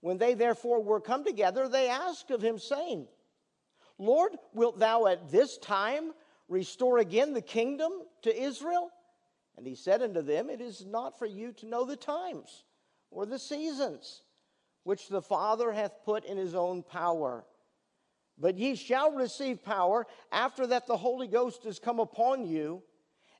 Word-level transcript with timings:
When 0.00 0.18
they 0.18 0.34
therefore 0.34 0.82
were 0.82 1.00
come 1.00 1.24
together, 1.24 1.68
they 1.68 1.88
asked 1.88 2.30
of 2.30 2.42
him, 2.42 2.58
saying, 2.58 3.06
Lord, 3.98 4.32
wilt 4.54 4.78
thou 4.78 5.06
at 5.06 5.30
this 5.30 5.58
time 5.58 6.12
restore 6.48 6.98
again 6.98 7.34
the 7.34 7.42
kingdom 7.42 7.92
to 8.22 8.42
Israel? 8.42 8.90
And 9.56 9.66
he 9.66 9.74
said 9.74 10.00
unto 10.00 10.22
them, 10.22 10.48
It 10.48 10.60
is 10.60 10.86
not 10.86 11.18
for 11.18 11.26
you 11.26 11.52
to 11.52 11.66
know 11.66 11.84
the 11.84 11.96
times 11.96 12.64
or 13.10 13.26
the 13.26 13.38
seasons 13.38 14.22
which 14.84 15.08
the 15.08 15.20
Father 15.20 15.70
hath 15.72 16.02
put 16.04 16.24
in 16.24 16.38
his 16.38 16.54
own 16.54 16.82
power. 16.82 17.44
But 18.38 18.56
ye 18.56 18.74
shall 18.74 19.12
receive 19.12 19.62
power 19.62 20.06
after 20.32 20.66
that 20.68 20.86
the 20.86 20.96
Holy 20.96 21.26
Ghost 21.26 21.66
is 21.66 21.78
come 21.78 22.00
upon 22.00 22.46
you, 22.46 22.82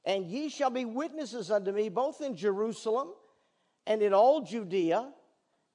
and 0.04 0.26
ye 0.26 0.50
shall 0.50 0.68
be 0.68 0.84
witnesses 0.84 1.50
unto 1.50 1.72
me 1.72 1.88
both 1.88 2.20
in 2.20 2.36
Jerusalem 2.36 3.08
and 3.86 4.02
in 4.02 4.12
all 4.12 4.42
Judea 4.42 5.10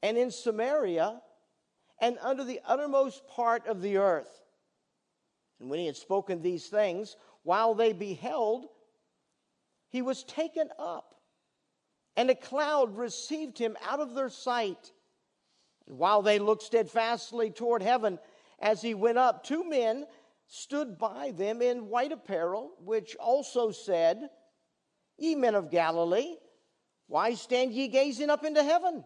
and 0.06 0.20
in 0.20 0.30
Samaria 0.30 1.20
and 2.00 2.20
under 2.22 2.44
the 2.44 2.62
uttermost 2.64 3.28
part 3.28 3.66
of 3.66 3.82
the 3.82 3.98
earth. 3.98 4.30
And 5.60 5.68
when 5.68 5.80
he 5.80 5.88
had 5.88 5.98
spoken 5.98 6.44
these 6.44 6.68
things, 6.68 7.16
while 7.42 7.74
they 7.74 7.92
beheld, 7.92 8.68
he 9.90 10.04
was 10.04 10.24
taken 10.24 10.70
up, 10.78 11.16
and 12.16 12.30
a 12.30 12.36
cloud 12.36 12.98
received 12.98 13.58
him 13.58 13.76
out 13.84 14.00
of 14.00 14.14
their 14.14 14.30
sight. 14.30 14.92
And 15.88 15.98
while 15.98 16.22
they 16.22 16.38
looked 16.38 16.62
steadfastly 16.62 17.50
toward 17.50 17.82
heaven 17.82 18.20
as 18.60 18.84
he 18.84 18.94
went 18.94 19.18
up, 19.18 19.44
two 19.44 19.68
men 19.68 20.06
stood 20.46 21.00
by 21.00 21.32
them 21.32 21.64
in 21.64 21.90
white 21.90 22.12
apparel, 22.12 22.74
which 22.80 23.16
also 23.16 23.72
said, 23.72 24.30
Ye 25.18 25.34
men 25.34 25.56
of 25.56 25.72
Galilee, 25.72 26.36
why 27.08 27.34
stand 27.34 27.74
ye 27.74 27.88
gazing 27.88 28.30
up 28.30 28.46
into 28.46 28.64
heaven? 28.64 29.04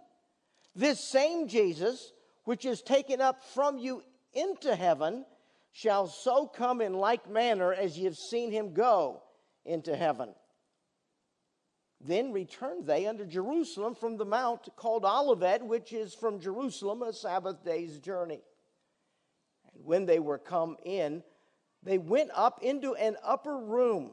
This 0.76 1.00
same 1.00 1.48
Jesus, 1.48 2.12
which 2.44 2.66
is 2.66 2.82
taken 2.82 3.22
up 3.22 3.44
from 3.54 3.77
you 3.77 4.04
into 4.34 4.76
heaven, 4.76 5.26
shall 5.71 6.07
so 6.07 6.48
come 6.48 6.82
in 6.82 6.93
like 6.93 7.30
manner 7.30 7.74
as 7.74 7.98
ye 7.98 8.05
have 8.05 8.18
seen 8.18 8.52
him 8.52 8.74
go 8.74 9.21
into 9.66 9.96
heaven. 9.96 10.34
Then 12.02 12.32
returned 12.32 12.85
they 12.85 13.08
unto 13.08 13.26
Jerusalem 13.26 13.93
from 13.93 14.18
the 14.18 14.26
mount 14.26 14.70
called 14.77 15.04
Olivet, 15.04 15.66
which 15.66 15.91
is 15.91 16.13
from 16.13 16.40
Jerusalem 16.40 17.02
a 17.02 17.12
Sabbath 17.12 17.63
day's 17.63 17.99
journey. 17.99 18.41
And 19.74 19.86
when 19.86 20.05
they 20.05 20.20
were 20.20 20.38
come 20.38 20.77
in, 20.86 21.24
they 21.84 21.98
went 21.98 22.32
up 22.34 22.63
into 22.63 22.96
an 22.96 23.18
upper 23.24 23.58
room 23.58 24.12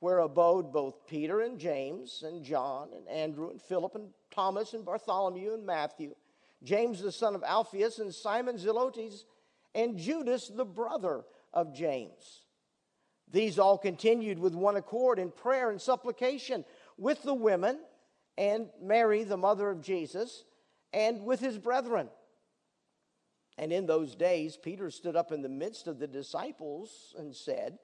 where 0.00 0.18
abode 0.18 0.72
both 0.72 1.06
Peter 1.06 1.40
and 1.40 1.58
James 1.58 2.22
and 2.26 2.44
John 2.44 2.90
and 2.94 3.08
Andrew 3.08 3.50
and 3.50 3.62
Philip 3.62 3.94
and 3.94 4.10
Thomas 4.34 4.74
and 4.74 4.84
Bartholomew 4.84 5.54
and 5.54 5.64
Matthew, 5.64 6.14
James 6.62 7.00
the 7.00 7.12
son 7.12 7.34
of 7.34 7.42
Alphaeus 7.42 7.98
and 7.98 8.14
Simon 8.14 8.56
Zelotes 8.56 9.24
and 9.74 9.98
Judas 9.98 10.48
the 10.48 10.64
brother 10.64 11.24
of 11.52 11.74
James. 11.74 12.42
These 13.30 13.58
all 13.58 13.78
continued 13.78 14.38
with 14.38 14.54
one 14.54 14.76
accord 14.76 15.18
in 15.18 15.30
prayer 15.30 15.70
and 15.70 15.80
supplication 15.80 16.64
with 16.96 17.22
the 17.22 17.34
women 17.34 17.78
and 18.36 18.68
Mary, 18.80 19.24
the 19.24 19.36
mother 19.36 19.70
of 19.70 19.80
Jesus, 19.80 20.44
and 20.92 21.24
with 21.24 21.40
his 21.40 21.58
brethren. 21.58 22.08
And 23.58 23.72
in 23.72 23.86
those 23.86 24.14
days, 24.14 24.56
Peter 24.56 24.90
stood 24.90 25.16
up 25.16 25.30
in 25.30 25.42
the 25.42 25.48
midst 25.48 25.86
of 25.86 25.98
the 25.98 26.06
disciples 26.06 27.14
and 27.18 27.34
said, 27.34 27.78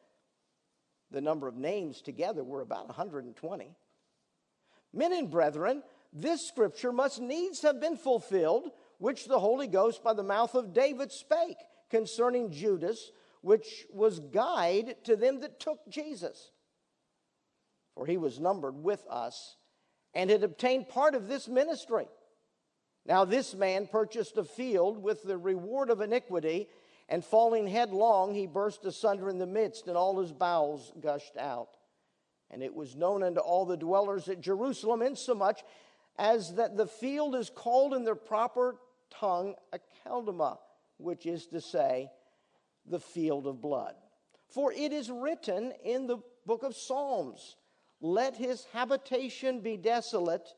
the 1.10 1.20
number 1.20 1.48
of 1.48 1.56
names 1.56 2.00
together 2.02 2.44
were 2.44 2.60
about 2.60 2.86
120. 2.86 3.76
Men 4.92 5.12
and 5.12 5.30
brethren, 5.30 5.82
this 6.12 6.46
scripture 6.46 6.92
must 6.92 7.20
needs 7.20 7.62
have 7.62 7.80
been 7.80 7.96
fulfilled, 7.96 8.70
which 8.98 9.26
the 9.26 9.38
Holy 9.38 9.66
Ghost 9.66 10.02
by 10.02 10.12
the 10.12 10.22
mouth 10.22 10.54
of 10.54 10.72
David 10.72 11.12
spake 11.12 11.58
concerning 11.90 12.50
Judas, 12.50 13.10
which 13.42 13.86
was 13.92 14.20
guide 14.20 14.96
to 15.04 15.16
them 15.16 15.40
that 15.40 15.60
took 15.60 15.78
Jesus. 15.88 16.50
For 17.94 18.06
he 18.06 18.16
was 18.16 18.40
numbered 18.40 18.82
with 18.82 19.04
us 19.08 19.56
and 20.14 20.30
had 20.30 20.42
obtained 20.42 20.88
part 20.88 21.14
of 21.14 21.28
this 21.28 21.48
ministry. 21.48 22.08
Now, 23.06 23.24
this 23.24 23.54
man 23.54 23.86
purchased 23.86 24.36
a 24.36 24.44
field 24.44 25.02
with 25.02 25.22
the 25.22 25.38
reward 25.38 25.90
of 25.90 26.00
iniquity 26.00 26.68
and 27.08 27.24
falling 27.24 27.66
headlong, 27.66 28.34
he 28.34 28.46
burst 28.46 28.84
asunder 28.84 29.28
in 29.28 29.38
the 29.38 29.46
midst, 29.46 29.88
and 29.88 29.96
all 29.96 30.20
his 30.20 30.32
bowels 30.32 30.92
gushed 31.00 31.36
out. 31.36 31.76
And 32.50 32.62
it 32.62 32.74
was 32.74 32.94
known 32.94 33.24
unto 33.24 33.40
all 33.40 33.66
the 33.66 33.76
dwellers 33.76 34.28
at 34.28 34.40
Jerusalem, 34.40 35.02
insomuch 35.02 35.62
as 36.18 36.54
that 36.54 36.76
the 36.76 36.86
field 36.86 37.34
is 37.34 37.50
called 37.50 37.94
in 37.94 38.04
their 38.04 38.14
proper 38.14 38.76
tongue 39.10 39.54
a 39.72 39.78
Aceldama, 40.06 40.58
which 40.98 41.26
is 41.26 41.46
to 41.46 41.60
say, 41.60 42.10
the 42.86 43.00
field 43.00 43.46
of 43.46 43.60
blood. 43.60 43.94
For 44.48 44.72
it 44.72 44.92
is 44.92 45.10
written 45.10 45.72
in 45.84 46.06
the 46.06 46.18
book 46.46 46.62
of 46.62 46.74
Psalms, 46.74 47.56
Let 48.00 48.36
his 48.36 48.66
habitation 48.72 49.60
be 49.60 49.76
desolate, 49.76 50.48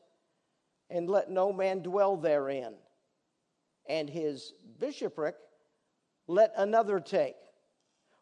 and 0.89 1.09
let 1.09 1.29
no 1.29 1.53
man 1.53 1.81
dwell 1.81 2.17
therein. 2.17 2.73
And 3.87 4.09
his 4.09 4.53
bishopric 4.79 5.35
let 6.27 6.53
another 6.57 6.99
take. 6.99 7.35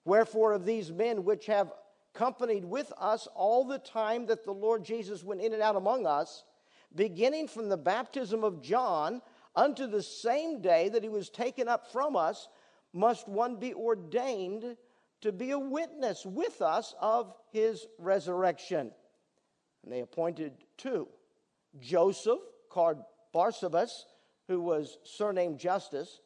Wherefore, 0.05 0.53
of 0.53 0.65
these 0.65 0.91
men 0.91 1.23
which 1.23 1.45
have 1.45 1.71
companied 2.13 2.65
with 2.65 2.91
us 2.97 3.27
all 3.35 3.65
the 3.65 3.77
time 3.77 4.25
that 4.25 4.43
the 4.43 4.51
Lord 4.51 4.83
Jesus 4.83 5.23
went 5.23 5.41
in 5.41 5.53
and 5.53 5.61
out 5.61 5.75
among 5.75 6.05
us, 6.05 6.43
beginning 6.95 7.47
from 7.47 7.69
the 7.69 7.77
baptism 7.77 8.43
of 8.43 8.61
John 8.61 9.21
unto 9.55 9.87
the 9.87 10.03
same 10.03 10.61
day 10.61 10.89
that 10.89 11.03
he 11.03 11.09
was 11.09 11.29
taken 11.29 11.67
up 11.67 11.91
from 11.91 12.15
us, 12.15 12.47
must 12.93 13.27
one 13.27 13.57
be 13.57 13.73
ordained 13.73 14.77
to 15.21 15.31
be 15.31 15.51
a 15.51 15.59
witness 15.59 16.25
with 16.25 16.61
us 16.61 16.93
of 16.99 17.33
his 17.51 17.85
resurrection. 17.97 18.91
And 19.83 19.91
they 19.91 20.01
appointed 20.01 20.53
two 20.77 21.07
Joseph, 21.79 22.39
called 22.69 23.01
Barsabas, 23.33 24.03
who 24.47 24.61
was 24.61 24.97
surnamed 25.03 25.59
Justus, 25.59 26.21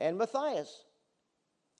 and 0.00 0.16
Matthias 0.16 0.84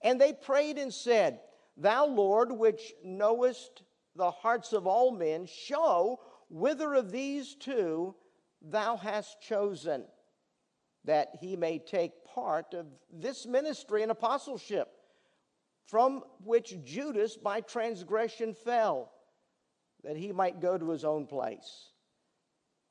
and 0.03 0.21
they 0.21 0.33
prayed 0.33 0.79
and 0.79 0.93
said, 0.93 1.41
Thou, 1.77 2.07
Lord, 2.07 2.53
which 2.53 2.93
knowest 3.03 3.83
the 4.15 4.31
hearts 4.31 4.73
of 4.73 4.87
all 4.87 5.13
men, 5.13 5.47
show 5.47 6.21
whither 6.53 6.95
of 6.95 7.11
these 7.11 7.55
two 7.55 8.15
thou 8.61 8.97
hast 8.97 9.41
chosen, 9.41 10.05
that 11.05 11.31
he 11.41 11.57
may 11.57 11.79
take 11.79 12.25
part 12.25 12.75
of 12.75 12.87
this 13.11 13.47
ministry 13.47 14.03
and 14.03 14.13
apostleship, 14.13 14.89
from 15.87 16.23
which 16.45 16.85
Judas 16.85 17.37
by 17.37 17.63
transgression 17.63 18.55
fell, 18.55 19.11
that 20.05 20.17
he 20.17 20.31
might 20.31 20.61
go 20.61 20.77
to 20.77 20.91
his 20.91 21.05
own 21.05 21.27
place. 21.27 21.91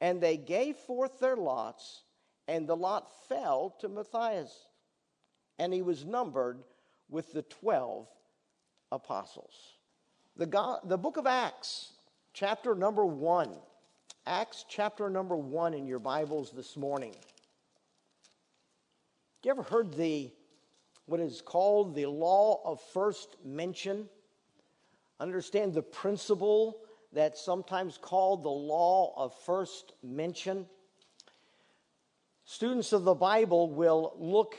And 0.01 0.19
they 0.19 0.37
gave 0.37 0.75
forth 0.75 1.19
their 1.19 1.37
lots, 1.37 2.03
and 2.47 2.67
the 2.67 2.75
lot 2.75 3.11
fell 3.29 3.75
to 3.79 3.87
Matthias, 3.87 4.51
and 5.59 5.71
he 5.71 5.83
was 5.83 6.03
numbered 6.03 6.63
with 7.09 7.31
the 7.31 7.43
12 7.43 8.07
apostles. 8.91 9.53
The, 10.35 10.47
God, 10.47 10.79
the 10.85 10.97
book 10.97 11.17
of 11.17 11.27
Acts, 11.27 11.93
chapter 12.33 12.75
number 12.75 13.05
one. 13.05 13.55
Acts 14.25 14.65
chapter 14.69 15.09
number 15.09 15.35
one 15.35 15.73
in 15.73 15.87
your 15.87 15.99
Bibles 15.99 16.51
this 16.51 16.77
morning. 16.77 17.15
You 19.43 19.51
ever 19.51 19.63
heard 19.63 19.93
the 19.93 20.31
what 21.07 21.19
is 21.19 21.41
called 21.41 21.95
the 21.95 22.05
law 22.05 22.61
of 22.63 22.79
first 22.93 23.35
mention? 23.43 24.07
Understand 25.19 25.73
the 25.73 25.81
principle 25.81 26.77
that's 27.11 27.41
sometimes 27.41 27.97
called 27.97 28.43
the 28.43 28.49
law 28.49 29.13
of 29.17 29.33
first 29.45 29.93
mention. 30.03 30.65
Students 32.45 32.93
of 32.93 33.03
the 33.03 33.15
Bible 33.15 33.71
will 33.71 34.13
look 34.17 34.55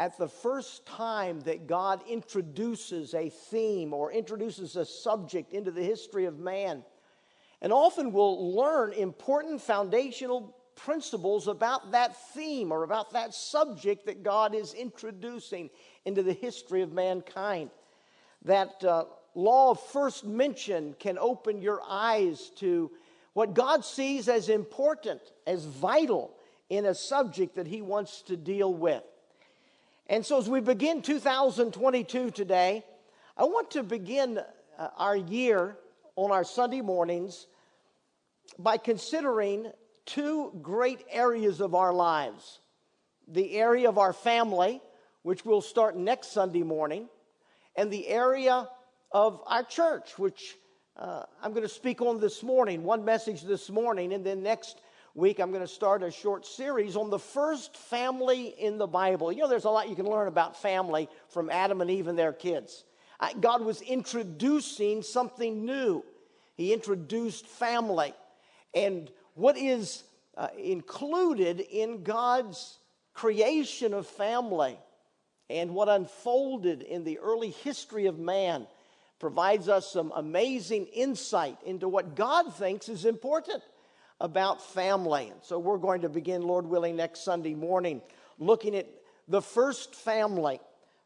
at 0.00 0.18
the 0.18 0.28
first 0.28 0.86
time 0.86 1.40
that 1.42 1.66
God 1.66 2.02
introduces 2.08 3.14
a 3.14 3.28
theme 3.28 3.92
or 3.92 4.10
introduces 4.10 4.74
a 4.74 4.84
subject 4.84 5.52
into 5.52 5.70
the 5.70 5.82
history 5.82 6.24
of 6.24 6.38
man. 6.38 6.82
And 7.62 7.72
often 7.72 8.12
we'll 8.12 8.56
learn 8.56 8.92
important 8.92 9.62
foundational 9.62 10.54
principles 10.74 11.46
about 11.46 11.92
that 11.92 12.16
theme 12.34 12.72
or 12.72 12.82
about 12.82 13.12
that 13.12 13.32
subject 13.32 14.06
that 14.06 14.24
God 14.24 14.52
is 14.52 14.74
introducing 14.74 15.70
into 16.04 16.24
the 16.24 16.32
history 16.32 16.82
of 16.82 16.92
mankind. 16.92 17.70
That 18.44 18.82
uh, 18.82 19.04
law 19.36 19.70
of 19.70 19.80
first 19.80 20.24
mention 20.24 20.96
can 20.98 21.18
open 21.18 21.62
your 21.62 21.80
eyes 21.88 22.50
to 22.56 22.90
what 23.32 23.54
God 23.54 23.84
sees 23.84 24.28
as 24.28 24.48
important, 24.48 25.20
as 25.46 25.64
vital 25.64 26.34
in 26.68 26.86
a 26.86 26.94
subject 26.94 27.54
that 27.54 27.68
He 27.68 27.80
wants 27.80 28.22
to 28.22 28.36
deal 28.36 28.74
with. 28.74 29.04
And 30.08 30.26
so, 30.26 30.36
as 30.36 30.50
we 30.50 30.58
begin 30.58 31.00
2022 31.00 32.32
today, 32.32 32.84
I 33.36 33.44
want 33.44 33.70
to 33.70 33.84
begin 33.84 34.40
uh, 34.78 34.88
our 34.98 35.16
year 35.16 35.76
on 36.16 36.32
our 36.32 36.44
Sunday 36.44 36.80
mornings 36.80 37.46
by 38.58 38.76
considering 38.76 39.70
two 40.04 40.52
great 40.62 41.04
areas 41.10 41.60
of 41.60 41.74
our 41.74 41.92
lives. 41.92 42.60
the 43.28 43.54
area 43.54 43.88
of 43.88 43.98
our 43.98 44.12
family, 44.12 44.80
which 45.22 45.44
we'll 45.44 45.60
start 45.60 45.96
next 45.96 46.32
Sunday 46.32 46.62
morning, 46.62 47.08
and 47.76 47.90
the 47.90 48.08
area 48.08 48.68
of 49.10 49.40
our 49.46 49.62
church, 49.62 50.18
which 50.18 50.56
uh, 50.96 51.22
I'm 51.42 51.52
going 51.52 51.62
to 51.62 51.68
speak 51.68 52.02
on 52.02 52.20
this 52.20 52.42
morning, 52.42 52.82
one 52.84 53.04
message 53.04 53.42
this 53.42 53.70
morning, 53.70 54.12
and 54.12 54.24
then 54.24 54.42
next 54.42 54.80
week 55.14 55.38
I'm 55.40 55.50
going 55.50 55.62
to 55.62 55.68
start 55.68 56.02
a 56.02 56.10
short 56.10 56.44
series 56.44 56.96
on 56.96 57.10
the 57.10 57.18
first 57.18 57.76
family 57.76 58.48
in 58.58 58.78
the 58.78 58.86
Bible. 58.86 59.32
You 59.32 59.42
know, 59.42 59.48
there's 59.48 59.64
a 59.64 59.70
lot 59.70 59.88
you 59.88 59.96
can 59.96 60.06
learn 60.06 60.28
about 60.28 60.60
family 60.60 61.08
from 61.28 61.50
Adam 61.50 61.80
and 61.80 61.90
Eve 61.90 62.08
and 62.08 62.18
their 62.18 62.32
kids. 62.32 62.84
God 63.40 63.62
was 63.62 63.80
introducing 63.82 65.02
something 65.02 65.64
new. 65.64 66.04
He 66.56 66.72
introduced 66.72 67.46
family. 67.46 68.14
And 68.74 69.10
what 69.34 69.56
is 69.56 70.04
uh, 70.36 70.48
included 70.58 71.60
in 71.60 72.02
God's 72.02 72.78
creation 73.14 73.92
of 73.94 74.06
family 74.06 74.78
and 75.50 75.74
what 75.74 75.88
unfolded 75.88 76.82
in 76.82 77.04
the 77.04 77.18
early 77.18 77.50
history 77.50 78.06
of 78.06 78.18
man 78.18 78.66
provides 79.18 79.68
us 79.68 79.92
some 79.92 80.12
amazing 80.16 80.86
insight 80.86 81.56
into 81.64 81.88
what 81.88 82.16
God 82.16 82.54
thinks 82.54 82.88
is 82.88 83.04
important 83.04 83.62
about 84.20 84.62
family. 84.72 85.28
And 85.30 85.42
so 85.42 85.58
we're 85.58 85.78
going 85.78 86.02
to 86.02 86.08
begin, 86.08 86.42
Lord 86.42 86.66
willing, 86.66 86.96
next 86.96 87.24
Sunday 87.24 87.54
morning 87.54 88.00
looking 88.38 88.74
at 88.74 88.88
the 89.28 89.42
first 89.42 89.94
family 89.94 90.60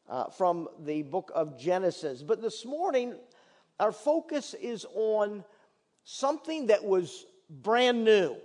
uh, 0.08 0.26
from 0.30 0.68
the 0.84 1.02
book 1.02 1.32
of 1.34 1.58
Genesis. 1.58 2.22
But 2.22 2.40
this 2.40 2.64
morning, 2.64 3.14
our 3.80 3.92
focus 3.92 4.54
is 4.54 4.86
on 4.94 5.44
something 6.04 6.68
that 6.68 6.84
was 6.84 7.26
brand 7.48 8.04
new, 8.04 8.36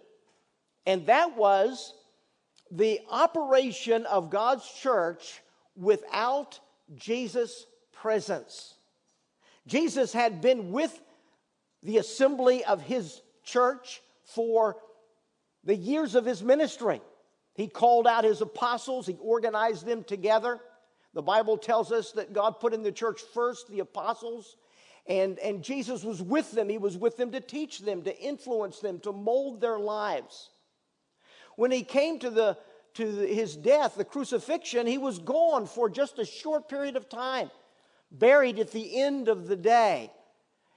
and 0.85 1.05
that 1.07 1.37
was 1.37 1.93
the 2.71 2.99
operation 3.09 4.05
of 4.05 4.29
God's 4.29 4.67
church 4.71 5.41
without 5.75 6.59
Jesus' 6.95 7.65
presence. 7.91 8.75
Jesus 9.67 10.13
had 10.13 10.41
been 10.41 10.71
with 10.71 11.01
the 11.83 11.97
assembly 11.97 12.63
of 12.63 12.81
his 12.81 13.21
church 13.43 14.01
for 14.23 14.77
the 15.63 15.75
years 15.75 16.15
of 16.15 16.25
his 16.25 16.41
ministry. 16.41 17.01
He 17.53 17.67
called 17.67 18.07
out 18.07 18.23
his 18.23 18.41
apostles, 18.41 19.05
he 19.05 19.17
organized 19.21 19.85
them 19.85 20.03
together. 20.03 20.59
The 21.13 21.21
Bible 21.21 21.57
tells 21.57 21.91
us 21.91 22.11
that 22.13 22.33
God 22.33 22.59
put 22.59 22.73
in 22.73 22.83
the 22.83 22.91
church 22.91 23.21
first 23.33 23.69
the 23.69 23.79
apostles, 23.79 24.55
and, 25.07 25.39
and 25.39 25.63
Jesus 25.63 26.03
was 26.03 26.21
with 26.21 26.51
them. 26.51 26.69
He 26.69 26.77
was 26.77 26.97
with 26.97 27.17
them 27.17 27.31
to 27.31 27.41
teach 27.41 27.79
them, 27.79 28.03
to 28.03 28.17
influence 28.19 28.79
them, 28.79 28.99
to 28.99 29.11
mold 29.11 29.61
their 29.61 29.79
lives. 29.79 30.49
When 31.55 31.71
he 31.71 31.83
came 31.83 32.19
to, 32.19 32.29
the, 32.29 32.57
to 32.95 33.05
his 33.05 33.55
death, 33.55 33.95
the 33.95 34.05
crucifixion, 34.05 34.87
he 34.87 34.97
was 34.97 35.19
gone 35.19 35.65
for 35.65 35.89
just 35.89 36.19
a 36.19 36.25
short 36.25 36.69
period 36.69 36.95
of 36.95 37.09
time 37.09 37.49
buried 38.11 38.59
at 38.59 38.71
the 38.71 39.01
end 39.01 39.27
of 39.27 39.47
the 39.47 39.55
day. 39.55 40.11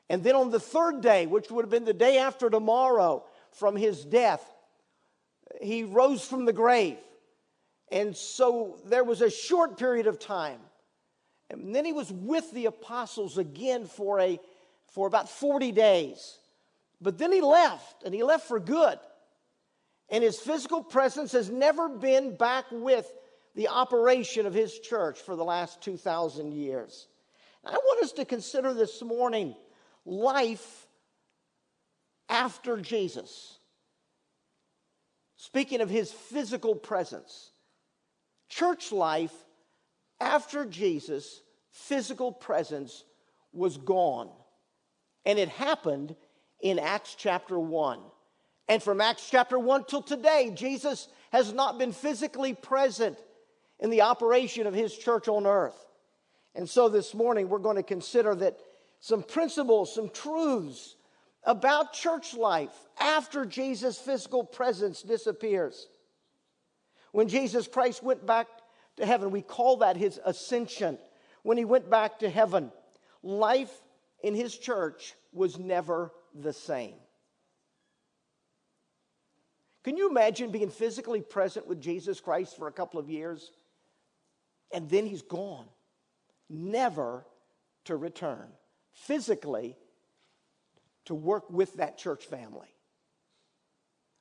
And 0.09 0.23
then 0.23 0.37
on 0.37 0.51
the 0.51 0.61
third 0.61 1.01
day, 1.01 1.27
which 1.27 1.51
would 1.51 1.65
have 1.65 1.71
been 1.71 1.85
the 1.85 1.93
day 1.93 2.19
after 2.19 2.51
tomorrow 2.51 3.25
from 3.53 3.77
his 3.77 4.05
death, 4.05 4.45
he 5.61 5.85
rose 5.85 6.27
from 6.27 6.45
the 6.45 6.53
grave. 6.53 6.99
And 7.91 8.17
so 8.17 8.79
there 8.87 9.05
was 9.05 9.21
a 9.21 9.31
short 9.31 9.79
period 9.79 10.07
of 10.07 10.19
time. 10.19 10.61
And 11.51 11.75
then 11.75 11.85
he 11.85 11.93
was 11.93 12.11
with 12.11 12.51
the 12.53 12.67
apostles 12.67 13.39
again 13.39 13.87
for, 13.87 14.21
a, 14.21 14.41
for 14.93 15.07
about 15.07 15.29
40 15.29 15.73
days. 15.73 16.39
But 17.01 17.19
then 17.19 17.33
he 17.33 17.41
left, 17.41 18.03
and 18.05 18.15
he 18.15 18.23
left 18.23 18.49
for 18.49 18.59
good. 18.59 18.99
And 20.09 20.23
his 20.23 20.39
physical 20.39 20.83
presence 20.83 21.33
has 21.33 21.51
never 21.51 21.89
been 21.89 22.37
back 22.37 22.67
with 22.71 23.11
the 23.55 23.69
operation 23.69 24.47
of 24.47 24.55
his 24.55 24.79
church 24.79 25.21
for 25.21 25.37
the 25.37 25.45
last 25.45 25.81
2,000 25.83 26.53
years. 26.53 27.07
I 27.65 27.73
want 27.73 28.03
us 28.03 28.13
to 28.13 28.25
consider 28.25 28.75
this 28.75 29.03
morning 29.03 29.55
life 30.05 30.87
after 32.29 32.77
Jesus. 32.77 33.59
Speaking 35.37 35.81
of 35.81 35.91
his 35.91 36.11
physical 36.11 36.75
presence, 36.75 37.51
church 38.49 38.93
life 38.93 39.35
after 40.21 40.65
Jesus' 40.65 41.43
physical 41.71 42.33
presence 42.33 43.05
was 43.53 43.77
gone. 43.77 44.31
And 45.25 45.39
it 45.39 45.49
happened 45.49 46.15
in 46.61 46.79
Acts 46.79 47.15
chapter 47.15 47.59
1. 47.59 48.01
And 48.69 48.83
from 48.83 49.01
Acts 49.01 49.29
chapter 49.31 49.59
1 49.59 49.85
till 49.85 50.03
today, 50.03 50.51
Jesus 50.55 51.09
has 51.33 51.53
not 51.53 51.79
been 51.79 51.93
physically 51.93 52.55
present 52.55 53.19
in 53.81 53.91
the 53.91 54.03
operation 54.03 54.67
of 54.67 54.75
his 54.75 54.97
church 54.97 55.29
on 55.29 55.47
earth. 55.47 55.77
And 56.55 56.69
so 56.69 56.89
this 56.89 57.15
morning 57.15 57.49
we're 57.49 57.59
going 57.59 57.77
to 57.77 57.83
consider 57.83 58.35
that 58.37 58.59
some 59.01 59.23
principles, 59.23 59.95
some 59.95 60.09
truths 60.09 60.97
about 61.43 61.93
church 61.93 62.35
life 62.35 62.73
after 62.99 63.45
Jesus' 63.45 63.99
physical 63.99 64.45
presence 64.45 65.03
disappears. 65.03 65.89
When 67.13 67.29
Jesus 67.29 67.69
Christ 67.69 68.03
went 68.03 68.25
back 68.25 68.49
to 68.97 69.07
heaven, 69.07 69.31
we 69.31 69.43
call 69.43 69.79
that 69.79 69.97
his 69.97 70.21
ascension. 70.25 70.99
When 71.43 71.59
he 71.59 71.65
went 71.65 71.91
back 71.91 72.21
to 72.21 72.31
heaven, 72.31 72.73
life 73.23 73.73
in 74.23 74.35
his 74.35 74.57
church 74.57 75.15
was 75.33 75.59
never 75.59 76.13
the 76.35 76.53
same. 76.53 76.95
Can 79.83 79.97
you 79.97 80.09
imagine 80.09 80.51
being 80.51 80.71
physically 80.71 81.21
present 81.21 81.67
with 81.67 81.83
Jesus 81.83 82.21
Christ 82.21 82.57
for 82.57 82.69
a 82.69 82.73
couple 82.73 82.99
of 82.99 83.11
years 83.11 83.51
and 84.73 84.89
then 84.89 85.05
he's 85.07 85.23
gone? 85.23 85.67
never 86.49 87.27
to 87.85 87.97
return 87.97 88.49
physically 88.93 89.77
to 91.07 91.15
work 91.15 91.51
with 91.51 91.75
that 91.75 91.99
church 91.99 92.25
family. 92.25 92.69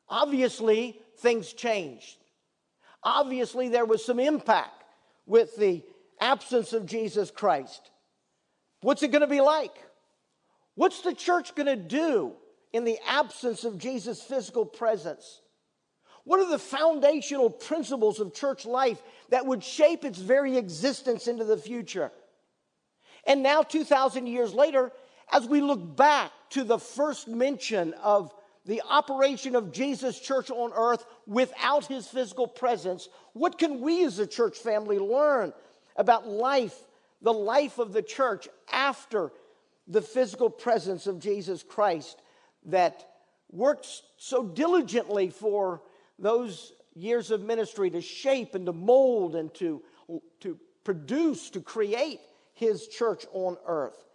Obviously, 0.10 1.00
things 1.20 1.54
changed. 1.54 2.18
Obviously, 3.04 3.70
there 3.70 3.86
was 3.86 4.06
some 4.06 4.20
impact 4.20 4.84
with 5.26 5.56
the 5.56 5.84
absence 6.20 6.74
of 6.74 6.86
Jesus 6.86 7.32
Christ. 7.32 7.92
What's 8.82 9.04
it 9.04 9.12
going 9.12 9.22
to 9.22 9.28
be 9.28 9.42
like? 9.42 9.76
What's 10.76 11.02
the 11.02 11.14
church 11.14 11.56
going 11.56 11.68
to 11.68 11.76
do 11.76 12.34
in 12.72 12.84
the 12.84 12.98
absence 13.08 13.64
of 13.64 13.78
Jesus' 13.78 14.22
physical 14.22 14.66
presence? 14.66 15.42
What 16.26 16.40
are 16.40 16.50
the 16.50 16.60
foundational 16.60 17.50
principles 17.50 18.20
of 18.20 18.34
church 18.34 18.66
life 18.66 19.02
that 19.30 19.46
would 19.46 19.64
shape 19.64 20.06
its 20.06 20.20
very 20.20 20.58
existence 20.58 21.28
into 21.28 21.44
the 21.44 21.58
future? 21.58 22.12
And 23.26 23.44
now, 23.44 23.62
2,000 23.64 24.28
years 24.28 24.54
later, 24.54 24.92
as 25.32 25.48
we 25.48 25.62
look 25.62 25.96
back 25.96 26.32
to 26.52 26.64
the 26.64 26.80
first 26.80 27.28
mention 27.28 27.94
of 27.96 28.34
the 28.66 28.82
operation 28.90 29.56
of 29.56 29.72
Jesus' 29.72 30.20
church 30.20 30.50
on 30.50 30.72
earth 30.74 31.06
without 31.28 31.86
his 31.86 32.08
physical 32.08 32.48
presence, 32.48 33.10
what 33.34 33.58
can 33.58 33.82
we 33.82 34.06
as 34.06 34.20
a 34.20 34.28
church 34.28 34.58
family 34.58 35.00
learn 35.00 35.54
about 35.96 36.28
life, 36.28 36.78
the 37.22 37.34
life 37.34 37.78
of 37.78 37.94
the 37.94 38.02
church 38.02 38.48
after 38.72 39.32
the 39.88 40.02
physical 40.02 40.50
presence 40.50 41.08
of 41.08 41.20
Jesus 41.20 41.62
Christ 41.62 42.22
that 42.66 43.06
works 43.52 44.02
so 44.18 44.46
diligently 44.46 45.30
for 45.30 45.82
those 46.18 46.72
years 46.96 47.32
of 47.32 47.42
ministry 47.42 47.90
to 47.90 48.02
shape 48.02 48.56
and 48.56 48.66
to 48.66 48.74
mold 48.74 49.36
and 49.36 49.54
to, 49.56 49.82
to 50.40 50.58
produce, 50.84 51.50
to 51.50 51.60
create 51.62 52.20
his 52.54 52.88
church 52.88 53.26
on 53.34 53.58
earth. 53.66 54.06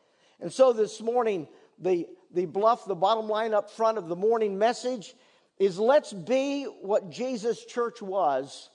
And 0.41 0.53
so 0.53 0.73
this 0.73 1.01
morning, 1.01 1.49
the, 1.79 2.07
the 2.33 2.47
bluff, 2.47 2.85
the 2.85 2.95
bottom 2.95 3.29
line 3.29 3.55
up 3.55 3.71
front 3.71 3.99
of 3.99 4.09
the 4.09 4.17
morning 4.17 4.59
message 4.59 5.15
is 5.59 5.79
let's 5.79 6.13
be 6.13 6.65
what 6.65 7.11
Jesus' 7.11 7.65
church 7.65 8.01
was 8.01 8.71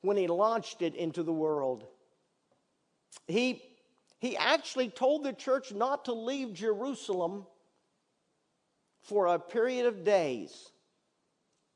when 0.00 0.16
he 0.16 0.26
launched 0.26 0.82
it 0.82 0.94
into 0.94 1.22
the 1.22 1.32
world. 1.32 1.86
He, 3.26 3.62
he 4.18 4.36
actually 4.36 4.88
told 4.88 5.24
the 5.24 5.32
church 5.32 5.72
not 5.72 6.06
to 6.06 6.12
leave 6.12 6.52
Jerusalem 6.52 7.46
for 9.02 9.26
a 9.26 9.38
period 9.38 9.86
of 9.86 10.04
days. 10.04 10.70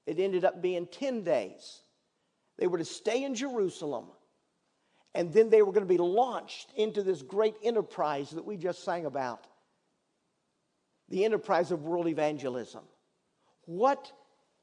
It 0.07 0.19
ended 0.19 0.45
up 0.45 0.63
being 0.63 0.87
10 0.87 1.23
days. 1.23 1.83
They 2.57 2.67
were 2.67 2.79
to 2.79 2.85
stay 2.85 3.23
in 3.23 3.35
Jerusalem, 3.35 4.07
and 5.15 5.33
then 5.33 5.51
they 5.51 5.63
were 5.63 5.73
going 5.73 5.87
to 5.87 5.95
be 5.95 5.99
launched 5.99 6.73
into 6.77 7.03
this 7.03 7.23
great 7.23 7.55
enterprise 7.63 8.31
that 8.31 8.45
we 8.45 8.57
just 8.57 8.83
sang 8.83 9.07
about 9.07 9.47
the 11.09 11.25
enterprise 11.25 11.71
of 11.71 11.85
world 11.85 12.09
evangelism. 12.09 12.83
What 13.65 14.13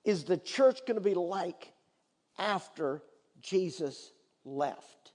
is 0.03 0.23
the 0.23 0.37
church 0.37 0.79
going 0.85 0.95
to 0.95 1.01
be 1.01 1.13
like 1.13 1.71
after 2.37 3.01
Jesus 3.41 4.11
left? 4.43 5.11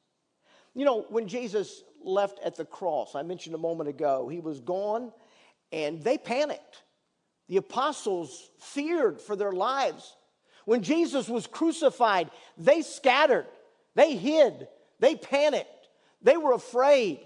You 0.74 0.84
know, 0.84 1.06
when 1.08 1.28
Jesus 1.28 1.82
left 2.02 2.38
at 2.44 2.56
the 2.56 2.64
cross, 2.64 3.14
I 3.14 3.22
mentioned 3.22 3.54
a 3.54 3.58
moment 3.58 3.88
ago, 3.88 4.28
he 4.28 4.40
was 4.40 4.60
gone 4.60 5.12
and 5.72 6.02
they 6.02 6.18
panicked. 6.18 6.82
The 7.48 7.56
apostles 7.56 8.50
feared 8.60 9.20
for 9.20 9.34
their 9.34 9.52
lives. 9.52 10.16
When 10.64 10.82
Jesus 10.82 11.28
was 11.28 11.46
crucified, 11.46 12.30
they 12.56 12.82
scattered. 12.82 13.46
They 13.94 14.14
hid, 14.14 14.68
they 15.00 15.16
panicked, 15.16 15.88
they 16.22 16.36
were 16.36 16.52
afraid, 16.52 17.20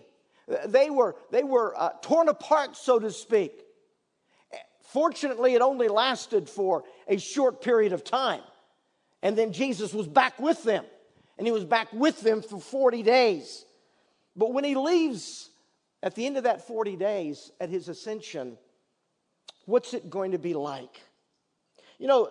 they 0.66 0.90
were, 0.90 1.16
they 1.30 1.44
were 1.44 1.74
uh, 1.76 1.90
torn 2.02 2.28
apart, 2.28 2.76
so 2.76 2.98
to 2.98 3.10
speak. 3.10 3.63
Fortunately, 4.94 5.54
it 5.54 5.60
only 5.60 5.88
lasted 5.88 6.48
for 6.48 6.84
a 7.08 7.18
short 7.18 7.60
period 7.60 7.92
of 7.92 8.04
time. 8.04 8.42
And 9.24 9.36
then 9.36 9.52
Jesus 9.52 9.92
was 9.92 10.06
back 10.06 10.38
with 10.38 10.62
them. 10.62 10.84
And 11.36 11.48
he 11.48 11.52
was 11.52 11.64
back 11.64 11.92
with 11.92 12.20
them 12.20 12.42
for 12.42 12.60
40 12.60 13.02
days. 13.02 13.64
But 14.36 14.52
when 14.52 14.62
he 14.62 14.76
leaves 14.76 15.50
at 16.00 16.14
the 16.14 16.24
end 16.24 16.36
of 16.36 16.44
that 16.44 16.68
40 16.68 16.94
days 16.94 17.50
at 17.60 17.70
his 17.70 17.88
ascension, 17.88 18.56
what's 19.64 19.94
it 19.94 20.08
going 20.08 20.30
to 20.30 20.38
be 20.38 20.54
like? 20.54 21.00
You 21.98 22.06
know, 22.06 22.30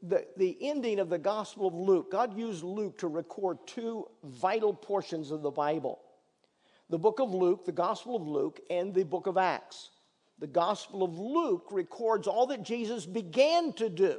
the, 0.00 0.24
the 0.36 0.56
ending 0.60 1.00
of 1.00 1.10
the 1.10 1.18
Gospel 1.18 1.66
of 1.66 1.74
Luke, 1.74 2.12
God 2.12 2.38
used 2.38 2.62
Luke 2.62 2.98
to 2.98 3.08
record 3.08 3.58
two 3.66 4.06
vital 4.22 4.72
portions 4.72 5.32
of 5.32 5.42
the 5.42 5.50
Bible 5.50 5.98
the 6.88 6.98
book 6.98 7.18
of 7.18 7.34
Luke, 7.34 7.64
the 7.64 7.72
Gospel 7.72 8.14
of 8.14 8.28
Luke, 8.28 8.60
and 8.70 8.94
the 8.94 9.02
book 9.02 9.26
of 9.26 9.36
Acts. 9.36 9.90
The 10.42 10.48
Gospel 10.48 11.04
of 11.04 11.16
Luke 11.20 11.68
records 11.70 12.26
all 12.26 12.48
that 12.48 12.64
Jesus 12.64 13.06
began 13.06 13.72
to 13.74 13.88
do. 13.88 14.18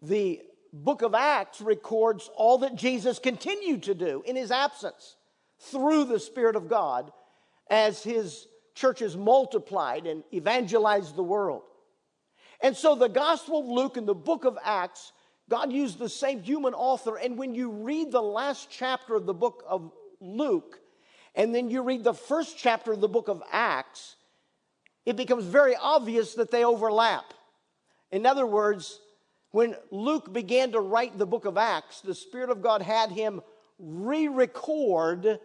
The 0.00 0.40
book 0.72 1.02
of 1.02 1.14
Acts 1.14 1.60
records 1.60 2.30
all 2.34 2.56
that 2.60 2.76
Jesus 2.76 3.18
continued 3.18 3.82
to 3.82 3.94
do 3.94 4.22
in 4.24 4.36
his 4.36 4.50
absence 4.50 5.16
through 5.58 6.04
the 6.04 6.18
Spirit 6.18 6.56
of 6.56 6.70
God 6.70 7.12
as 7.68 8.02
his 8.02 8.46
churches 8.74 9.18
multiplied 9.18 10.06
and 10.06 10.24
evangelized 10.32 11.14
the 11.14 11.22
world. 11.22 11.60
And 12.62 12.74
so 12.74 12.94
the 12.94 13.10
Gospel 13.10 13.60
of 13.60 13.66
Luke 13.66 13.98
and 13.98 14.08
the 14.08 14.14
book 14.14 14.46
of 14.46 14.56
Acts, 14.64 15.12
God 15.50 15.70
used 15.70 15.98
the 15.98 16.08
same 16.08 16.42
human 16.42 16.72
author. 16.72 17.16
And 17.16 17.36
when 17.36 17.54
you 17.54 17.70
read 17.70 18.12
the 18.12 18.22
last 18.22 18.68
chapter 18.70 19.14
of 19.14 19.26
the 19.26 19.34
book 19.34 19.62
of 19.68 19.92
Luke, 20.22 20.80
and 21.34 21.54
then 21.54 21.68
you 21.68 21.82
read 21.82 22.02
the 22.02 22.14
first 22.14 22.56
chapter 22.56 22.92
of 22.94 23.02
the 23.02 23.08
book 23.08 23.28
of 23.28 23.42
Acts, 23.52 24.16
it 25.06 25.16
becomes 25.16 25.44
very 25.44 25.74
obvious 25.76 26.34
that 26.34 26.50
they 26.50 26.64
overlap. 26.64 27.32
In 28.10 28.26
other 28.26 28.46
words, 28.46 29.00
when 29.52 29.74
Luke 29.90 30.32
began 30.32 30.72
to 30.72 30.80
write 30.80 31.18
the 31.18 31.26
book 31.26 31.44
of 31.44 31.56
Acts, 31.56 32.00
the 32.00 32.14
Spirit 32.14 32.50
of 32.50 32.62
God 32.62 32.82
had 32.82 33.10
him 33.10 33.40
re 33.78 34.28
record 34.28 35.40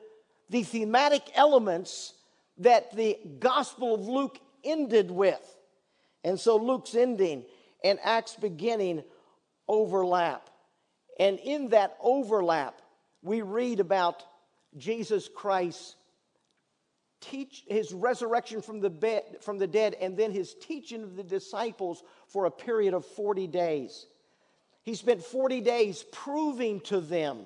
the 0.49 0.63
thematic 0.63 1.23
elements 1.35 2.13
that 2.57 2.95
the 2.95 3.17
Gospel 3.39 3.95
of 3.95 4.07
Luke 4.07 4.39
ended 4.63 5.09
with. 5.09 5.57
And 6.23 6.39
so 6.39 6.57
Luke's 6.57 6.95
ending 6.95 7.45
and 7.83 7.99
Acts 8.03 8.35
beginning 8.35 9.03
overlap. 9.67 10.49
And 11.19 11.39
in 11.39 11.69
that 11.69 11.97
overlap, 12.01 12.81
we 13.21 13.41
read 13.41 13.79
about 13.79 14.23
Jesus 14.77 15.29
Christ 15.33 15.95
teach 17.21 17.63
his 17.67 17.93
resurrection 17.93 18.61
from 18.61 18.79
the, 18.79 18.89
bed, 18.89 19.23
from 19.41 19.57
the 19.57 19.67
dead 19.67 19.95
and 19.99 20.17
then 20.17 20.31
his 20.31 20.53
teaching 20.53 21.03
of 21.03 21.15
the 21.15 21.23
disciples 21.23 22.03
for 22.27 22.45
a 22.45 22.51
period 22.51 22.93
of 22.93 23.05
40 23.05 23.47
days. 23.47 24.07
He 24.83 24.95
spent 24.95 25.23
40 25.23 25.61
days 25.61 26.05
proving 26.11 26.79
to 26.81 26.99
them 26.99 27.39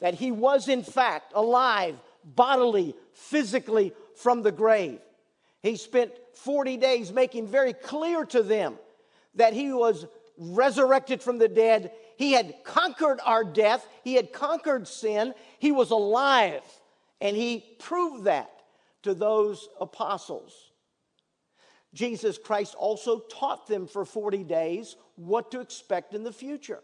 that 0.00 0.14
he 0.14 0.32
was 0.32 0.68
in 0.68 0.82
fact 0.82 1.32
alive 1.34 1.96
bodily, 2.24 2.94
physically 3.12 3.92
from 4.16 4.42
the 4.42 4.52
grave. 4.52 5.00
He 5.62 5.76
spent 5.76 6.12
40 6.34 6.76
days 6.76 7.12
making 7.12 7.46
very 7.46 7.72
clear 7.72 8.24
to 8.26 8.42
them 8.42 8.78
that 9.34 9.52
he 9.52 9.72
was 9.72 10.06
resurrected 10.36 11.22
from 11.22 11.38
the 11.38 11.48
dead. 11.48 11.92
He 12.16 12.32
had 12.32 12.54
conquered 12.64 13.20
our 13.24 13.44
death, 13.44 13.86
he 14.02 14.14
had 14.14 14.32
conquered 14.32 14.88
sin, 14.88 15.34
he 15.58 15.72
was 15.72 15.90
alive, 15.90 16.62
and 17.20 17.36
he 17.36 17.64
proved 17.78 18.24
that 18.24 18.50
to 19.04 19.14
those 19.14 19.68
apostles. 19.80 20.72
Jesus 21.94 22.38
Christ 22.38 22.74
also 22.74 23.20
taught 23.20 23.66
them 23.68 23.86
for 23.86 24.04
40 24.04 24.42
days 24.44 24.96
what 25.16 25.52
to 25.52 25.60
expect 25.60 26.12
in 26.12 26.24
the 26.24 26.32
future. 26.32 26.80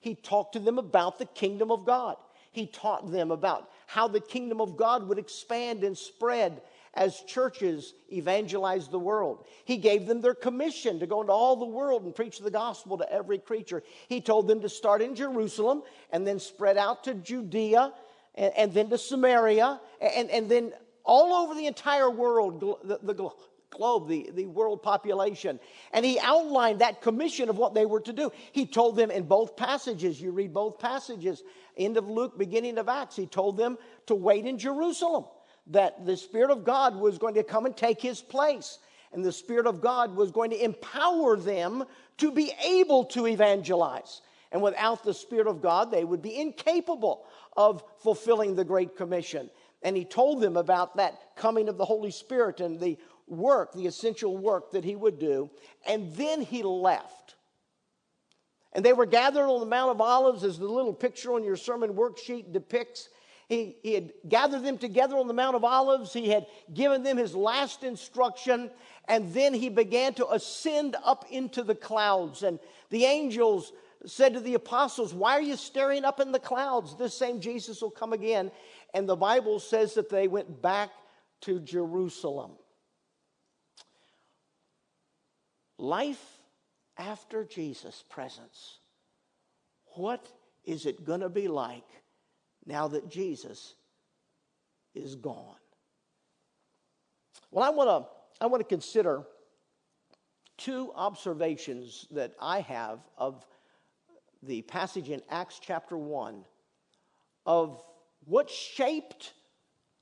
He 0.00 0.14
talked 0.14 0.54
to 0.54 0.60
them 0.60 0.78
about 0.78 1.18
the 1.18 1.26
kingdom 1.26 1.70
of 1.70 1.84
God. 1.84 2.16
He 2.52 2.66
taught 2.66 3.10
them 3.10 3.30
about 3.30 3.70
how 3.86 4.08
the 4.08 4.20
kingdom 4.20 4.60
of 4.60 4.76
God 4.76 5.08
would 5.08 5.18
expand 5.18 5.82
and 5.84 5.96
spread 5.96 6.60
as 6.94 7.20
churches 7.20 7.94
evangelized 8.12 8.90
the 8.90 8.98
world. 8.98 9.46
He 9.64 9.78
gave 9.78 10.06
them 10.06 10.20
their 10.20 10.34
commission 10.34 11.00
to 11.00 11.06
go 11.06 11.22
into 11.22 11.32
all 11.32 11.56
the 11.56 11.64
world 11.64 12.04
and 12.04 12.14
preach 12.14 12.38
the 12.38 12.50
gospel 12.50 12.98
to 12.98 13.10
every 13.10 13.38
creature. 13.38 13.82
He 14.08 14.20
told 14.20 14.46
them 14.46 14.60
to 14.60 14.68
start 14.68 15.00
in 15.00 15.14
Jerusalem 15.14 15.82
and 16.10 16.26
then 16.26 16.38
spread 16.38 16.76
out 16.76 17.04
to 17.04 17.14
Judea 17.14 17.94
and, 18.34 18.52
and 18.56 18.74
then 18.74 18.90
to 18.90 18.98
Samaria 18.98 19.80
and, 20.00 20.30
and 20.30 20.50
then 20.50 20.72
all 21.04 21.44
over 21.44 21.54
the 21.54 21.66
entire 21.66 22.10
world, 22.10 22.60
the, 22.84 22.98
the 23.02 23.30
globe, 23.70 24.08
the, 24.08 24.30
the 24.34 24.46
world 24.46 24.82
population. 24.82 25.58
And 25.92 26.04
he 26.04 26.20
outlined 26.20 26.80
that 26.80 27.00
commission 27.02 27.48
of 27.48 27.58
what 27.58 27.74
they 27.74 27.86
were 27.86 28.00
to 28.00 28.12
do. 28.12 28.30
He 28.52 28.66
told 28.66 28.96
them 28.96 29.10
in 29.10 29.24
both 29.24 29.56
passages, 29.56 30.20
you 30.20 30.30
read 30.30 30.52
both 30.52 30.78
passages, 30.78 31.42
end 31.76 31.96
of 31.96 32.08
Luke, 32.08 32.38
beginning 32.38 32.78
of 32.78 32.88
Acts, 32.88 33.16
he 33.16 33.26
told 33.26 33.56
them 33.56 33.78
to 34.06 34.14
wait 34.14 34.46
in 34.46 34.58
Jerusalem, 34.58 35.24
that 35.68 36.04
the 36.04 36.16
Spirit 36.16 36.50
of 36.50 36.64
God 36.64 36.96
was 36.96 37.18
going 37.18 37.34
to 37.34 37.42
come 37.42 37.66
and 37.66 37.76
take 37.76 38.00
his 38.00 38.20
place. 38.20 38.78
And 39.12 39.24
the 39.24 39.32
Spirit 39.32 39.66
of 39.66 39.80
God 39.80 40.16
was 40.16 40.30
going 40.30 40.50
to 40.50 40.64
empower 40.64 41.36
them 41.36 41.84
to 42.18 42.32
be 42.32 42.52
able 42.64 43.04
to 43.06 43.26
evangelize. 43.26 44.22
And 44.50 44.62
without 44.62 45.02
the 45.02 45.14
Spirit 45.14 45.46
of 45.46 45.62
God, 45.62 45.90
they 45.90 46.04
would 46.04 46.22
be 46.22 46.38
incapable 46.38 47.24
of 47.56 47.82
fulfilling 47.98 48.54
the 48.54 48.64
Great 48.64 48.96
Commission. 48.96 49.50
And 49.82 49.96
he 49.96 50.04
told 50.04 50.40
them 50.40 50.56
about 50.56 50.96
that 50.96 51.18
coming 51.36 51.68
of 51.68 51.76
the 51.76 51.84
Holy 51.84 52.10
Spirit 52.10 52.60
and 52.60 52.78
the 52.78 52.98
work, 53.26 53.72
the 53.72 53.86
essential 53.86 54.36
work 54.36 54.72
that 54.72 54.84
he 54.84 54.94
would 54.94 55.18
do. 55.18 55.50
And 55.86 56.14
then 56.14 56.40
he 56.40 56.62
left. 56.62 57.34
And 58.72 58.84
they 58.84 58.92
were 58.92 59.06
gathered 59.06 59.48
on 59.48 59.60
the 59.60 59.66
Mount 59.66 59.90
of 59.90 60.00
Olives, 60.00 60.44
as 60.44 60.58
the 60.58 60.66
little 60.66 60.94
picture 60.94 61.34
on 61.34 61.44
your 61.44 61.56
sermon 61.56 61.94
worksheet 61.94 62.52
depicts. 62.52 63.08
He, 63.48 63.76
he 63.82 63.92
had 63.94 64.12
gathered 64.28 64.62
them 64.62 64.78
together 64.78 65.16
on 65.16 65.28
the 65.28 65.34
Mount 65.34 65.56
of 65.56 65.64
Olives. 65.64 66.12
He 66.12 66.30
had 66.30 66.46
given 66.72 67.02
them 67.02 67.18
his 67.18 67.34
last 67.34 67.84
instruction. 67.84 68.70
And 69.08 69.32
then 69.34 69.52
he 69.52 69.68
began 69.68 70.14
to 70.14 70.30
ascend 70.30 70.96
up 71.04 71.26
into 71.30 71.62
the 71.62 71.74
clouds. 71.74 72.44
And 72.44 72.58
the 72.88 73.04
angels 73.04 73.72
said 74.06 74.34
to 74.34 74.40
the 74.40 74.54
apostles, 74.54 75.12
Why 75.12 75.32
are 75.36 75.42
you 75.42 75.56
staring 75.56 76.04
up 76.04 76.18
in 76.18 76.32
the 76.32 76.38
clouds? 76.38 76.96
This 76.96 77.14
same 77.14 77.40
Jesus 77.40 77.82
will 77.82 77.90
come 77.90 78.12
again. 78.12 78.50
And 78.94 79.08
the 79.08 79.16
Bible 79.16 79.58
says 79.58 79.94
that 79.94 80.10
they 80.10 80.28
went 80.28 80.60
back 80.60 80.90
to 81.42 81.60
Jerusalem. 81.60 82.52
Life 85.78 86.22
after 86.98 87.44
Jesus' 87.44 88.04
presence. 88.08 88.78
What 89.96 90.30
is 90.64 90.86
it 90.86 91.04
going 91.04 91.20
to 91.20 91.28
be 91.28 91.48
like 91.48 91.88
now 92.66 92.88
that 92.88 93.10
Jesus 93.10 93.74
is 94.94 95.16
gone? 95.16 95.56
Well, 97.50 97.64
I 97.64 97.70
want 97.70 97.88
to 97.88 98.10
I 98.42 98.46
want 98.46 98.60
to 98.60 98.68
consider 98.68 99.22
two 100.58 100.92
observations 100.94 102.06
that 102.10 102.32
I 102.40 102.60
have 102.60 103.00
of 103.16 103.46
the 104.42 104.62
passage 104.62 105.10
in 105.10 105.22
Acts 105.30 105.60
chapter 105.62 105.96
1 105.96 106.44
of 107.46 107.82
what 108.24 108.50
shaped 108.50 109.32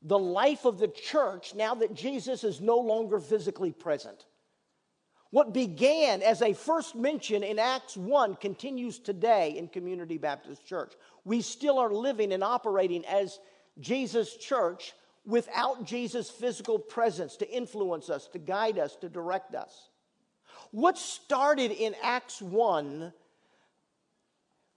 the 0.03 0.19
life 0.19 0.65
of 0.65 0.79
the 0.79 0.89
church 0.89 1.55
now 1.55 1.75
that 1.75 1.95
Jesus 1.95 2.45
is 2.45 2.61
no 2.61 2.79
longer 2.79 3.21
physically 3.21 3.73
present. 3.73 4.27
What 5.31 5.55
began 5.55 6.23
as 6.23 6.43
a 6.43 6.55
first 6.55 6.97
mention 6.97 7.43
in 7.43 7.59
Acts 7.59 7.97
1 7.97 8.37
continues 8.37 8.99
today 8.99 9.57
in 9.57 9.69
Community 9.69 10.19
Baptist 10.19 10.67
Church. 10.67 10.95
We 11.25 11.41
still 11.41 11.79
are 11.79 11.93
living 11.93 12.33
and 12.33 12.43
operating 12.43 13.05
as 13.05 13.39
Jesus' 13.79 14.37
church 14.37 14.93
without 15.25 15.85
Jesus' 15.85 16.31
physical 16.31 16.79
presence 16.79 17.37
to 17.37 17.49
influence 17.49 18.11
us, 18.11 18.27
to 18.29 18.39
guide 18.39 18.79
us, 18.79 18.97
to 18.97 19.09
direct 19.09 19.55
us. 19.55 19.91
What 20.73 20.99
started 20.99 21.71
in 21.71 21.95
Acts 22.03 22.43
1 22.43 23.13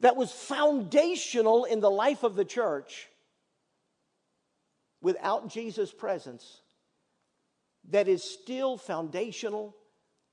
that 0.01 0.15
was 0.15 0.31
foundational 0.31 1.63
in 1.63 1.79
the 1.79 1.89
life 1.89 2.23
of 2.23 2.35
the 2.35 2.45
church 2.45 3.07
without 5.03 5.49
Jesus' 5.49 5.91
presence 5.91 6.61
that 7.89 8.07
is 8.07 8.23
still 8.23 8.77
foundational 8.77 9.75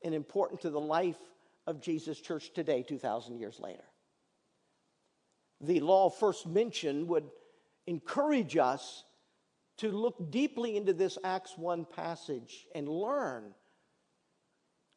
and 0.02 0.14
important 0.14 0.62
to 0.62 0.70
the 0.70 0.80
life 0.80 1.18
of 1.66 1.82
Jesus' 1.82 2.20
church 2.20 2.52
today, 2.54 2.82
2,000 2.82 3.38
years 3.38 3.58
later. 3.58 3.84
The 5.60 5.80
law 5.80 6.08
first 6.08 6.46
mentioned 6.46 7.08
would 7.08 7.28
encourage 7.86 8.56
us 8.56 9.04
to 9.78 9.90
look 9.90 10.30
deeply 10.30 10.76
into 10.76 10.92
this 10.92 11.18
Acts 11.24 11.58
1 11.58 11.84
passage 11.84 12.66
and 12.74 12.88
learn 12.88 13.52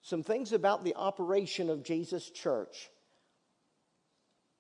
some 0.03 0.22
things 0.22 0.53
about 0.53 0.84
the 0.84 0.96
operation 0.96 1.70
of 1.70 1.84
Jesus' 1.84 2.30
church 2.30 2.89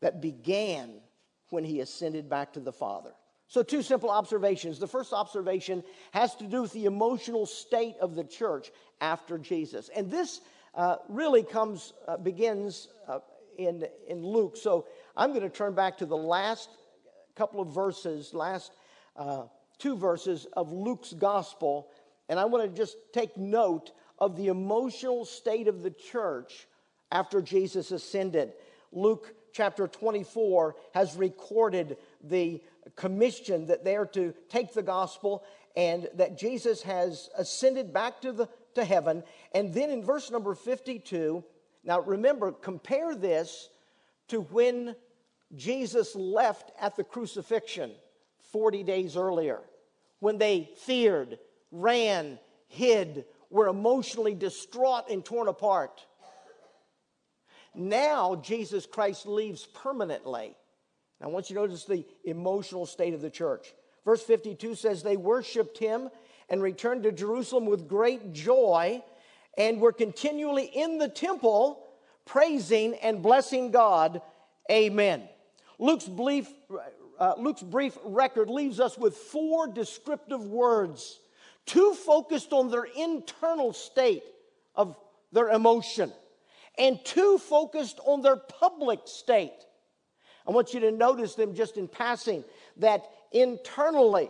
that 0.01 0.21
began 0.21 1.01
when 1.49 1.63
he 1.63 1.81
ascended 1.81 2.29
back 2.29 2.53
to 2.53 2.59
the 2.59 2.73
Father. 2.73 3.13
So, 3.47 3.61
two 3.61 3.81
simple 3.81 4.09
observations. 4.09 4.79
The 4.79 4.87
first 4.87 5.13
observation 5.13 5.83
has 6.11 6.35
to 6.35 6.47
do 6.47 6.63
with 6.63 6.73
the 6.73 6.85
emotional 6.85 7.45
state 7.45 7.95
of 8.01 8.15
the 8.15 8.23
church 8.23 8.71
after 9.01 9.37
Jesus. 9.37 9.89
And 9.95 10.09
this 10.09 10.41
uh, 10.73 10.97
really 11.07 11.43
comes, 11.43 11.93
uh, 12.07 12.17
begins 12.17 12.87
uh, 13.07 13.19
in, 13.57 13.85
in 14.07 14.23
Luke. 14.25 14.57
So, 14.57 14.87
I'm 15.15 15.29
going 15.29 15.41
to 15.41 15.49
turn 15.49 15.75
back 15.75 15.97
to 15.99 16.05
the 16.05 16.17
last 16.17 16.69
couple 17.35 17.61
of 17.61 17.73
verses, 17.73 18.33
last 18.33 18.71
uh, 19.15 19.43
two 19.77 19.97
verses 19.97 20.47
of 20.53 20.71
Luke's 20.71 21.13
gospel. 21.13 21.89
And 22.29 22.39
I 22.39 22.45
want 22.45 22.63
to 22.63 22.75
just 22.75 22.97
take 23.11 23.37
note 23.37 23.91
of 24.17 24.35
the 24.37 24.47
emotional 24.47 25.25
state 25.25 25.67
of 25.67 25.83
the 25.83 25.91
church 25.91 26.67
after 27.11 27.41
Jesus 27.41 27.91
ascended. 27.91 28.53
Luke 28.91 29.33
chapter 29.53 29.87
24 29.87 30.75
has 30.93 31.15
recorded 31.15 31.97
the 32.23 32.61
commission 32.95 33.67
that 33.67 33.83
they 33.83 33.95
are 33.95 34.05
to 34.07 34.33
take 34.49 34.73
the 34.73 34.83
gospel 34.83 35.43
and 35.75 36.07
that 36.15 36.37
Jesus 36.37 36.81
has 36.83 37.29
ascended 37.37 37.93
back 37.93 38.21
to, 38.21 38.31
the, 38.31 38.49
to 38.75 38.83
heaven. 38.85 39.23
And 39.53 39.73
then 39.73 39.89
in 39.89 40.03
verse 40.03 40.29
number 40.29 40.53
52, 40.53 41.43
now 41.83 42.01
remember, 42.01 42.51
compare 42.51 43.15
this 43.15 43.69
to 44.29 44.41
when 44.41 44.95
Jesus 45.55 46.15
left 46.15 46.71
at 46.79 46.95
the 46.95 47.03
crucifixion 47.03 47.91
40 48.51 48.83
days 48.83 49.17
earlier, 49.17 49.61
when 50.19 50.37
they 50.37 50.69
feared, 50.77 51.39
ran, 51.71 52.39
hid, 52.67 53.25
were 53.49 53.67
emotionally 53.67 54.33
distraught 54.33 55.09
and 55.09 55.23
torn 55.23 55.47
apart. 55.47 56.05
Now, 57.75 58.35
Jesus 58.35 58.85
Christ 58.85 59.25
leaves 59.25 59.65
permanently. 59.65 60.55
I 61.21 61.27
want 61.27 61.49
you 61.49 61.55
to 61.55 61.61
notice 61.61 61.85
the 61.85 62.05
emotional 62.23 62.85
state 62.85 63.13
of 63.13 63.21
the 63.21 63.29
church. 63.29 63.73
Verse 64.05 64.21
52 64.21 64.75
says, 64.75 65.03
They 65.03 65.17
worshiped 65.17 65.77
him 65.77 66.09
and 66.49 66.61
returned 66.61 67.03
to 67.03 67.11
Jerusalem 67.11 67.65
with 67.65 67.87
great 67.87 68.33
joy 68.33 69.01
and 69.57 69.79
were 69.79 69.93
continually 69.93 70.65
in 70.65 70.97
the 70.97 71.07
temple 71.07 71.83
praising 72.25 72.95
and 72.95 73.21
blessing 73.21 73.71
God. 73.71 74.21
Amen. 74.69 75.23
Luke's 75.79 76.07
brief, 76.07 76.49
uh, 77.19 77.33
Luke's 77.37 77.63
brief 77.63 77.97
record 78.03 78.49
leaves 78.49 78.79
us 78.79 78.97
with 78.97 79.15
four 79.15 79.67
descriptive 79.67 80.41
words, 80.41 81.19
two 81.65 81.93
focused 81.93 82.53
on 82.53 82.69
their 82.69 82.85
internal 82.85 83.73
state 83.73 84.23
of 84.75 84.95
their 85.31 85.49
emotion 85.49 86.11
and 86.77 87.03
two 87.03 87.37
focused 87.37 87.99
on 88.05 88.21
their 88.21 88.35
public 88.35 89.01
state. 89.05 89.53
I 90.47 90.51
want 90.51 90.73
you 90.73 90.81
to 90.81 90.91
notice 90.91 91.35
them 91.35 91.55
just 91.55 91.77
in 91.77 91.87
passing 91.87 92.43
that 92.77 93.03
internally, 93.31 94.29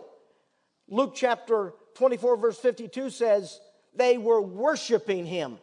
Luke 0.88 1.14
chapter 1.14 1.72
24, 1.94 2.36
verse 2.36 2.58
52 2.58 3.10
says, 3.10 3.60
they 3.96 4.18
were 4.18 4.40
worshiping 4.40 5.26
him. 5.26 5.58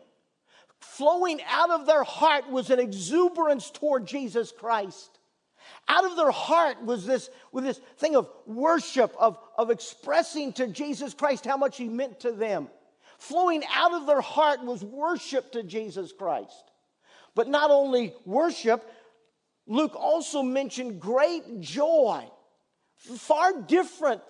Flowing 0.79 1.39
out 1.47 1.69
of 1.69 1.85
their 1.85 2.03
heart 2.03 2.49
was 2.49 2.69
an 2.69 2.79
exuberance 2.79 3.69
toward 3.69 4.07
Jesus 4.07 4.51
Christ. 4.51 5.19
Out 5.87 6.05
of 6.05 6.15
their 6.15 6.31
heart 6.31 6.83
was 6.83 7.05
this, 7.05 7.29
with 7.51 7.63
this 7.63 7.79
thing 7.97 8.15
of 8.15 8.29
worship, 8.45 9.13
of, 9.19 9.37
of 9.57 9.69
expressing 9.69 10.53
to 10.53 10.67
Jesus 10.67 11.13
Christ 11.13 11.45
how 11.45 11.57
much 11.57 11.77
he 11.77 11.87
meant 11.87 12.21
to 12.21 12.31
them. 12.31 12.67
Flowing 13.19 13.63
out 13.71 13.93
of 13.93 14.07
their 14.07 14.21
heart 14.21 14.63
was 14.63 14.83
worship 14.83 15.51
to 15.51 15.61
Jesus 15.61 16.11
Christ. 16.11 16.71
But 17.35 17.47
not 17.47 17.69
only 17.69 18.13
worship, 18.25 18.83
Luke 19.67 19.95
also 19.95 20.43
mentioned 20.43 20.99
great 20.99 21.61
joy, 21.61 22.25
far 22.97 23.61
different 23.61 24.21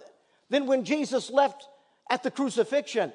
than 0.50 0.66
when 0.66 0.84
Jesus 0.84 1.30
left 1.30 1.68
at 2.10 2.24
the 2.24 2.32
crucifixion. 2.32 3.14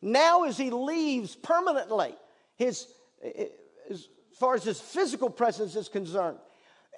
Now, 0.00 0.44
as 0.44 0.56
he 0.56 0.70
leaves 0.70 1.36
permanently, 1.36 2.14
his, 2.56 2.86
eh, 3.22 3.46
as 3.88 4.08
far 4.38 4.54
as 4.54 4.64
his 4.64 4.80
physical 4.80 5.30
presence 5.30 5.76
is 5.76 5.88
concerned, 5.88 6.38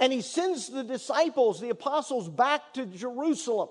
and 0.00 0.12
he 0.12 0.22
sends 0.22 0.68
the 0.68 0.82
disciples, 0.82 1.60
the 1.60 1.70
apostles, 1.70 2.28
back 2.28 2.72
to 2.74 2.86
Jerusalem 2.86 3.68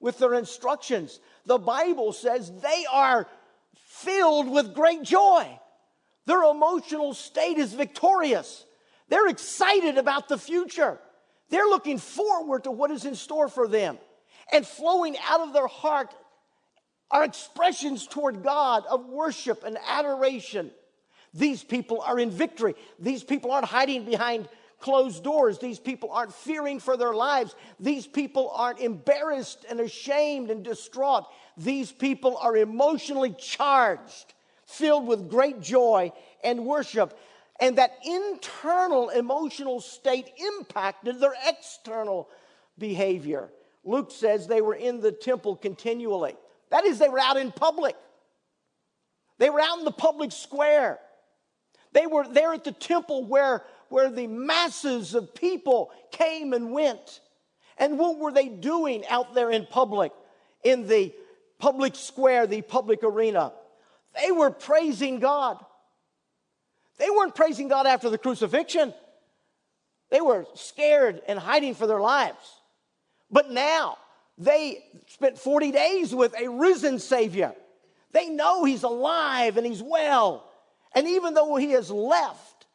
with 0.00 0.18
their 0.18 0.34
instructions, 0.34 1.20
the 1.46 1.58
Bible 1.58 2.12
says 2.12 2.50
they 2.60 2.84
are 2.90 3.28
filled 3.74 4.50
with 4.50 4.74
great 4.74 5.02
joy. 5.02 5.46
Their 6.26 6.42
emotional 6.44 7.14
state 7.14 7.58
is 7.58 7.72
victorious. 7.72 8.64
They're 9.12 9.28
excited 9.28 9.98
about 9.98 10.28
the 10.30 10.38
future. 10.38 10.98
They're 11.50 11.66
looking 11.66 11.98
forward 11.98 12.64
to 12.64 12.70
what 12.70 12.90
is 12.90 13.04
in 13.04 13.14
store 13.14 13.46
for 13.46 13.68
them. 13.68 13.98
And 14.50 14.66
flowing 14.66 15.16
out 15.28 15.40
of 15.40 15.52
their 15.52 15.66
heart 15.66 16.14
are 17.10 17.22
expressions 17.22 18.06
toward 18.06 18.42
God 18.42 18.84
of 18.88 19.04
worship 19.04 19.64
and 19.64 19.76
adoration. 19.86 20.70
These 21.34 21.62
people 21.62 22.00
are 22.00 22.18
in 22.18 22.30
victory. 22.30 22.74
These 22.98 23.22
people 23.22 23.50
aren't 23.50 23.66
hiding 23.66 24.06
behind 24.06 24.48
closed 24.80 25.22
doors. 25.22 25.58
These 25.58 25.78
people 25.78 26.10
aren't 26.10 26.32
fearing 26.32 26.80
for 26.80 26.96
their 26.96 27.12
lives. 27.12 27.54
These 27.78 28.06
people 28.06 28.50
aren't 28.54 28.80
embarrassed 28.80 29.66
and 29.68 29.78
ashamed 29.78 30.48
and 30.50 30.64
distraught. 30.64 31.26
These 31.58 31.92
people 31.92 32.38
are 32.38 32.56
emotionally 32.56 33.34
charged 33.38 34.32
filled 34.72 35.06
with 35.06 35.28
great 35.28 35.60
joy 35.60 36.12
and 36.42 36.64
worship. 36.64 37.18
And 37.62 37.78
that 37.78 37.96
internal 38.04 39.10
emotional 39.10 39.80
state 39.80 40.32
impacted 40.36 41.20
their 41.20 41.34
external 41.46 42.28
behavior. 42.76 43.52
Luke 43.84 44.10
says 44.10 44.48
they 44.48 44.60
were 44.60 44.74
in 44.74 45.00
the 45.00 45.12
temple 45.12 45.54
continually. 45.54 46.34
That 46.70 46.84
is, 46.84 46.98
they 46.98 47.08
were 47.08 47.20
out 47.20 47.36
in 47.36 47.52
public. 47.52 47.94
They 49.38 49.48
were 49.48 49.60
out 49.60 49.78
in 49.78 49.84
the 49.84 49.92
public 49.92 50.32
square. 50.32 50.98
They 51.92 52.08
were 52.08 52.26
there 52.26 52.52
at 52.52 52.64
the 52.64 52.72
temple 52.72 53.26
where, 53.26 53.62
where 53.90 54.10
the 54.10 54.26
masses 54.26 55.14
of 55.14 55.32
people 55.32 55.92
came 56.10 56.54
and 56.54 56.72
went. 56.72 57.20
And 57.78 57.96
what 57.96 58.18
were 58.18 58.32
they 58.32 58.48
doing 58.48 59.04
out 59.08 59.34
there 59.34 59.52
in 59.52 59.66
public, 59.66 60.10
in 60.64 60.88
the 60.88 61.14
public 61.60 61.94
square, 61.94 62.48
the 62.48 62.62
public 62.62 63.04
arena? 63.04 63.52
They 64.20 64.32
were 64.32 64.50
praising 64.50 65.20
God. 65.20 65.64
They 66.98 67.10
weren't 67.10 67.34
praising 67.34 67.68
God 67.68 67.86
after 67.86 68.10
the 68.10 68.18
crucifixion. 68.18 68.94
They 70.10 70.20
were 70.20 70.46
scared 70.54 71.22
and 71.26 71.38
hiding 71.38 71.74
for 71.74 71.86
their 71.86 72.00
lives. 72.00 72.60
But 73.30 73.50
now 73.50 73.96
they 74.38 74.84
spent 75.08 75.38
40 75.38 75.72
days 75.72 76.14
with 76.14 76.34
a 76.38 76.48
risen 76.48 76.98
Savior. 76.98 77.54
They 78.12 78.28
know 78.28 78.64
He's 78.64 78.82
alive 78.82 79.56
and 79.56 79.66
He's 79.66 79.82
well. 79.82 80.48
And 80.94 81.08
even 81.08 81.34
though 81.34 81.56
He 81.56 81.70
has 81.70 81.90
left 81.90 82.66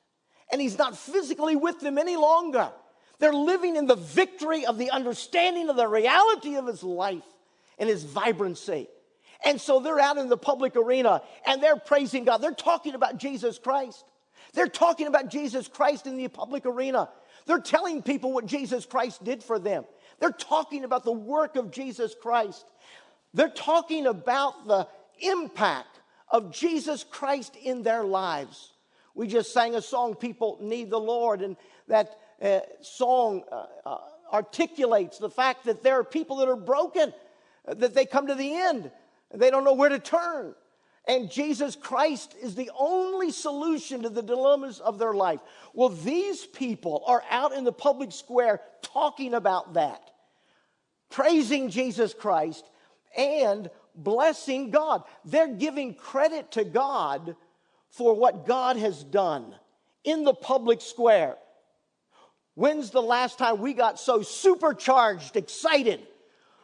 and 0.52 0.60
He's 0.60 0.78
not 0.78 0.98
physically 0.98 1.56
with 1.56 1.80
them 1.80 1.98
any 1.98 2.16
longer, 2.16 2.72
they're 3.20 3.34
living 3.34 3.76
in 3.76 3.86
the 3.86 3.96
victory 3.96 4.66
of 4.66 4.78
the 4.78 4.92
understanding 4.92 5.70
of 5.70 5.76
the 5.76 5.88
reality 5.88 6.56
of 6.56 6.68
His 6.68 6.84
life 6.84 7.26
and 7.78 7.88
His 7.88 8.04
vibrancy. 8.04 8.88
And 9.46 9.60
so 9.60 9.80
they're 9.80 10.00
out 10.00 10.18
in 10.18 10.30
the 10.30 10.38
public 10.38 10.76
arena 10.76 11.22
and 11.46 11.62
they're 11.62 11.78
praising 11.78 12.26
God. 12.26 12.38
They're 12.38 12.52
talking 12.52 12.96
about 12.96 13.18
Jesus 13.18 13.60
Christ. 13.60 14.04
They're 14.54 14.68
talking 14.68 15.08
about 15.08 15.30
Jesus 15.30 15.68
Christ 15.68 16.08
in 16.08 16.18
the 16.18 16.28
public 16.28 16.66
arena. 16.66 17.10
They're 17.46 17.60
telling 17.60 18.02
people 18.02 18.34
what 18.34 18.46
Jesus 18.46 18.86
Christ 18.86 19.24
did 19.24 19.44
for 19.44 19.60
them. 19.60 19.86
They're 20.20 20.32
talking 20.32 20.84
about 20.84 21.04
the 21.04 21.12
work 21.12 21.56
of 21.56 21.72
Jesus 21.72 22.16
Christ. 22.20 22.66
They're 23.34 23.50
talking 23.50 24.08
about 24.08 24.68
the 24.68 24.88
impact 25.20 26.00
of 26.30 26.52
Jesus 26.52 27.04
Christ 27.04 27.56
in 27.56 27.84
their 27.84 28.04
lives. 28.04 28.72
We 29.16 29.28
just 29.28 29.54
sang 29.54 29.76
a 29.76 29.82
song, 29.82 30.16
People 30.16 30.58
Need 30.62 30.90
the 30.90 31.00
Lord, 31.00 31.42
and 31.42 31.56
that 31.88 32.20
uh, 32.42 32.60
song 32.82 33.44
uh, 33.52 33.66
uh, 33.86 33.98
articulates 34.32 35.18
the 35.18 35.30
fact 35.30 35.66
that 35.66 35.84
there 35.84 36.00
are 36.00 36.04
people 36.04 36.38
that 36.38 36.50
are 36.50 36.56
broken, 36.56 37.14
that 37.66 37.94
they 37.96 38.06
come 38.06 38.28
to 38.28 38.36
the 38.36 38.54
end, 38.54 38.92
they 39.34 39.50
don't 39.50 39.64
know 39.64 39.74
where 39.74 39.90
to 39.90 40.00
turn. 40.00 40.56
And 41.08 41.32
Jesus 41.32 41.76
Christ 41.76 42.36
is 42.42 42.54
the 42.54 42.70
only 42.78 43.32
solution 43.32 44.04
to 44.04 44.10
the 44.10 44.22
dilemmas 44.22 44.80
of 44.80 45.00
their 45.00 45.14
life. 45.14 45.40
Well, 45.74 45.90
these 45.90 46.46
people 46.46 47.04
are 47.08 47.24
out 47.30 47.54
in 47.54 47.64
the 47.64 47.72
public 47.72 48.12
square 48.12 48.60
talking 48.82 49.34
about 49.34 49.76
that, 49.76 50.12
praising 51.10 51.70
Jesus 51.70 52.14
Christ 52.14 52.70
and 53.18 53.70
blessing 53.96 54.70
God. 54.70 55.04
They're 55.24 55.48
giving 55.48 55.94
credit 55.94 56.52
to 56.52 56.66
God 56.66 57.38
for 57.90 58.14
what 58.14 58.46
God 58.46 58.76
has 58.76 59.04
done 59.04 59.56
in 60.04 60.26
the 60.26 60.34
public 60.34 60.82
square. 60.82 61.38
When's 62.56 62.90
the 62.90 63.02
last 63.02 63.38
time 63.38 63.60
we 63.60 63.74
got 63.74 64.00
so 64.00 64.22
supercharged, 64.22 65.38
excited 65.38 66.02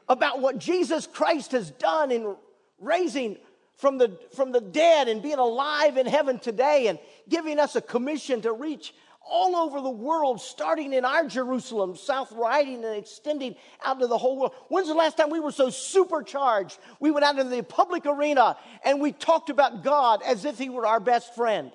about 0.10 0.42
what 0.42 0.58
Jesus 0.58 1.08
Christ 1.08 1.54
has 1.54 1.72
done 1.72 2.12
in 2.12 2.36
raising 2.80 3.38
from 3.78 3.98
the, 3.98 4.18
from 4.36 4.52
the 4.52 4.62
dead 4.62 5.08
and 5.08 5.22
being 5.22 5.40
alive 5.40 5.98
in 5.98 6.06
heaven 6.06 6.40
today 6.40 6.88
and 6.88 7.00
giving 7.28 7.60
us 7.60 7.76
a 7.76 7.82
commission 7.82 8.42
to 8.42 8.54
reach 8.54 8.94
all 9.26 9.56
over 9.56 9.80
the 9.80 9.90
world, 9.90 10.42
starting 10.42 10.94
in 10.94 11.06
our 11.06 11.26
Jerusalem, 11.26 11.96
South 11.96 12.32
Riding 12.34 12.84
and 12.84 12.96
extending 12.96 13.56
out 13.84 14.00
to 14.00 14.08
the 14.08 14.18
whole 14.18 14.38
world. 14.38 14.54
When's 14.68 14.90
the 14.90 14.94
last 14.94 15.18
time 15.18 15.30
we 15.30 15.40
were 15.40 15.52
so 15.52 15.70
supercharged? 15.70 16.78
We 17.00 17.12
went 17.12 17.26
out 17.26 17.40
into 17.40 17.56
the 17.56 17.64
public 17.64 18.06
arena 18.06 18.58
and 18.84 19.02
we 19.02 19.14
talked 19.14 19.50
about 19.50 19.84
God 19.84 20.22
as 20.24 20.46
if 20.46 20.58
He 20.58 20.70
were 20.70 20.86
our 20.86 21.00
best 21.00 21.36
friend. 21.36 21.72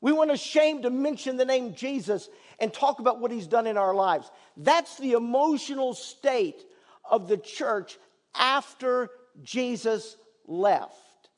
We 0.00 0.12
weren't 0.12 0.30
ashamed 0.30 0.84
to 0.84 0.90
mention 0.90 1.36
the 1.36 1.44
name 1.44 1.74
Jesus 1.74 2.28
and 2.60 2.72
talk 2.72 3.00
about 3.00 3.20
what 3.20 3.30
He's 3.30 3.46
done 3.46 3.66
in 3.66 3.76
our 3.76 3.94
lives. 3.94 4.30
That's 4.56 4.96
the 4.98 5.12
emotional 5.12 5.94
state 5.94 6.62
of 7.10 7.28
the 7.28 7.38
church 7.38 7.98
after 8.34 9.10
Jesus 9.42 10.16
left, 10.46 11.30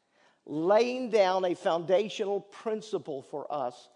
laying 0.47 1.11
down 1.11 1.45
a 1.45 1.55
foundational 1.55 2.41
principle 2.41 3.23
for 3.23 3.53
us 3.53 3.89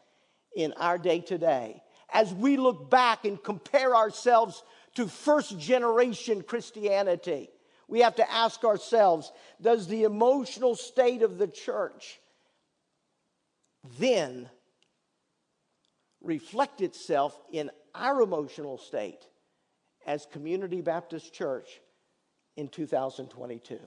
in 0.55 0.73
our 0.75 0.99
day 0.99 1.21
today. 1.21 1.83
As 2.12 2.33
we 2.33 2.57
look 2.57 2.90
back 2.90 3.25
and 3.25 3.43
compare 3.43 3.97
ourselves 3.97 4.62
to 4.95 5.09
first 5.09 5.59
generation 5.59 6.43
Christianity, 6.43 7.51
we 7.88 8.01
have 8.01 8.17
to 8.17 8.31
ask 8.31 8.64
ourselves 8.64 9.33
does 9.61 9.87
the 9.87 10.05
emotional 10.05 10.75
state 10.75 11.23
of 11.23 11.38
the 11.38 11.49
church 11.49 12.21
then 13.99 14.49
reflect 16.23 16.81
itself 16.81 17.38
in 17.53 17.71
our 17.95 18.23
emotional 18.23 18.79
state 18.79 19.27
as 20.07 20.27
Community 20.33 20.81
Baptist 20.81 21.33
Church 21.33 21.81
in 22.57 22.69
2022? 22.69 23.79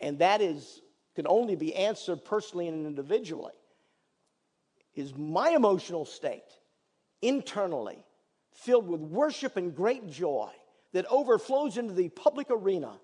And 0.00 0.18
that 0.18 0.40
is 0.40 0.80
can 1.14 1.26
only 1.26 1.56
be 1.56 1.74
answered 1.74 2.24
personally 2.24 2.68
and 2.68 2.86
individually 2.86 3.52
is 4.94 5.14
my 5.16 5.50
emotional 5.50 6.04
state 6.04 6.58
internally 7.20 8.02
filled 8.54 8.88
with 8.88 9.00
worship 9.00 9.56
and 9.56 9.74
great 9.74 10.10
joy 10.10 10.50
that 10.92 11.06
overflows 11.10 11.78
into 11.78 11.94
the 11.94 12.08
public 12.10 12.48
arena 12.50 12.98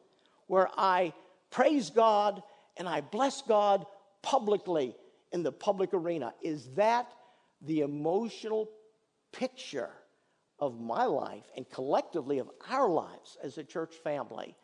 where 0.46 0.68
I 0.77 1.12
praise 1.51 1.90
God 1.90 2.42
and 2.77 2.88
I 2.88 3.01
bless 3.01 3.42
God 3.42 3.87
publicly 4.22 4.94
in 5.33 5.42
the 5.42 5.53
public 5.53 5.94
arena. 5.94 6.35
Is 6.42 6.68
that 6.77 7.12
the 7.62 7.81
emotional 7.81 8.68
picture 9.33 9.90
of 10.59 10.81
my 10.81 11.05
life 11.05 11.44
and 11.57 11.68
collectively 11.68 12.38
of 12.38 12.51
our 12.68 12.88
lives 12.88 13.37
as 13.42 13.59
a 13.59 13.64
church 13.64 13.94
family? 13.94 14.57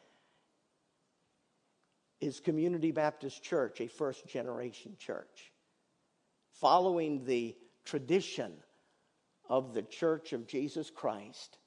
Is 2.21 2.41
Community 2.41 2.91
Baptist 2.91 3.43
Church 3.43 3.81
a 3.81 3.89
first 3.89 4.27
generation 4.27 4.97
church? 4.99 5.53
following 6.61 7.25
the 7.25 7.55
tradition 7.85 8.53
of 9.49 9.75
the 9.75 9.83
church 9.83 10.33
of 10.33 10.47
Jesus 10.47 10.91
Christ 10.91 11.59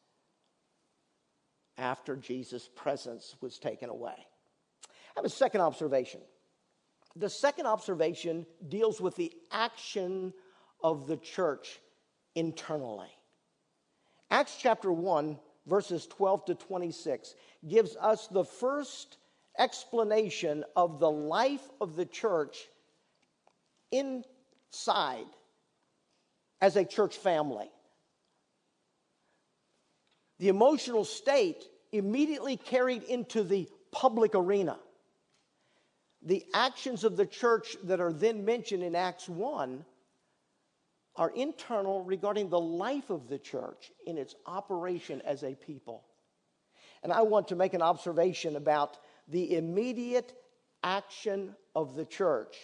after 1.77 2.15
Jesus' 2.15 2.69
presence 2.75 3.35
was 3.41 3.59
taken 3.59 3.89
away. 3.89 4.15
I 4.17 5.17
have 5.17 5.25
a 5.25 5.29
second 5.29 5.61
observation. 5.61 6.21
The 7.15 7.29
second 7.29 7.67
observation 7.67 8.45
deals 8.67 8.99
with 8.99 9.15
the 9.15 9.31
action 9.51 10.33
of 10.83 11.07
the 11.07 11.17
church 11.17 11.79
internally. 12.33 13.11
Acts 14.29 14.57
chapter 14.59 14.91
1, 14.91 15.39
verses 15.65 16.05
12 16.07 16.45
to 16.45 16.55
26, 16.55 17.35
gives 17.67 17.95
us 17.95 18.27
the 18.27 18.43
first 18.43 19.17
explanation 19.57 20.63
of 20.75 20.99
the 20.99 21.09
life 21.09 21.67
of 21.81 21.95
the 21.95 22.05
church 22.05 22.67
inside 23.91 25.25
as 26.61 26.75
a 26.75 26.85
church 26.85 27.17
family. 27.17 27.69
The 30.39 30.49
emotional 30.49 31.05
state 31.05 31.63
immediately 31.91 32.57
carried 32.57 33.03
into 33.03 33.43
the 33.43 33.67
public 33.91 34.35
arena. 34.35 34.77
The 36.21 36.45
actions 36.53 37.03
of 37.03 37.15
the 37.15 37.25
church 37.25 37.77
that 37.83 37.99
are 37.99 38.13
then 38.13 38.45
mentioned 38.45 38.83
in 38.83 38.95
Acts 38.95 39.29
1 39.29 39.85
are 41.17 41.31
internal 41.31 42.03
regarding 42.03 42.49
the 42.49 42.59
life 42.59 43.09
of 43.09 43.27
the 43.27 43.39
church 43.39 43.91
in 44.05 44.17
its 44.17 44.35
operation 44.45 45.21
as 45.25 45.43
a 45.43 45.55
people. 45.55 46.03
And 47.03 47.11
I 47.11 47.21
want 47.23 47.47
to 47.49 47.55
make 47.55 47.73
an 47.73 47.81
observation 47.81 48.55
about 48.55 48.97
the 49.27 49.55
immediate 49.55 50.33
action 50.83 51.55
of 51.75 51.95
the 51.95 52.05
church 52.05 52.55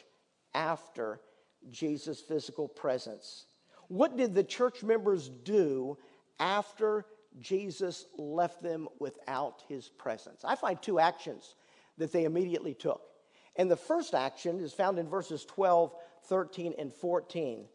after 0.53 1.19
Jesus' 1.71 2.21
physical 2.21 2.67
presence. 2.67 3.47
What 3.87 4.17
did 4.17 4.33
the 4.33 4.43
church 4.43 4.83
members 4.83 5.29
do 5.29 5.97
after 6.39 7.05
Jesus 7.39 8.05
left 8.17 8.61
them 8.61 8.87
without 8.99 9.63
his 9.67 9.89
presence? 9.89 10.43
I 10.45 10.55
find 10.55 10.81
two 10.81 10.99
actions 10.99 11.55
that 11.97 12.11
they 12.11 12.25
immediately 12.25 12.73
took. 12.73 13.01
And 13.55 13.69
the 13.69 13.75
first 13.75 14.13
action 14.13 14.59
is 14.59 14.73
found 14.73 14.97
in 14.97 15.07
verses 15.07 15.45
12, 15.45 15.93
13, 16.25 16.73
and 16.77 16.91
14. 16.91 17.65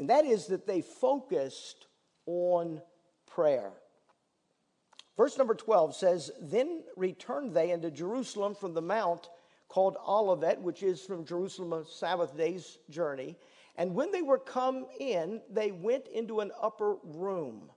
And 0.00 0.08
that 0.08 0.24
is 0.24 0.46
that 0.46 0.66
they 0.66 0.80
focused 0.80 1.86
on 2.24 2.80
prayer. 3.26 3.70
Verse 5.18 5.36
number 5.36 5.54
12 5.54 5.94
says, 5.94 6.30
Then 6.40 6.84
returned 6.96 7.52
they 7.52 7.70
into 7.70 7.90
Jerusalem 7.90 8.54
from 8.54 8.72
the 8.72 8.80
mount 8.80 9.28
called 9.68 9.98
Olivet, 10.08 10.62
which 10.62 10.82
is 10.82 11.02
from 11.02 11.26
Jerusalem 11.26 11.74
a 11.74 11.84
Sabbath 11.84 12.34
day's 12.34 12.78
journey. 12.88 13.36
And 13.76 13.94
when 13.94 14.10
they 14.10 14.22
were 14.22 14.38
come 14.38 14.86
in, 14.98 15.42
they 15.50 15.70
went 15.70 16.08
into 16.08 16.40
an 16.40 16.50
upper 16.58 16.96
room. 17.04 17.68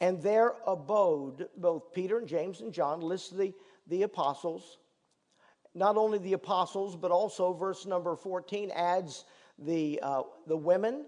And 0.00 0.22
there 0.22 0.54
abode 0.66 1.48
both 1.58 1.92
Peter 1.92 2.16
and 2.16 2.26
James 2.26 2.62
and 2.62 2.72
John, 2.72 3.02
list 3.02 3.36
the, 3.36 3.52
the 3.86 4.04
apostles. 4.04 4.78
Not 5.74 5.98
only 5.98 6.16
the 6.16 6.32
apostles, 6.32 6.96
but 6.96 7.10
also 7.10 7.52
verse 7.52 7.84
number 7.84 8.16
14 8.16 8.70
adds 8.74 9.26
the, 9.60 10.00
uh, 10.02 10.22
the 10.50 10.56
women, 10.56 11.06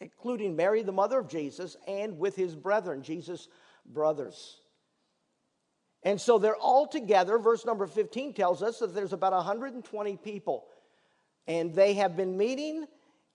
including 0.00 0.56
Mary, 0.56 0.82
the 0.82 0.92
mother 0.92 1.20
of 1.20 1.28
Jesus, 1.28 1.76
and 1.86 2.18
with 2.18 2.36
his 2.36 2.54
brethren, 2.54 3.02
Jesus' 3.02 3.48
brothers. 3.86 4.58
And 6.02 6.20
so 6.20 6.38
they're 6.38 6.56
all 6.56 6.86
together. 6.86 7.38
Verse 7.38 7.64
number 7.64 7.86
15 7.86 8.34
tells 8.34 8.62
us 8.62 8.80
that 8.80 8.94
there's 8.94 9.12
about 9.12 9.32
120 9.32 10.16
people. 10.18 10.66
And 11.46 11.74
they 11.74 11.94
have 11.94 12.16
been 12.16 12.36
meeting 12.36 12.86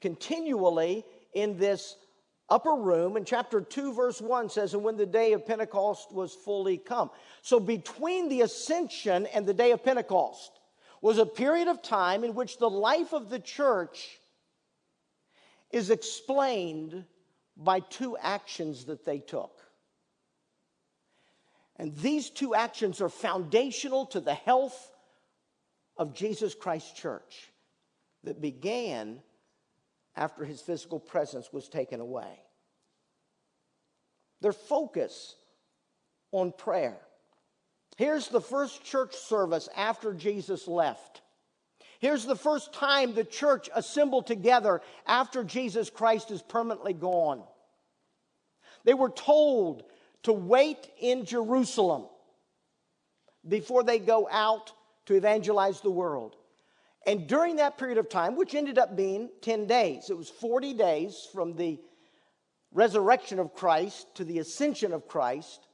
continually 0.02 1.06
in 1.34 1.58
this 1.58 1.96
upper 2.50 2.74
room. 2.74 3.16
And 3.16 3.26
chapter 3.26 3.62
2, 3.62 3.94
verse 3.94 4.22
1 4.22 4.50
says, 4.50 4.74
And 4.74 4.84
when 4.84 4.98
the 4.98 5.06
day 5.06 5.34
of 5.34 5.46
Pentecost 5.46 6.12
was 6.12 6.34
fully 6.34 6.78
come. 6.78 7.10
So 7.42 7.60
between 7.60 8.28
the 8.28 8.42
ascension 8.42 9.28
and 9.28 9.46
the 9.46 9.54
day 9.54 9.72
of 9.72 9.84
Pentecost 9.84 10.52
was 11.02 11.18
a 11.18 11.26
period 11.26 11.68
of 11.68 11.82
time 11.82 12.24
in 12.24 12.36
which 12.36 12.58
the 12.58 12.70
life 12.70 13.14
of 13.14 13.30
the 13.30 13.40
church 13.40 14.21
is 15.74 15.90
explained 15.90 17.06
by 17.58 17.80
two 17.80 18.18
actions 18.18 18.86
that 18.86 19.06
they 19.06 19.20
took. 19.20 19.62
And 21.78 21.96
these 21.98 22.30
two 22.30 22.54
actions 22.54 23.02
are 23.02 23.10
foundational 23.10 24.06
to 24.08 24.20
the 24.20 24.34
health 24.34 24.92
of 25.98 26.14
Jesus 26.14 26.54
Christ 26.54 26.96
Church 26.96 27.52
that 28.24 28.42
began 28.42 29.20
after 30.16 30.46
his 30.46 30.62
physical 30.62 31.00
presence 31.00 31.52
was 31.52 31.70
taken 31.70 32.00
away. 32.00 32.40
Their 34.42 34.54
focus 34.54 35.36
on 36.32 36.52
prayer. 36.52 36.98
Here's 37.98 38.28
the 38.28 38.42
first 38.42 38.84
church 38.84 39.16
service 39.16 39.70
after 39.76 40.14
Jesus 40.14 40.68
left. 40.68 41.22
Here's 42.02 42.26
the 42.26 42.36
first 42.36 42.74
time 42.74 43.14
the 43.14 43.24
church 43.24 43.70
assembled 43.76 44.26
together 44.26 44.82
after 45.06 45.44
Jesus 45.44 45.92
Christ 45.92 46.32
is 46.32 46.42
permanently 46.42 46.94
gone. 46.94 47.44
They 48.84 48.96
were 48.96 49.12
told 49.12 49.84
to 50.24 50.34
wait 50.34 50.90
in 51.00 51.26
Jerusalem 51.26 52.06
before 53.48 53.84
they 53.84 54.00
go 54.00 54.28
out 54.32 54.74
to 55.06 55.14
evangelize 55.14 55.82
the 55.82 55.92
world. 55.92 56.36
And 57.06 57.28
during 57.28 57.58
that 57.58 57.78
period 57.78 58.00
of 58.00 58.10
time, 58.10 58.36
which 58.36 58.56
ended 58.56 58.80
up 58.80 58.96
being 58.96 59.30
10 59.44 59.68
days, 59.68 60.10
it 60.10 60.18
was 60.18 60.30
40 60.30 60.74
days 60.74 61.28
from 61.32 61.56
the 61.56 61.80
resurrection 62.72 63.38
of 63.38 63.54
Christ 63.54 64.08
to 64.16 64.24
the 64.24 64.40
ascension 64.40 64.92
of 64.92 65.08
Christ. 65.08 65.68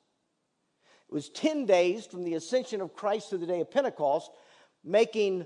It 1.10 1.14
was 1.14 1.30
10 1.30 1.66
days 1.66 2.06
from 2.06 2.26
the 2.26 2.34
ascension 2.34 2.82
of 2.82 2.94
Christ 2.94 3.30
to 3.30 3.38
the 3.38 3.48
day 3.48 3.62
of 3.62 3.72
Pentecost, 3.72 4.30
making 4.84 5.46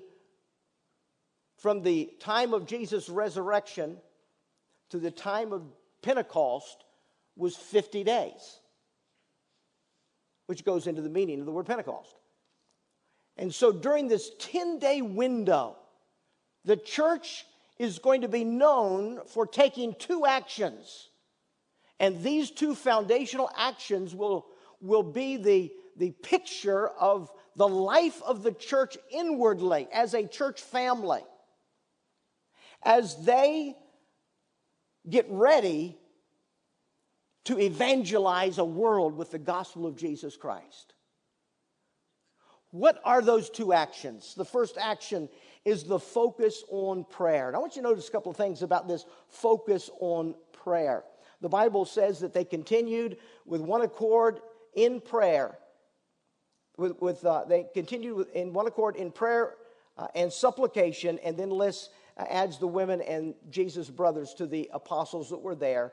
from 1.62 1.82
the 1.82 2.12
time 2.20 2.54
of 2.54 2.66
Jesus' 2.66 3.08
resurrection 3.08 3.98
to 4.90 4.98
the 4.98 5.12
time 5.12 5.54
of 5.54 5.64
Pentecost 6.02 6.84
was 7.38 7.56
50 7.56 8.04
days 8.04 8.60
which 10.48 10.66
goes 10.66 10.86
into 10.86 11.02
the 11.02 11.10
meaning 11.10 11.40
of 11.40 11.46
the 11.46 11.52
word 11.54 11.66
Pentecost. 11.66 12.14
And 13.38 13.56
so 13.56 13.72
during 13.72 14.10
this 14.10 14.32
10 14.40 14.80
day 14.80 15.02
window, 15.02 15.78
the 16.66 16.76
church 16.76 17.46
is 17.80 18.00
going 18.00 18.20
to 18.22 18.28
be 18.28 18.44
known 18.44 19.22
for 19.28 19.48
taking 19.48 19.96
two 19.98 20.26
actions. 20.26 21.08
And 22.02 22.22
these 22.22 22.52
two 22.52 22.76
foundational 22.76 23.50
actions 23.56 24.14
will, 24.14 24.48
will 24.82 25.04
be 25.04 25.38
the, 25.38 25.72
the 25.96 26.12
picture 26.12 26.90
of 26.90 27.32
the 27.56 27.70
life 27.70 28.22
of 28.22 28.44
the 28.44 28.52
church 28.52 28.98
inwardly 29.10 29.88
as 29.94 30.14
a 30.14 30.28
church 30.28 30.60
family. 30.60 31.22
As 32.84 33.24
they 33.24 33.76
get 35.10 35.26
ready 35.30 35.98
to 37.46 37.60
evangelize 37.60 38.58
a 38.58 38.66
world 38.66 39.18
with 39.18 39.32
the 39.32 39.40
gospel 39.40 39.86
of 39.86 39.96
Jesus 39.96 40.38
Christ. 40.38 40.94
What 42.70 43.02
are 43.04 43.22
those 43.22 43.50
two 43.50 43.74
actions? 43.74 44.34
The 44.36 44.46
first 44.46 44.78
action 44.80 45.28
is 45.66 45.84
the 45.84 46.00
focus 46.00 46.64
on 46.70 47.04
prayer. 47.04 47.48
And 47.48 47.56
I 47.56 47.60
want 47.60 47.76
you 47.76 47.82
to 47.82 47.88
notice 47.88 48.08
a 48.08 48.12
couple 48.12 48.32
of 48.32 48.38
things 48.38 48.62
about 48.62 48.88
this 48.88 49.06
focus 49.28 49.90
on 50.00 50.36
prayer. 50.54 51.04
The 51.42 51.50
Bible 51.50 51.86
says 51.86 52.20
that 52.20 52.34
they 52.34 52.46
continued 52.46 53.18
with 53.46 53.62
one 53.62 53.82
accord 53.82 54.40
in 54.74 55.02
prayer. 55.02 55.58
With, 56.78 57.02
with 57.02 57.26
uh, 57.26 57.46
they 57.46 57.66
continued 57.74 58.28
in 58.34 58.54
one 58.54 58.68
accord 58.68 58.96
in 58.96 59.12
prayer 59.12 59.56
uh, 59.98 60.08
and 60.16 60.32
supplication, 60.32 61.20
and 61.20 61.36
then 61.36 61.50
lists, 61.50 61.90
Uh, 62.22 62.26
adds 62.30 62.58
the 62.58 62.68
women 62.68 63.02
and 63.02 63.34
Jesus' 63.50 63.90
brothers 63.90 64.34
to 64.36 64.46
the 64.46 64.70
apostles 64.74 65.30
that 65.30 65.40
were 65.40 65.56
there, 65.56 65.92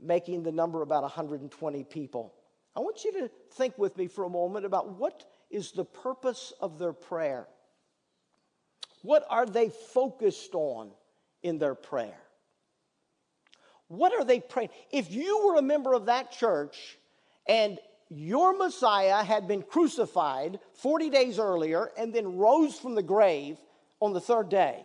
making 0.00 0.42
the 0.42 0.52
number 0.52 0.82
about 0.82 1.02
120 1.02 1.84
people. 1.84 2.34
I 2.76 2.80
want 2.80 3.04
you 3.04 3.12
to 3.12 3.30
think 3.52 3.78
with 3.78 3.96
me 3.96 4.08
for 4.08 4.24
a 4.24 4.28
moment 4.28 4.66
about 4.66 4.98
what 4.98 5.24
is 5.50 5.72
the 5.72 5.84
purpose 5.84 6.52
of 6.60 6.78
their 6.78 6.92
prayer. 6.92 7.46
What 9.02 9.24
are 9.30 9.46
they 9.46 9.70
focused 9.70 10.54
on 10.54 10.90
in 11.42 11.58
their 11.58 11.74
prayer? 11.74 12.18
What 13.86 14.12
are 14.12 14.24
they 14.24 14.40
praying? 14.40 14.70
If 14.90 15.10
you 15.10 15.46
were 15.46 15.56
a 15.56 15.62
member 15.62 15.94
of 15.94 16.06
that 16.06 16.30
church 16.30 16.98
and 17.46 17.78
your 18.10 18.56
Messiah 18.56 19.22
had 19.22 19.48
been 19.48 19.62
crucified 19.62 20.60
40 20.74 21.10
days 21.10 21.38
earlier 21.38 21.90
and 21.96 22.12
then 22.12 22.36
rose 22.36 22.78
from 22.78 22.94
the 22.94 23.02
grave 23.02 23.56
on 24.00 24.12
the 24.12 24.20
third 24.20 24.50
day, 24.50 24.84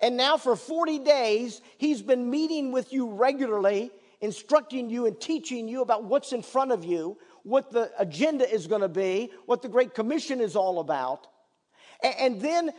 and 0.00 0.16
now 0.16 0.36
for 0.36 0.56
40 0.56 1.00
days 1.00 1.60
he's 1.78 2.02
been 2.02 2.30
meeting 2.30 2.72
with 2.72 2.92
you 2.92 3.10
regularly, 3.10 3.90
instructing 4.20 4.90
you 4.90 5.06
and 5.06 5.20
teaching 5.20 5.68
you 5.68 5.82
about 5.82 6.04
what's 6.04 6.32
in 6.32 6.42
front 6.42 6.72
of 6.72 6.84
you, 6.84 7.18
what 7.42 7.70
the 7.70 7.90
agenda 7.98 8.50
is 8.50 8.66
going 8.66 8.80
to 8.80 8.88
be, 8.88 9.30
what 9.46 9.62
the 9.62 9.68
Great 9.68 9.94
Commission 9.94 10.40
is 10.40 10.56
all 10.56 10.80
about. 10.80 11.26
And 12.02 12.40
then 12.40 12.70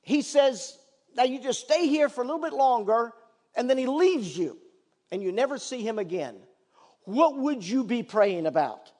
he 0.00 0.22
says, 0.22 0.78
Now 1.16 1.24
you 1.24 1.40
just 1.40 1.60
stay 1.60 1.86
here 1.88 2.08
for 2.08 2.22
a 2.22 2.24
little 2.24 2.40
bit 2.40 2.52
longer, 2.52 3.12
and 3.54 3.68
then 3.68 3.78
he 3.78 3.86
leaves 3.86 4.36
you, 4.36 4.58
and 5.10 5.22
you 5.22 5.32
never 5.32 5.58
see 5.58 5.82
him 5.82 5.98
again. 5.98 6.36
What 7.04 7.38
would 7.38 7.66
you 7.66 7.84
be 7.84 8.02
praying 8.02 8.46
about? 8.46 8.90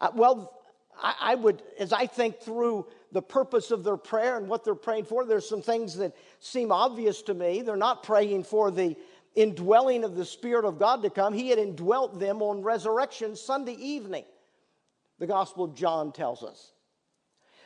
Uh, 0.00 0.10
well, 0.14 0.52
I, 1.00 1.14
I 1.20 1.34
would, 1.34 1.62
as 1.78 1.92
I 1.92 2.06
think 2.06 2.40
through 2.40 2.86
the 3.12 3.22
purpose 3.22 3.70
of 3.70 3.84
their 3.84 3.96
prayer 3.96 4.36
and 4.36 4.48
what 4.48 4.64
they're 4.64 4.74
praying 4.74 5.04
for, 5.04 5.24
there's 5.24 5.48
some 5.48 5.62
things 5.62 5.96
that 5.96 6.14
seem 6.40 6.72
obvious 6.72 7.22
to 7.22 7.34
me. 7.34 7.62
They're 7.62 7.76
not 7.76 8.02
praying 8.02 8.44
for 8.44 8.70
the 8.70 8.96
indwelling 9.34 10.02
of 10.04 10.16
the 10.16 10.24
Spirit 10.24 10.64
of 10.64 10.78
God 10.78 11.02
to 11.02 11.10
come. 11.10 11.32
He 11.32 11.50
had 11.50 11.58
indwelt 11.58 12.18
them 12.18 12.42
on 12.42 12.62
resurrection 12.62 13.36
Sunday 13.36 13.74
evening, 13.74 14.24
the 15.18 15.26
Gospel 15.26 15.64
of 15.64 15.74
John 15.74 16.12
tells 16.12 16.42
us. 16.42 16.72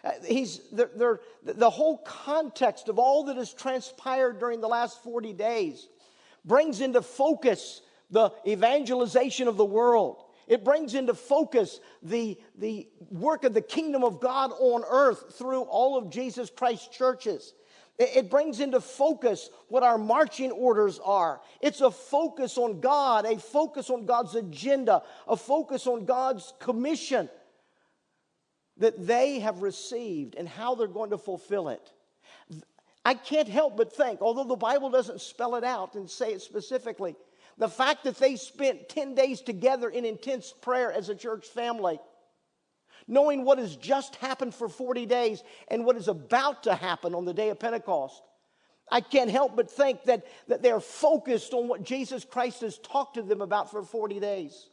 Uh, 0.02 0.12
he's, 0.26 0.60
they're, 0.72 0.90
they're, 0.96 1.20
the 1.42 1.70
whole 1.70 1.98
context 1.98 2.88
of 2.88 2.98
all 2.98 3.24
that 3.24 3.36
has 3.36 3.52
transpired 3.52 4.38
during 4.38 4.60
the 4.60 4.68
last 4.68 5.02
40 5.02 5.32
days 5.34 5.88
brings 6.44 6.80
into 6.80 7.02
focus 7.02 7.82
the 8.10 8.32
evangelization 8.46 9.46
of 9.46 9.56
the 9.56 9.64
world. 9.64 10.24
It 10.50 10.64
brings 10.64 10.94
into 10.94 11.14
focus 11.14 11.78
the, 12.02 12.36
the 12.58 12.88
work 13.08 13.44
of 13.44 13.54
the 13.54 13.62
kingdom 13.62 14.02
of 14.02 14.20
God 14.20 14.50
on 14.58 14.82
earth 14.90 15.38
through 15.38 15.60
all 15.60 15.96
of 15.96 16.10
Jesus 16.10 16.50
Christ's 16.50 16.88
churches. 16.88 17.54
It, 18.00 18.16
it 18.16 18.30
brings 18.30 18.58
into 18.58 18.80
focus 18.80 19.48
what 19.68 19.84
our 19.84 19.96
marching 19.96 20.50
orders 20.50 20.98
are. 21.04 21.40
It's 21.60 21.80
a 21.82 21.90
focus 21.92 22.58
on 22.58 22.80
God, 22.80 23.26
a 23.26 23.38
focus 23.38 23.90
on 23.90 24.06
God's 24.06 24.34
agenda, 24.34 25.04
a 25.28 25.36
focus 25.36 25.86
on 25.86 26.04
God's 26.04 26.52
commission 26.58 27.30
that 28.78 29.06
they 29.06 29.38
have 29.38 29.62
received 29.62 30.34
and 30.34 30.48
how 30.48 30.74
they're 30.74 30.88
going 30.88 31.10
to 31.10 31.18
fulfill 31.18 31.68
it. 31.68 31.92
I 33.04 33.14
can't 33.14 33.48
help 33.48 33.76
but 33.76 33.94
think, 33.94 34.20
although 34.20 34.48
the 34.48 34.56
Bible 34.56 34.90
doesn't 34.90 35.20
spell 35.20 35.54
it 35.54 35.62
out 35.62 35.94
and 35.94 36.10
say 36.10 36.32
it 36.32 36.42
specifically, 36.42 37.14
the 37.60 37.68
fact 37.68 38.04
that 38.04 38.16
they 38.16 38.36
spent 38.36 38.88
10 38.88 39.14
days 39.14 39.42
together 39.42 39.90
in 39.90 40.06
intense 40.06 40.52
prayer 40.62 40.90
as 40.90 41.10
a 41.10 41.14
church 41.14 41.46
family, 41.46 42.00
knowing 43.06 43.44
what 43.44 43.58
has 43.58 43.76
just 43.76 44.16
happened 44.16 44.54
for 44.54 44.66
40 44.66 45.04
days 45.04 45.42
and 45.68 45.84
what 45.84 45.96
is 45.96 46.08
about 46.08 46.62
to 46.62 46.74
happen 46.74 47.14
on 47.14 47.26
the 47.26 47.34
day 47.34 47.50
of 47.50 47.60
Pentecost, 47.60 48.22
I 48.90 49.02
can't 49.02 49.30
help 49.30 49.56
but 49.56 49.70
think 49.70 50.04
that, 50.04 50.24
that 50.48 50.62
they're 50.62 50.80
focused 50.80 51.52
on 51.52 51.68
what 51.68 51.84
Jesus 51.84 52.24
Christ 52.24 52.62
has 52.62 52.78
talked 52.78 53.16
to 53.16 53.22
them 53.22 53.42
about 53.42 53.70
for 53.70 53.82
40 53.82 54.20
days. 54.20 54.70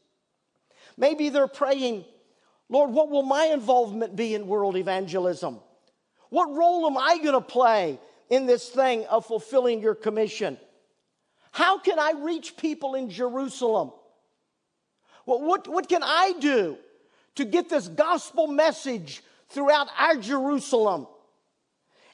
Maybe 0.95 1.27
they're 1.27 1.47
praying, 1.47 2.05
Lord, 2.69 2.91
what 2.91 3.09
will 3.09 3.23
my 3.23 3.47
involvement 3.47 4.15
be 4.15 4.33
in 4.33 4.47
world 4.47 4.77
evangelism? 4.77 5.59
What 6.29 6.55
role 6.55 6.87
am 6.87 6.97
I 6.97 7.17
going 7.17 7.33
to 7.33 7.41
play 7.41 7.99
in 8.29 8.45
this 8.45 8.69
thing 8.69 9.05
of 9.07 9.25
fulfilling 9.25 9.81
your 9.81 9.93
commission? 9.93 10.57
How 11.57 11.79
can 11.79 11.97
I 11.97 12.13
reach 12.15 12.55
people 12.55 12.93
in 12.93 13.09
Jerusalem? 13.09 13.91
Well, 15.25 15.41
what, 15.41 15.67
what 15.67 15.89
can 15.89 16.03
I 16.03 16.33
do 16.39 16.77
to 17.33 17.45
get 17.45 17.67
this 17.67 17.87
gospel 17.87 18.45
message 18.45 19.23
throughout 19.49 19.87
our 19.97 20.17
Jerusalem? 20.17 21.07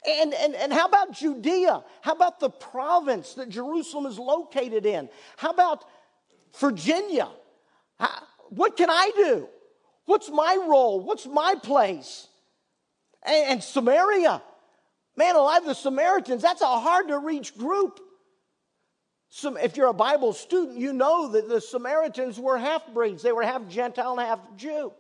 And, 0.07 0.33
and, 0.33 0.55
and 0.55 0.71
how 0.71 0.87
about 0.87 1.11
Judea? 1.11 1.83
How 1.99 2.13
about 2.13 2.39
the 2.39 2.49
province 2.49 3.33
that 3.33 3.49
Jerusalem 3.49 4.05
is 4.05 4.17
located 4.17 4.85
in? 4.85 5.09
How 5.35 5.49
about 5.49 5.83
Virginia? 6.57 7.27
How, 7.99 8.23
what 8.47 8.77
can 8.77 8.89
I 8.89 9.11
do? 9.13 9.49
What's 10.05 10.29
my 10.29 10.57
role? 10.69 11.01
What's 11.01 11.25
my 11.25 11.55
place? 11.61 12.29
And, 13.23 13.51
and 13.51 13.63
Samaria. 13.63 14.41
Man 15.17 15.35
alive, 15.35 15.65
the 15.65 15.73
Samaritans, 15.73 16.41
that's 16.41 16.61
a 16.61 16.79
hard 16.79 17.09
to 17.09 17.19
reach 17.19 17.57
group. 17.57 17.99
Some, 19.35 19.57
if 19.57 19.77
you're 19.77 19.87
a 19.87 19.93
Bible 19.93 20.31
student, 20.31 20.77
you 20.77 20.93
know 20.93 21.29
that 21.29 21.49
the 21.49 21.59
Samaritans 21.59 22.39
were 22.39 22.55
half 22.55 22.83
breeds. 22.93 23.23
They 23.23 23.31
were 23.31 23.41
half 23.41 23.67
Gentile 23.67 24.11
and 24.11 24.21
half 24.21 24.39
Jew. 24.57 24.93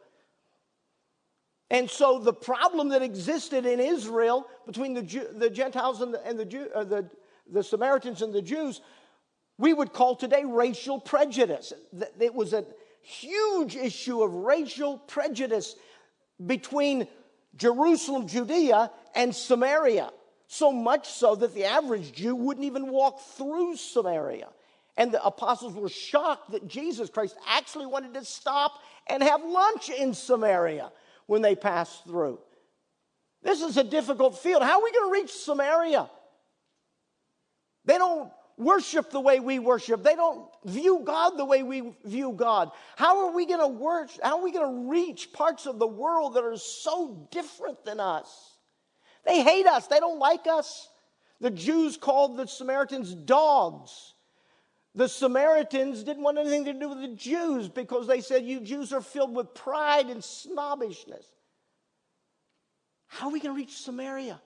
And 1.69 1.87
so 1.87 2.17
the 2.17 2.33
problem 2.33 2.89
that 2.89 3.03
existed 3.03 3.67
in 3.67 3.79
Israel 3.79 4.47
between 4.65 4.95
the, 4.95 5.03
Jew, 5.03 5.27
the 5.35 5.51
Gentiles 5.51 6.01
and, 6.01 6.15
the, 6.15 6.25
and 6.25 6.39
the, 6.39 6.45
Jew, 6.45 6.67
uh, 6.73 6.83
the, 6.83 7.07
the 7.51 7.61
Samaritans 7.61 8.23
and 8.23 8.33
the 8.33 8.41
Jews, 8.41 8.81
we 9.59 9.71
would 9.71 9.93
call 9.93 10.15
today 10.15 10.45
racial 10.45 10.99
prejudice. 10.99 11.71
It 12.19 12.33
was 12.33 12.53
a 12.53 12.65
huge 13.03 13.75
issue 13.75 14.23
of 14.23 14.33
racial 14.33 14.97
prejudice 14.97 15.75
between 16.43 17.07
Jerusalem, 17.55 18.27
Judea, 18.27 18.89
and 19.13 19.35
Samaria. 19.35 20.09
So 20.53 20.71
much 20.71 21.09
so 21.09 21.33
that 21.33 21.55
the 21.55 21.65
average 21.65 22.11
Jew 22.11 22.35
wouldn't 22.35 22.67
even 22.67 22.91
walk 22.91 23.19
through 23.21 23.75
Samaria. 23.75 24.49
And 24.97 25.11
the 25.11 25.25
apostles 25.25 25.73
were 25.73 25.89
shocked 25.89 26.51
that 26.51 26.67
Jesus 26.67 27.09
Christ 27.09 27.35
actually 27.47 27.87
wanted 27.87 28.13
to 28.13 28.23
stop 28.23 28.73
and 29.07 29.23
have 29.23 29.43
lunch 29.43 29.89
in 29.89 30.13
Samaria 30.13 30.91
when 31.25 31.41
they 31.41 31.55
passed 31.55 32.03
through. 32.03 32.37
This 33.41 33.63
is 33.63 33.77
a 33.77 33.83
difficult 33.83 34.37
field. 34.37 34.61
How 34.61 34.79
are 34.79 34.83
we 34.83 34.91
going 34.91 35.11
to 35.11 35.21
reach 35.21 35.31
Samaria? 35.31 36.07
They 37.85 37.97
don't 37.97 38.31
worship 38.55 39.09
the 39.09 39.21
way 39.21 39.39
we 39.39 39.57
worship. 39.57 40.03
They 40.03 40.15
don't 40.15 40.47
view 40.65 41.01
God 41.03 41.31
the 41.31 41.45
way 41.45 41.63
we 41.63 41.95
view 42.05 42.31
God. 42.31 42.69
How 42.95 43.25
are 43.25 43.35
we 43.35 43.47
going 43.47 43.59
to 43.59 43.67
worship? 43.67 44.21
How 44.21 44.37
are 44.37 44.43
we 44.43 44.51
going 44.51 44.85
to 44.85 44.91
reach 44.91 45.33
parts 45.33 45.65
of 45.65 45.79
the 45.79 45.87
world 45.87 46.35
that 46.35 46.43
are 46.43 46.57
so 46.57 47.27
different 47.31 47.83
than 47.85 47.99
us? 47.99 48.52
They 49.25 49.41
hate 49.41 49.65
us. 49.65 49.87
They 49.87 49.99
don't 49.99 50.19
like 50.19 50.47
us. 50.47 50.89
The 51.39 51.51
Jews 51.51 51.97
called 51.97 52.37
the 52.37 52.47
Samaritans 52.47 53.13
dogs. 53.13 54.13
The 54.95 55.09
Samaritans 55.09 56.03
didn't 56.03 56.23
want 56.23 56.37
anything 56.37 56.65
to 56.65 56.73
do 56.73 56.89
with 56.89 57.01
the 57.01 57.15
Jews 57.15 57.67
because 57.67 58.07
they 58.07 58.21
said, 58.21 58.45
You 58.45 58.59
Jews 58.59 58.93
are 58.93 59.01
filled 59.01 59.35
with 59.35 59.53
pride 59.53 60.07
and 60.07 60.23
snobbishness. 60.23 61.25
How 63.07 63.27
are 63.27 63.31
we 63.31 63.39
going 63.39 63.55
to 63.55 63.59
reach 63.59 63.77
Samaria? 63.77 64.39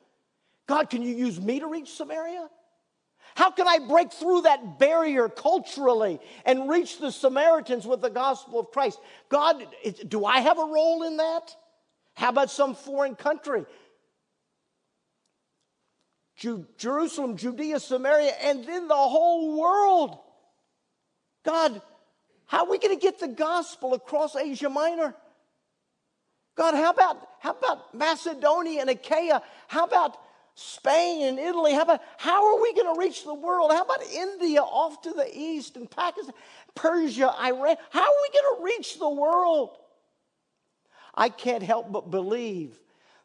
God, 0.68 0.90
can 0.90 1.02
you 1.02 1.16
use 1.16 1.40
me 1.40 1.60
to 1.60 1.68
reach 1.68 1.90
Samaria? 1.90 2.50
How 3.36 3.52
can 3.52 3.68
I 3.68 3.80
break 3.80 4.12
through 4.12 4.42
that 4.42 4.80
barrier 4.80 5.30
culturally 5.30 6.20
and 6.46 6.70
reach 6.70 7.00
the 7.00 7.12
Samaritans 7.12 7.86
with 7.86 8.02
the 8.02 8.10
gospel 8.10 8.60
of 8.60 8.72
Christ? 8.72 9.00
God, 9.30 9.64
do 10.08 10.26
I 10.26 10.40
have 10.40 10.58
a 10.58 10.66
role 10.66 11.04
in 11.04 11.18
that? 11.18 11.56
How 12.16 12.30
about 12.30 12.50
some 12.50 12.74
foreign 12.74 13.16
country? 13.16 13.66
Ju- 16.38 16.68
Jerusalem, 16.78 17.36
Judea, 17.36 17.80
Samaria, 17.80 18.32
and 18.42 18.64
then 18.64 18.88
the 18.88 18.96
whole 18.96 19.60
world. 19.60 20.20
God, 21.44 21.82
how 22.46 22.66
are 22.66 22.70
we 22.70 22.78
going 22.78 22.96
to 22.96 23.02
get 23.02 23.20
the 23.20 23.28
gospel 23.28 23.94
across 23.94 24.36
Asia 24.36 24.70
Minor? 24.70 25.16
God, 26.56 26.76
how 26.76 26.92
about, 26.92 27.18
how 27.40 27.52
about 27.52 27.94
Macedonia 27.94 28.82
and 28.82 28.90
Achaia? 28.90 29.42
How 29.68 29.86
about 29.86 30.18
Spain 30.56 31.28
and 31.28 31.40
Italy? 31.40 31.74
How 31.74 31.84
about 31.84 32.02
how 32.18 32.56
are 32.56 32.62
we 32.62 32.74
going 32.74 32.94
to 32.94 33.00
reach 33.00 33.24
the 33.24 33.34
world? 33.34 33.72
How 33.72 33.84
about 33.84 34.02
India 34.04 34.62
off 34.62 35.02
to 35.04 35.12
the 35.12 35.30
east 35.32 35.76
and 35.76 35.90
Pakistan, 35.90 36.34
Persia, 36.74 37.30
Iran? 37.40 37.76
How 37.92 38.02
are 38.02 38.22
we 38.22 38.40
going 38.40 38.58
to 38.58 38.64
reach 38.64 38.98
the 38.98 39.10
world? 39.10 39.78
I 41.14 41.30
can't 41.30 41.64
help 41.64 41.92
but 41.92 42.10
believe 42.10 42.80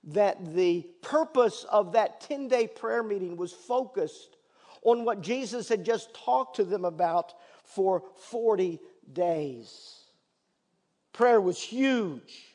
that 0.04 0.54
the 0.54 0.86
purpose 1.02 1.64
of 1.70 1.92
that 1.92 2.20
10 2.22 2.48
day 2.48 2.66
prayer 2.66 3.02
meeting 3.02 3.36
was 3.36 3.52
focused 3.52 4.36
on 4.82 5.04
what 5.04 5.20
Jesus 5.20 5.68
had 5.68 5.84
just 5.84 6.12
talked 6.14 6.56
to 6.56 6.64
them 6.64 6.84
about 6.84 7.34
for 7.64 8.02
40 8.30 8.80
days. 9.12 10.00
Prayer 11.12 11.40
was 11.40 11.60
huge 11.60 12.52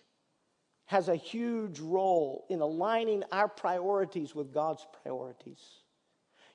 has 0.88 1.10
a 1.10 1.16
huge 1.16 1.80
role 1.80 2.46
in 2.50 2.62
aligning 2.62 3.24
our 3.32 3.48
priorities 3.48 4.34
with 4.34 4.54
God's 4.54 4.86
priorities. 5.04 5.62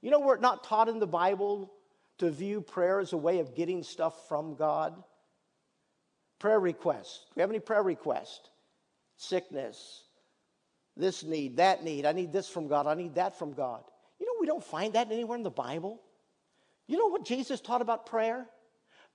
You 0.01 0.11
know, 0.11 0.21
we're 0.21 0.39
not 0.39 0.65
taught 0.65 0.89
in 0.89 0.99
the 0.99 1.07
Bible 1.07 1.71
to 2.19 2.31
view 2.31 2.63
prayer 2.63 2.99
as 2.99 3.13
a 3.13 3.17
way 3.17 3.41
of 3.41 3.55
getting 3.55 3.83
stuff 3.83 4.29
from 4.29 4.57
God. 4.57 4.95
Prayer 6.39 6.59
requests. 6.59 7.27
Do 7.27 7.33
we 7.37 7.41
have 7.43 7.51
any 7.51 7.61
prayer 7.61 7.83
requests? 7.83 8.49
Sickness, 9.17 10.05
this 10.97 11.25
need, 11.25 11.57
that 11.57 11.83
need. 11.83 12.07
I 12.07 12.13
need 12.13 12.33
this 12.33 12.49
from 12.49 12.69
God. 12.69 12.87
I 12.87 12.95
need 12.95 13.15
that 13.15 13.39
from 13.39 13.53
God. 13.53 13.83
You 14.19 14.27
know, 14.27 14.33
we 14.41 14.47
don't 14.47 14.65
find 14.65 14.93
that 14.95 15.11
anywhere 15.11 15.37
in 15.37 15.43
the 15.43 15.51
Bible. 15.51 16.01
You 16.87 16.99
know 16.99 17.07
what 17.07 17.25
Jesus 17.25 17.61
taught 17.61 17.83
about 17.83 18.07
prayer? 18.07 18.47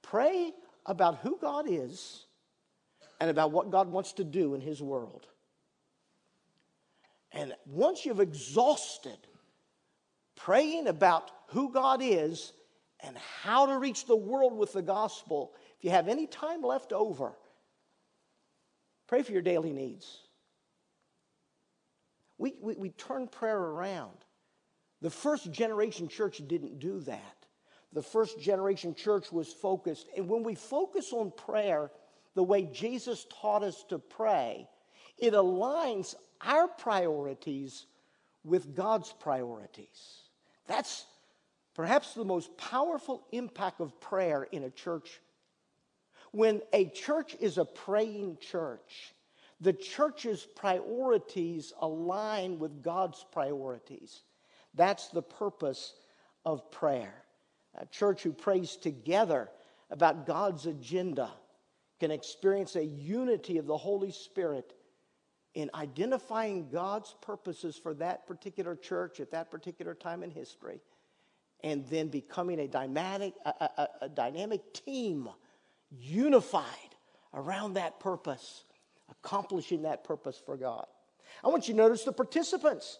Pray 0.02 0.52
about 0.86 1.18
who 1.20 1.38
God 1.40 1.66
is 1.68 2.26
and 3.20 3.30
about 3.30 3.52
what 3.52 3.72
God 3.72 3.90
wants 3.90 4.14
to 4.14 4.24
do 4.24 4.54
in 4.54 4.62
His 4.62 4.82
world. 4.82 5.28
And 7.32 7.54
once 7.66 8.06
you've 8.06 8.20
exhausted 8.20 9.18
praying 10.36 10.88
about 10.88 11.32
who 11.48 11.72
God 11.72 12.00
is 12.02 12.54
and 13.02 13.18
how 13.18 13.66
to 13.66 13.78
reach 13.78 14.06
the 14.06 14.16
world 14.16 14.58
with 14.58 14.74
the 14.74 14.82
gospel, 14.82 15.54
if 15.78 15.84
you 15.84 15.92
have 15.92 16.08
any 16.08 16.26
time 16.26 16.62
left 16.62 16.94
over, 16.94 17.34
pray 19.08 19.24
for 19.24 19.34
your 19.34 19.42
daily 19.42 19.74
needs. 19.74 20.27
We, 22.38 22.56
we, 22.62 22.76
we 22.76 22.90
turn 22.90 23.28
prayer 23.28 23.60
around. 23.60 24.18
The 25.02 25.10
first 25.10 25.52
generation 25.52 26.08
church 26.08 26.42
didn't 26.48 26.80
do 26.80 27.00
that. 27.02 27.46
The 27.94 28.02
first 28.02 28.40
generation 28.40 28.94
church 28.94 29.32
was 29.32 29.52
focused. 29.54 30.08
And 30.16 30.28
when 30.28 30.44
we 30.44 30.56
focus 30.56 31.14
on 31.14 31.32
prayer, 31.32 31.92
the 32.36 32.44
way 32.44 32.70
Jesus 32.72 33.26
taught 33.42 33.64
us 33.64 33.84
to 33.90 33.98
pray, 33.98 34.68
it 35.18 35.34
aligns 35.34 36.16
our 36.42 36.68
priorities 36.68 37.86
with 38.44 38.76
God's 38.76 39.14
priorities. 39.20 40.22
That's 40.68 41.06
perhaps 41.74 42.14
the 42.14 42.26
most 42.26 42.56
powerful 42.58 43.26
impact 43.32 43.82
of 43.82 44.00
prayer 44.00 44.44
in 44.44 44.64
a 44.64 44.70
church. 44.70 45.20
When 46.32 46.62
a 46.74 46.90
church 46.90 47.36
is 47.40 47.58
a 47.58 47.66
praying 47.66 48.38
church, 48.42 49.14
the 49.60 49.74
church's 49.74 50.46
priorities 50.56 51.74
align 51.82 52.60
with 52.60 52.84
God's 52.84 53.26
priorities. 53.32 54.22
That's 54.74 55.08
the 55.08 55.22
purpose 55.22 55.96
of 56.46 56.70
prayer. 56.72 57.24
A 57.76 57.86
church 57.86 58.24
who 58.24 58.34
prays 58.34 58.76
together 58.76 59.50
about 59.90 60.26
God's 60.26 60.66
agenda 60.66 61.32
can 62.00 62.12
experience 62.12 62.76
a 62.76 62.86
unity 62.86 63.58
of 63.58 63.66
the 63.66 63.78
Holy 63.78 64.12
Spirit 64.12 64.74
in 65.56 65.72
identifying 65.74 66.70
God's 66.70 67.16
purposes 67.22 67.80
for 67.82 67.96
that 67.96 68.28
particular 68.28 68.76
church 68.76 69.20
at 69.20 69.32
that 69.32 69.50
particular 69.50 69.96
time 69.96 70.22
in 70.22 70.30
history, 70.30 70.82
and 71.64 71.88
then 71.88 72.10
becoming 72.10 72.60
a 72.60 72.68
dynamic, 72.68 73.34
a, 73.44 73.50
a, 73.50 73.88
a 74.02 74.10
dynamic 74.10 74.72
team 74.74 75.28
unified 75.90 76.66
around 77.34 77.74
that 77.74 78.00
purpose, 78.00 78.66
accomplishing 79.10 79.84
that 79.84 80.04
purpose 80.04 80.42
for 80.44 80.58
God. 80.58 80.86
I 81.44 81.50
want 81.50 81.68
you 81.68 81.74
to 81.74 81.78
notice 81.78 82.04
the 82.04 82.12
participants. 82.12 83.00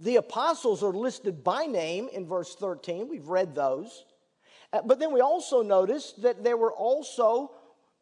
The 0.00 0.16
apostles 0.16 0.82
are 0.82 0.92
listed 0.92 1.44
by 1.44 1.66
name 1.66 2.08
in 2.12 2.26
verse 2.26 2.54
13. 2.56 3.08
We've 3.08 3.28
read 3.28 3.54
those. 3.54 4.04
Uh, 4.72 4.80
but 4.84 4.98
then 4.98 5.12
we 5.12 5.20
also 5.20 5.62
notice 5.62 6.12
that 6.18 6.42
there 6.42 6.56
were 6.56 6.72
also 6.72 7.52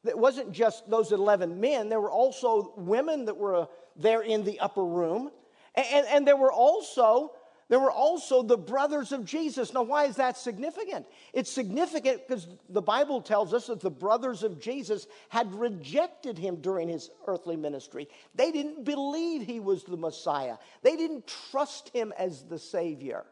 it 0.04 0.18
wasn't 0.18 0.52
just 0.52 0.88
those 0.88 1.12
11 1.12 1.60
men, 1.60 1.88
there 1.88 2.00
were 2.00 2.10
also 2.10 2.72
women 2.76 3.26
that 3.26 3.36
were 3.36 3.54
uh, 3.54 3.66
there 3.96 4.22
in 4.22 4.44
the 4.44 4.58
upper 4.60 4.84
room. 4.84 5.30
And, 5.74 6.06
and 6.06 6.26
there 6.26 6.36
were 6.36 6.52
also 6.52 7.32
there 7.70 7.78
were 7.78 7.92
also 7.92 8.42
the 8.42 8.58
brothers 8.58 9.12
of 9.12 9.24
Jesus. 9.24 9.72
Now, 9.72 9.84
why 9.84 10.06
is 10.06 10.16
that 10.16 10.36
significant? 10.36 11.06
It's 11.32 11.50
significant 11.50 12.26
because 12.26 12.48
the 12.68 12.82
Bible 12.82 13.22
tells 13.22 13.54
us 13.54 13.68
that 13.68 13.78
the 13.78 13.90
brothers 13.90 14.42
of 14.42 14.60
Jesus 14.60 15.06
had 15.28 15.54
rejected 15.54 16.36
him 16.36 16.56
during 16.56 16.88
his 16.88 17.10
earthly 17.28 17.56
ministry. 17.56 18.08
They 18.34 18.50
didn't 18.50 18.84
believe 18.84 19.42
he 19.42 19.60
was 19.60 19.84
the 19.84 19.96
Messiah, 19.96 20.56
they 20.82 20.96
didn't 20.96 21.32
trust 21.50 21.90
him 21.90 22.12
as 22.18 22.42
the 22.42 22.58
Savior. 22.58 23.24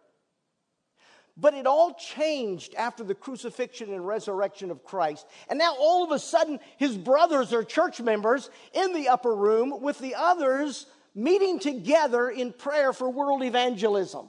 But 1.37 1.55
it 1.55 1.67
all 1.67 1.95
changed 1.95 2.75
after 2.77 3.05
the 3.05 3.15
crucifixion 3.15 3.93
and 3.93 4.07
resurrection 4.07 4.71
of 4.73 4.85
Christ. 4.85 5.27
And 5.49 5.59
now 5.59 5.75
all 5.79 6.05
of 6.05 6.11
a 6.11 6.19
sudden, 6.19 6.59
his 6.79 6.97
brothers 6.97 7.53
are 7.53 7.63
church 7.63 8.01
members 8.01 8.51
in 8.73 8.93
the 8.93 9.09
upper 9.09 9.35
room 9.35 9.81
with 9.81 9.99
the 10.01 10.17
others 10.17 10.87
meeting 11.19 11.59
together 11.59 12.31
in 12.31 12.53
prayer 12.53 12.93
for 12.93 13.11
world 13.11 13.43
evangelism. 13.43 14.29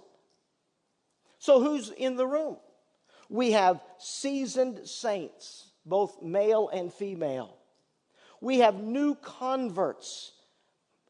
So, 1.38 1.62
who's 1.62 1.90
in 1.92 2.16
the 2.16 2.26
room? 2.26 2.58
We 3.30 3.52
have 3.52 3.80
seasoned 4.00 4.88
saints, 4.88 5.70
both 5.86 6.22
male 6.22 6.70
and 6.70 6.92
female. 6.92 7.56
We 8.42 8.60
have 8.60 8.76
new 8.76 9.16
converts 9.16 10.32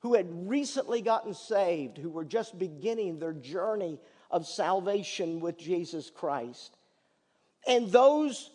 who 0.02 0.16
had 0.16 0.50
recently 0.50 1.02
gotten 1.02 1.34
saved, 1.34 1.98
who 1.98 2.10
were 2.10 2.26
just 2.26 2.60
beginning 2.60 3.20
their 3.20 3.34
journey 3.34 4.00
of 4.30 4.46
salvation 4.46 5.40
with 5.40 5.58
Jesus 5.58 6.10
Christ. 6.10 6.76
And 7.68 7.90
those 7.90 8.52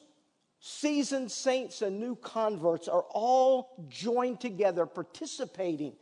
seasoned 0.60 1.30
saints 1.30 1.82
and 1.82 2.00
new 2.00 2.16
converts 2.16 2.88
are 2.88 3.04
all 3.10 3.86
joined 3.88 4.40
together, 4.40 4.86
participating 4.86 5.94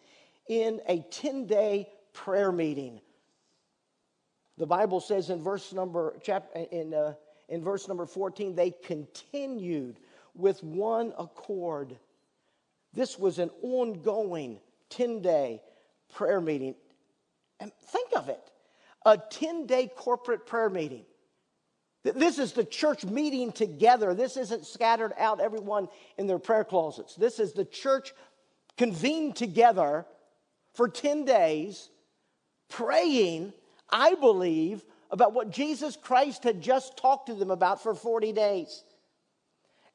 in 0.49 0.81
a 0.89 1.01
10 1.11 1.47
day 1.47 1.89
prayer 2.13 2.53
meeting. 2.53 3.01
The 4.59 4.67
Bible 4.67 5.01
says 5.01 5.31
in 5.31 5.43
verse 5.43 5.73
number, 5.73 6.19
in, 6.71 6.95
uh, 6.95 7.15
in 7.49 7.63
verse 7.63 7.89
number 7.89 8.07
14, 8.07 8.55
they 8.55 8.71
continued 8.71 9.99
with 10.35 10.63
one 10.63 11.13
accord. 11.19 11.97
This 12.93 13.19
was 13.19 13.39
an 13.39 13.51
ongoing 13.63 14.61
10 14.91 15.23
day 15.23 15.63
prayer 16.15 16.41
meeting. 16.41 16.75
And 17.61 17.73
think 17.91 18.11
of 18.17 18.29
it 18.29 18.41
a 19.05 19.19
10 19.19 19.67
day 19.67 19.91
corporate 19.95 20.47
prayer 20.47 20.71
meeting. 20.71 21.05
This 22.05 22.39
is 22.39 22.53
the 22.53 22.65
church 22.65 23.05
meeting 23.05 23.53
together. 23.53 24.13
This 24.13 24.37
isn't 24.37 24.67
scattered 24.67 25.13
out, 25.17 25.41
everyone 25.41 25.89
in 26.19 26.27
their 26.27 26.41
prayer 26.41 26.65
closets. 26.65 27.15
This 27.15 27.39
is 27.39 27.53
the 27.53 27.65
church 27.65 28.13
convened 28.77 29.37
together 29.37 30.05
for 30.75 30.89
10 30.89 31.25
days, 31.25 31.91
praying, 32.69 33.53
I 33.91 34.15
believe, 34.15 34.85
about 35.11 35.35
what 35.35 35.51
Jesus 35.51 35.97
Christ 35.97 36.45
had 36.45 36.61
just 36.61 36.97
talked 36.97 37.27
to 37.27 37.35
them 37.35 37.51
about 37.51 37.83
for 37.83 37.95
40 37.95 38.33
days. 38.33 38.83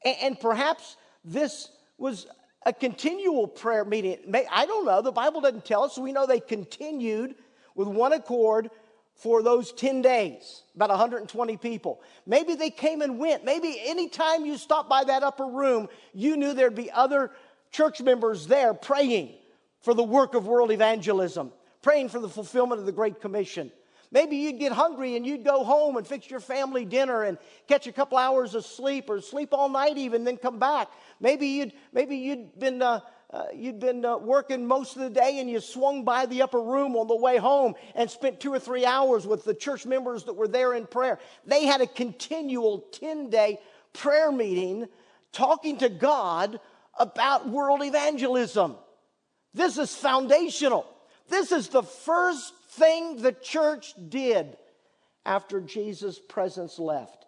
And, 0.06 0.39
perhaps 0.39 0.95
this 1.26 1.70
was 1.97 2.28
a 2.66 2.72
continual 2.72 3.47
prayer 3.47 3.84
meeting. 3.84 4.18
I 4.52 4.68
don't 4.68 4.86
know. 4.86 5.02
The 5.02 5.12
Bible 5.12 5.41
doesn't 5.41 5.66
tell 5.66 5.84
us. 5.84 5.97
We 5.97 6.14
know 6.14 6.28
they 6.28 6.39
continued 6.39 7.36
with 7.74 7.88
one 7.88 8.14
accord 8.14 8.70
for 9.16 9.41
those 9.41 9.72
10 9.72 10.04
days, 10.04 10.62
about 10.76 10.89
120 10.89 11.58
people. 11.58 12.02
Maybe 12.28 12.54
they 12.54 12.70
came 12.70 13.02
and 13.02 13.18
went. 13.18 13.43
Maybe 13.43 13.82
anytime 13.84 14.45
you 14.45 14.58
stopped 14.58 14.89
by 14.89 15.04
that 15.06 15.24
upper 15.24 15.47
room, 15.47 15.89
you 16.14 16.38
knew 16.38 16.54
there'd 16.54 16.76
be 16.76 16.91
other 16.91 17.32
church 17.72 17.99
members 17.99 18.45
there 18.45 18.76
praying 18.76 19.34
for 19.82 19.94
the 19.94 20.04
work 20.04 20.34
of 20.34 20.48
world 20.48 20.72
evangelism, 20.72 21.52
praying 21.82 22.10
for 22.10 22.20
the 22.20 22.30
fulfillment 22.30 22.80
of 22.80 22.86
the 22.86 22.92
Great 22.92 23.22
Commission. 23.22 23.72
Maybe 24.12 24.38
you'd 24.38 24.60
get 24.60 24.72
hungry 24.72 25.18
and 25.18 25.26
you'd 25.26 25.44
go 25.44 25.64
home 25.64 25.98
and 25.98 26.08
fix 26.08 26.30
your 26.30 26.40
family 26.40 26.86
dinner 26.86 27.24
and 27.24 27.38
catch 27.68 27.88
a 27.88 27.92
couple 27.92 28.18
hours 28.18 28.56
of 28.56 28.66
sleep 28.66 29.10
or 29.10 29.20
sleep 29.20 29.50
all 29.52 29.68
night 29.68 29.98
even, 29.98 30.24
then 30.24 30.38
come 30.38 30.60
back. 30.60 30.88
Maybe 31.20 31.48
you'd, 31.48 31.74
maybe 31.92 32.16
you'd 32.16 32.58
been 32.58 32.82
uh, 32.82 33.02
uh, 33.30 33.44
you'd 33.54 33.80
been 33.80 34.06
uh, 34.06 34.18
working 34.18 34.66
most 34.66 34.96
of 34.96 35.02
the 35.02 35.10
day 35.10 35.40
and 35.40 35.50
you 35.50 35.60
swung 35.60 36.06
by 36.06 36.26
the 36.28 36.42
upper 36.42 36.62
room 36.62 36.96
on 36.96 37.08
the 37.08 37.16
way 37.16 37.36
home 37.36 37.76
and 37.94 38.10
spent 38.10 38.40
two 38.40 38.54
or 38.54 38.60
three 38.60 38.86
hours 38.86 39.28
with 39.28 39.44
the 39.44 39.54
church 39.54 39.86
members 39.86 40.24
that 40.24 40.34
were 40.34 40.48
there 40.48 40.74
in 40.74 40.88
prayer. 40.88 41.20
They 41.46 41.66
had 41.66 41.82
a 41.82 41.88
continual 41.88 42.86
10 42.94 43.30
day 43.30 43.60
prayer 43.92 44.32
meeting 44.32 44.88
talking 45.34 45.78
to 45.80 45.90
God 45.90 46.62
about 46.98 47.50
world 47.50 47.84
evangelism. 47.84 48.78
This 49.58 49.80
is 49.80 49.95
foundational. 49.95 50.86
This 51.30 51.51
is 51.51 51.70
the 51.70 51.84
first 51.84 52.53
thing 52.70 53.22
the 53.22 53.32
church 53.32 53.95
did 54.08 54.55
after 55.26 55.60
Jesus' 55.60 56.20
presence 56.20 56.78
left. 56.78 57.26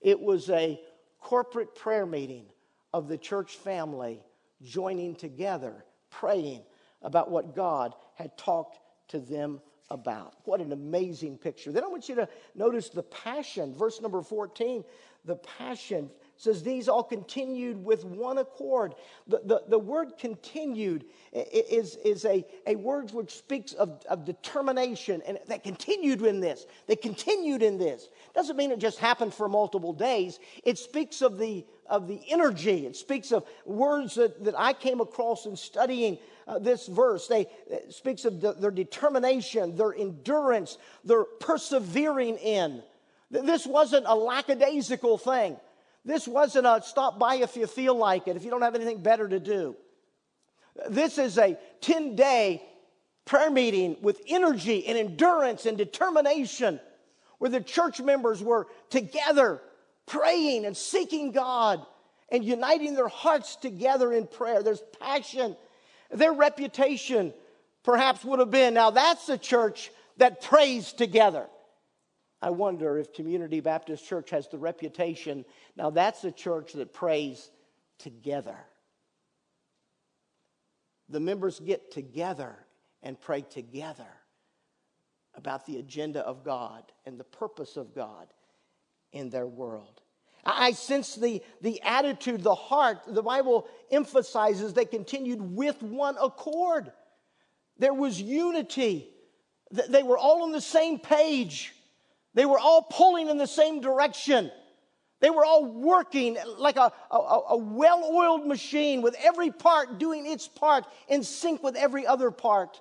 It 0.00 0.20
was 0.20 0.50
a 0.50 0.80
corporate 1.20 1.74
prayer 1.76 2.06
meeting 2.06 2.46
of 2.92 3.06
the 3.06 3.16
church 3.16 3.56
family 3.56 4.20
joining 4.62 5.14
together, 5.14 5.84
praying 6.10 6.62
about 7.02 7.30
what 7.30 7.54
God 7.54 7.94
had 8.16 8.36
talked 8.36 8.78
to 9.08 9.20
them 9.20 9.60
about. 9.90 10.34
What 10.44 10.60
an 10.60 10.72
amazing 10.72 11.38
picture. 11.38 11.70
Then 11.70 11.84
I 11.84 11.88
want 11.88 12.08
you 12.08 12.16
to 12.16 12.28
notice 12.56 12.88
the 12.88 13.04
passion. 13.04 13.74
Verse 13.74 14.00
number 14.00 14.22
14, 14.22 14.84
the 15.24 15.36
passion 15.36 16.10
says 16.40 16.62
these 16.62 16.88
all 16.88 17.02
continued 17.02 17.84
with 17.84 18.02
one 18.02 18.38
accord. 18.38 18.94
The, 19.26 19.42
the, 19.44 19.62
the 19.68 19.78
word 19.78 20.12
continued 20.18 21.04
is, 21.34 21.96
is 21.96 22.24
a, 22.24 22.46
a 22.66 22.76
word 22.76 23.10
which 23.10 23.36
speaks 23.36 23.74
of, 23.74 24.02
of 24.08 24.24
determination, 24.24 25.20
and 25.26 25.38
they 25.46 25.58
continued 25.58 26.22
in 26.22 26.40
this. 26.40 26.64
They 26.86 26.96
continued 26.96 27.62
in 27.62 27.76
this. 27.76 28.08
Doesn't 28.34 28.56
mean 28.56 28.70
it 28.70 28.78
just 28.78 28.98
happened 28.98 29.34
for 29.34 29.50
multiple 29.50 29.92
days. 29.92 30.38
It 30.64 30.78
speaks 30.78 31.20
of 31.20 31.36
the, 31.36 31.66
of 31.86 32.08
the 32.08 32.22
energy. 32.30 32.86
It 32.86 32.96
speaks 32.96 33.32
of 33.32 33.44
words 33.66 34.14
that, 34.14 34.42
that 34.44 34.58
I 34.58 34.72
came 34.72 35.02
across 35.02 35.44
in 35.44 35.56
studying 35.56 36.16
uh, 36.48 36.58
this 36.58 36.86
verse. 36.86 37.28
They 37.28 37.48
speaks 37.90 38.24
of 38.24 38.40
the, 38.40 38.54
their 38.54 38.70
determination, 38.70 39.76
their 39.76 39.94
endurance, 39.94 40.78
their 41.04 41.24
persevering 41.24 42.38
in. 42.38 42.82
This 43.30 43.66
wasn't 43.66 44.06
a 44.08 44.14
lackadaisical 44.14 45.18
thing. 45.18 45.58
This 46.04 46.26
wasn't 46.26 46.66
a 46.66 46.80
stop 46.84 47.18
by 47.18 47.36
if 47.36 47.56
you 47.56 47.66
feel 47.66 47.94
like 47.94 48.26
it, 48.26 48.36
if 48.36 48.44
you 48.44 48.50
don't 48.50 48.62
have 48.62 48.74
anything 48.74 49.02
better 49.02 49.28
to 49.28 49.38
do. 49.38 49.76
This 50.88 51.18
is 51.18 51.36
a 51.38 51.58
10 51.80 52.16
day 52.16 52.62
prayer 53.24 53.50
meeting 53.50 53.96
with 54.00 54.20
energy 54.26 54.86
and 54.86 54.96
endurance 54.96 55.66
and 55.66 55.76
determination 55.76 56.80
where 57.38 57.50
the 57.50 57.60
church 57.60 58.00
members 58.00 58.42
were 58.42 58.66
together 58.88 59.60
praying 60.06 60.64
and 60.64 60.76
seeking 60.76 61.32
God 61.32 61.84
and 62.30 62.44
uniting 62.44 62.94
their 62.94 63.08
hearts 63.08 63.56
together 63.56 64.12
in 64.12 64.26
prayer. 64.26 64.62
There's 64.62 64.82
passion. 65.00 65.56
Their 66.10 66.32
reputation 66.32 67.32
perhaps 67.82 68.24
would 68.24 68.40
have 68.40 68.50
been 68.50 68.74
now 68.74 68.90
that's 68.90 69.28
a 69.28 69.38
church 69.38 69.90
that 70.16 70.42
prays 70.42 70.92
together. 70.92 71.46
I 72.42 72.50
wonder 72.50 72.98
if 72.98 73.12
Community 73.12 73.60
Baptist 73.60 74.06
Church 74.06 74.30
has 74.30 74.48
the 74.48 74.58
reputation. 74.58 75.44
Now, 75.76 75.90
that's 75.90 76.24
a 76.24 76.32
church 76.32 76.72
that 76.72 76.94
prays 76.94 77.50
together. 77.98 78.56
The 81.10 81.20
members 81.20 81.60
get 81.60 81.90
together 81.90 82.56
and 83.02 83.20
pray 83.20 83.42
together 83.42 84.06
about 85.34 85.66
the 85.66 85.78
agenda 85.78 86.20
of 86.20 86.44
God 86.44 86.84
and 87.04 87.18
the 87.18 87.24
purpose 87.24 87.76
of 87.76 87.94
God 87.94 88.28
in 89.12 89.28
their 89.28 89.46
world. 89.46 90.00
I 90.44 90.72
sense 90.72 91.16
the, 91.16 91.42
the 91.60 91.82
attitude, 91.82 92.42
the 92.42 92.54
heart. 92.54 93.00
The 93.06 93.22
Bible 93.22 93.68
emphasizes 93.90 94.72
they 94.72 94.86
continued 94.86 95.40
with 95.42 95.82
one 95.82 96.16
accord. 96.20 96.90
There 97.78 97.92
was 97.92 98.20
unity. 98.20 99.10
They 99.70 100.02
were 100.02 100.16
all 100.16 100.42
on 100.42 100.52
the 100.52 100.60
same 100.60 100.98
page. 100.98 101.74
They 102.34 102.46
were 102.46 102.58
all 102.58 102.82
pulling 102.82 103.28
in 103.28 103.38
the 103.38 103.46
same 103.46 103.80
direction. 103.80 104.50
They 105.20 105.30
were 105.30 105.44
all 105.44 105.64
working 105.64 106.38
like 106.58 106.76
a, 106.76 106.92
a, 107.10 107.16
a 107.50 107.56
well 107.56 108.04
oiled 108.04 108.46
machine 108.46 109.02
with 109.02 109.14
every 109.22 109.50
part 109.50 109.98
doing 109.98 110.26
its 110.26 110.48
part 110.48 110.86
in 111.08 111.22
sync 111.22 111.62
with 111.62 111.76
every 111.76 112.06
other 112.06 112.30
part. 112.30 112.80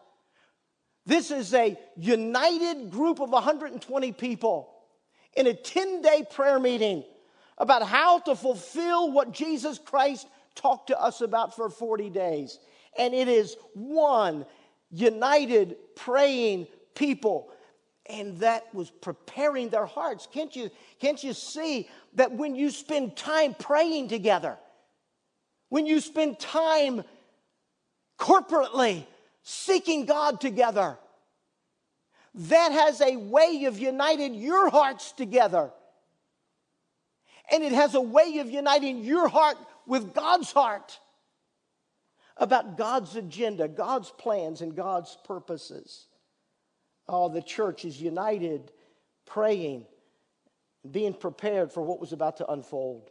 This 1.06 1.32
is 1.32 1.54
a 1.54 1.78
united 1.98 2.92
group 2.92 3.20
of 3.20 3.32
120 3.32 4.12
people 4.14 4.74
in 5.36 5.48
a 5.48 5.54
10 5.54 6.02
day 6.02 6.26
prayer 6.30 6.60
meeting 6.60 7.04
about 7.58 7.84
how 7.84 8.20
to 8.20 8.36
fulfill 8.36 9.12
what 9.12 9.32
Jesus 9.32 9.80
Christ 9.80 10.28
talked 10.56 10.88
to 10.88 11.02
us 11.02 11.22
about 11.22 11.56
for 11.56 11.70
40 11.70 12.10
days. 12.10 12.60
And 12.98 13.14
it 13.14 13.28
is 13.28 13.58
one 13.74 14.46
united 14.92 15.76
praying 15.96 16.68
people 16.96 17.52
and 18.10 18.40
that 18.40 18.74
was 18.74 18.90
preparing 18.90 19.70
their 19.70 19.86
hearts. 19.86 20.28
Can't 20.32 20.56
you, 20.56 20.70
can't 21.00 21.24
you 21.24 21.34
see 21.34 21.88
that 22.16 22.32
when 22.32 22.56
you 22.56 22.72
spend 22.72 23.16
time 23.16 23.54
praying 23.54 24.10
together, 24.10 24.58
when 25.70 25.86
you 25.86 26.00
spend 26.00 26.40
time 26.40 27.04
corporately 28.18 29.06
seeking 29.44 30.06
God 30.06 30.42
together, 30.42 30.98
that 32.34 32.72
has 32.72 33.02
a 33.02 33.16
way 33.16 33.66
of 33.66 33.78
uniting 33.78 34.34
your 34.34 34.70
hearts 34.70 35.12
together. 35.12 35.72
And 37.52 37.64
it 37.64 37.72
has 37.72 37.96
a 37.96 38.02
way 38.02 38.40
of 38.40 38.50
uniting 38.50 39.04
your 39.04 39.28
heart 39.28 39.58
with 39.88 40.14
God's 40.14 40.52
heart 40.52 41.00
about 42.38 42.78
God's 42.78 43.16
agenda, 43.16 43.68
God's 43.68 44.12
plans, 44.12 44.62
and 44.62 44.76
God's 44.76 45.18
purposes. 45.26 46.08
Oh, 47.12 47.28
the 47.28 47.42
church 47.42 47.86
is 47.86 48.00
united, 48.00 48.72
praying, 49.26 49.88
being 50.90 51.16
prepared 51.16 51.72
for 51.72 51.82
what 51.82 52.00
was 52.00 52.14
about 52.14 52.38
to 52.38 52.52
unfold. 52.52 53.10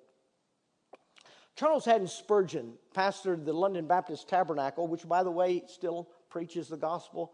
Charles 1.56 1.84
Haddon 1.84 2.06
Spurgeon 2.06 2.74
pastored 2.94 3.44
the 3.44 3.52
London 3.52 3.88
Baptist 3.88 4.28
Tabernacle, 4.28 4.86
which, 4.86 5.08
by 5.08 5.24
the 5.24 5.30
way, 5.32 5.64
still 5.66 6.08
preaches 6.30 6.68
the 6.68 6.76
gospel 6.76 7.32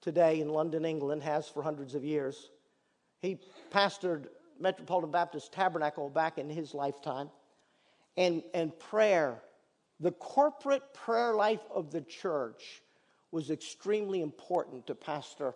today 0.00 0.40
in 0.40 0.48
London, 0.48 0.84
England, 0.84 1.22
has 1.22 1.46
for 1.48 1.62
hundreds 1.62 1.94
of 1.94 2.02
years. 2.02 2.50
He 3.22 3.38
pastored 3.70 4.26
Metropolitan 4.58 5.12
Baptist 5.12 5.52
Tabernacle 5.52 6.10
back 6.10 6.38
in 6.38 6.50
his 6.50 6.74
lifetime. 6.74 7.30
And, 8.16 8.42
and 8.52 8.76
prayer, 8.80 9.40
the 10.00 10.10
corporate 10.10 10.92
prayer 10.92 11.34
life 11.34 11.62
of 11.72 11.92
the 11.92 12.00
church 12.00 12.82
was 13.30 13.52
extremely 13.52 14.22
important 14.22 14.88
to 14.88 14.96
Pastor 14.96 15.54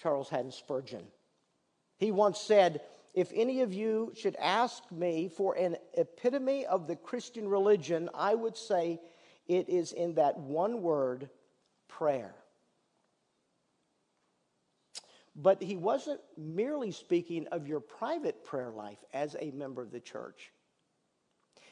Charles 0.00 0.28
Haddon 0.28 0.52
Spurgeon. 0.52 1.04
He 1.98 2.10
once 2.10 2.40
said, 2.40 2.80
If 3.14 3.32
any 3.34 3.62
of 3.62 3.72
you 3.72 4.12
should 4.14 4.36
ask 4.36 4.82
me 4.90 5.28
for 5.28 5.54
an 5.54 5.76
epitome 5.94 6.66
of 6.66 6.86
the 6.86 6.96
Christian 6.96 7.48
religion, 7.48 8.08
I 8.14 8.34
would 8.34 8.56
say 8.56 9.00
it 9.46 9.68
is 9.68 9.92
in 9.92 10.14
that 10.14 10.38
one 10.38 10.82
word 10.82 11.28
prayer. 11.88 12.34
But 15.34 15.62
he 15.62 15.76
wasn't 15.76 16.20
merely 16.36 16.90
speaking 16.90 17.46
of 17.48 17.68
your 17.68 17.80
private 17.80 18.44
prayer 18.44 18.70
life 18.70 18.98
as 19.12 19.36
a 19.38 19.52
member 19.52 19.82
of 19.82 19.92
the 19.92 20.00
church. 20.00 20.52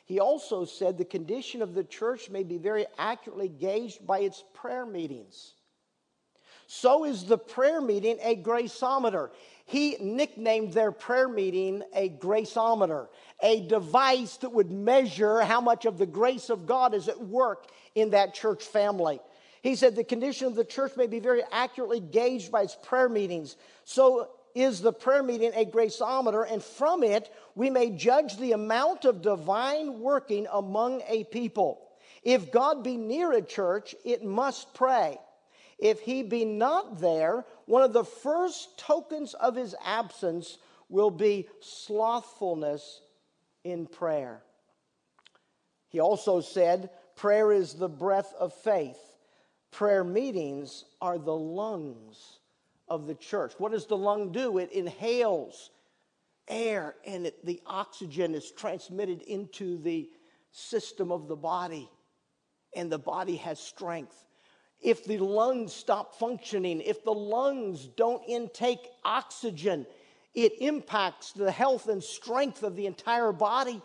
He 0.04 0.20
also 0.20 0.64
said 0.64 0.96
the 0.96 1.04
condition 1.04 1.62
of 1.62 1.74
the 1.74 1.82
church 1.82 2.30
may 2.30 2.44
be 2.44 2.58
very 2.58 2.86
accurately 2.96 3.48
gauged 3.48 4.06
by 4.06 4.20
its 4.20 4.44
prayer 4.54 4.86
meetings. 4.86 5.55
So 6.66 7.04
is 7.04 7.24
the 7.24 7.38
prayer 7.38 7.80
meeting 7.80 8.18
a 8.22 8.36
graceometer. 8.36 9.30
He 9.66 9.96
nicknamed 10.00 10.72
their 10.72 10.92
prayer 10.92 11.28
meeting 11.28 11.82
a 11.94 12.08
graceometer, 12.08 13.08
a 13.42 13.66
device 13.66 14.36
that 14.38 14.52
would 14.52 14.70
measure 14.70 15.40
how 15.40 15.60
much 15.60 15.86
of 15.86 15.98
the 15.98 16.06
grace 16.06 16.50
of 16.50 16.66
God 16.66 16.94
is 16.94 17.08
at 17.08 17.20
work 17.20 17.66
in 17.94 18.10
that 18.10 18.34
church 18.34 18.64
family. 18.64 19.20
He 19.62 19.74
said 19.74 19.96
the 19.96 20.04
condition 20.04 20.46
of 20.46 20.54
the 20.54 20.64
church 20.64 20.92
may 20.96 21.08
be 21.08 21.18
very 21.18 21.42
accurately 21.50 21.98
gauged 21.98 22.52
by 22.52 22.62
its 22.62 22.76
prayer 22.80 23.08
meetings. 23.08 23.56
So 23.84 24.28
is 24.54 24.80
the 24.80 24.92
prayer 24.92 25.22
meeting 25.22 25.52
a 25.54 25.64
graceometer, 25.64 26.50
and 26.50 26.62
from 26.62 27.02
it 27.02 27.32
we 27.54 27.68
may 27.68 27.90
judge 27.90 28.36
the 28.38 28.52
amount 28.52 29.04
of 29.04 29.20
divine 29.20 30.00
working 30.00 30.46
among 30.52 31.02
a 31.08 31.24
people. 31.24 31.82
If 32.22 32.50
God 32.50 32.82
be 32.82 32.96
near 32.96 33.32
a 33.32 33.42
church, 33.42 33.94
it 34.04 34.24
must 34.24 34.72
pray. 34.74 35.18
If 35.78 36.00
he 36.00 36.22
be 36.22 36.44
not 36.44 37.00
there, 37.00 37.44
one 37.66 37.82
of 37.82 37.92
the 37.92 38.04
first 38.04 38.78
tokens 38.78 39.34
of 39.34 39.56
his 39.56 39.74
absence 39.84 40.58
will 40.88 41.10
be 41.10 41.48
slothfulness 41.60 43.00
in 43.64 43.86
prayer. 43.86 44.42
He 45.88 46.00
also 46.00 46.40
said, 46.40 46.90
Prayer 47.16 47.52
is 47.52 47.74
the 47.74 47.88
breath 47.88 48.34
of 48.38 48.52
faith. 48.52 48.98
Prayer 49.70 50.04
meetings 50.04 50.84
are 51.00 51.18
the 51.18 51.36
lungs 51.36 52.38
of 52.88 53.06
the 53.06 53.14
church. 53.14 53.54
What 53.58 53.72
does 53.72 53.86
the 53.86 53.96
lung 53.96 54.32
do? 54.32 54.58
It 54.58 54.72
inhales 54.72 55.70
air 56.48 56.94
and 57.04 57.26
it, 57.26 57.44
the 57.44 57.60
oxygen 57.66 58.34
is 58.34 58.52
transmitted 58.52 59.22
into 59.22 59.78
the 59.78 60.08
system 60.52 61.10
of 61.10 61.28
the 61.28 61.36
body 61.36 61.88
and 62.74 62.90
the 62.90 62.98
body 62.98 63.36
has 63.36 63.58
strength. 63.58 64.25
If 64.86 65.04
the 65.04 65.18
lungs 65.18 65.72
stop 65.72 66.14
functioning, 66.14 66.80
if 66.80 67.02
the 67.02 67.12
lungs 67.12 67.88
don't 67.96 68.22
intake 68.28 68.88
oxygen, 69.04 69.84
it 70.32 70.52
impacts 70.60 71.32
the 71.32 71.50
health 71.50 71.88
and 71.88 72.00
strength 72.00 72.62
of 72.62 72.76
the 72.76 72.86
entire 72.86 73.32
body. 73.32 73.82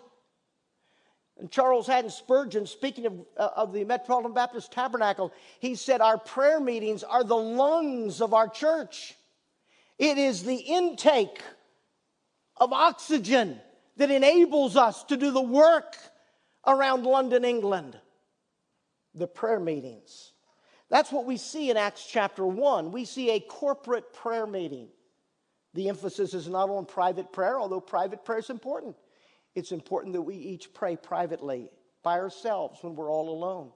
And 1.40 1.50
Charles 1.50 1.88
Haddon 1.88 2.12
Spurgeon, 2.12 2.68
speaking 2.68 3.08
of, 3.08 3.14
uh, 3.36 3.50
of 3.56 3.74
the 3.74 3.84
Metropolitan 3.84 4.34
Baptist 4.34 4.72
Tabernacle, 4.72 5.34
he 5.60 5.74
said, 5.74 6.02
Our 6.02 6.20
prayer 6.20 6.60
meetings 6.60 7.04
are 7.04 7.24
the 7.24 7.36
lungs 7.36 8.22
of 8.22 8.36
our 8.36 8.48
church. 8.48 9.16
It 9.98 10.20
is 10.20 10.44
the 10.44 10.56
intake 10.56 11.42
of 12.58 12.74
oxygen 12.74 13.60
that 13.98 14.12
enables 14.12 14.78
us 14.78 15.04
to 15.06 15.18
do 15.18 15.32
the 15.32 15.42
work 15.42 15.98
around 16.68 17.08
London, 17.08 17.44
England. 17.44 18.00
The 19.16 19.26
prayer 19.26 19.60
meetings. 19.60 20.31
That's 20.92 21.12
what 21.12 21.26
we 21.26 21.38
see 21.38 21.72
in 21.72 21.78
Acts 21.78 22.06
chapter 22.06 22.46
1. 22.46 22.92
We 22.92 23.06
see 23.06 23.32
a 23.32 23.40
corporate 23.40 24.14
prayer 24.14 24.46
meeting. 24.46 24.90
The 25.74 25.88
emphasis 25.88 26.34
is 26.34 26.50
not 26.50 26.70
on 26.70 26.86
private 26.86 27.32
prayer, 27.32 27.58
although 27.58 27.80
private 27.80 28.26
prayer 28.26 28.40
is 28.40 28.50
important. 28.50 28.98
It's 29.56 29.72
important 29.72 30.12
that 30.14 30.22
we 30.22 30.36
each 30.36 30.74
pray 30.74 30.98
privately 30.98 31.70
by 32.04 32.20
ourselves 32.20 32.80
when 32.84 32.96
we're 32.96 33.10
all 33.10 33.30
alone. 33.30 33.72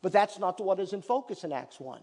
But 0.00 0.12
that's 0.12 0.38
not 0.38 0.60
what 0.60 0.78
is 0.78 0.92
in 0.92 1.02
focus 1.02 1.42
in 1.42 1.52
Acts 1.52 1.80
1. 1.80 2.02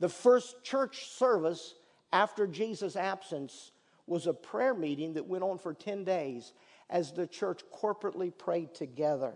The 0.00 0.08
first 0.08 0.64
church 0.64 1.06
service 1.10 1.76
after 2.12 2.48
Jesus' 2.48 2.96
absence 2.96 3.70
was 4.08 4.26
a 4.26 4.34
prayer 4.34 4.74
meeting 4.74 5.14
that 5.14 5.28
went 5.28 5.44
on 5.44 5.58
for 5.58 5.72
10 5.72 6.02
days 6.02 6.54
as 6.90 7.12
the 7.12 7.28
church 7.28 7.60
corporately 7.72 8.36
prayed 8.36 8.74
together. 8.74 9.34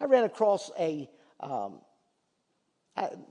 I 0.00 0.06
ran 0.06 0.24
across 0.24 0.72
a 0.76 1.08
um, 1.38 1.78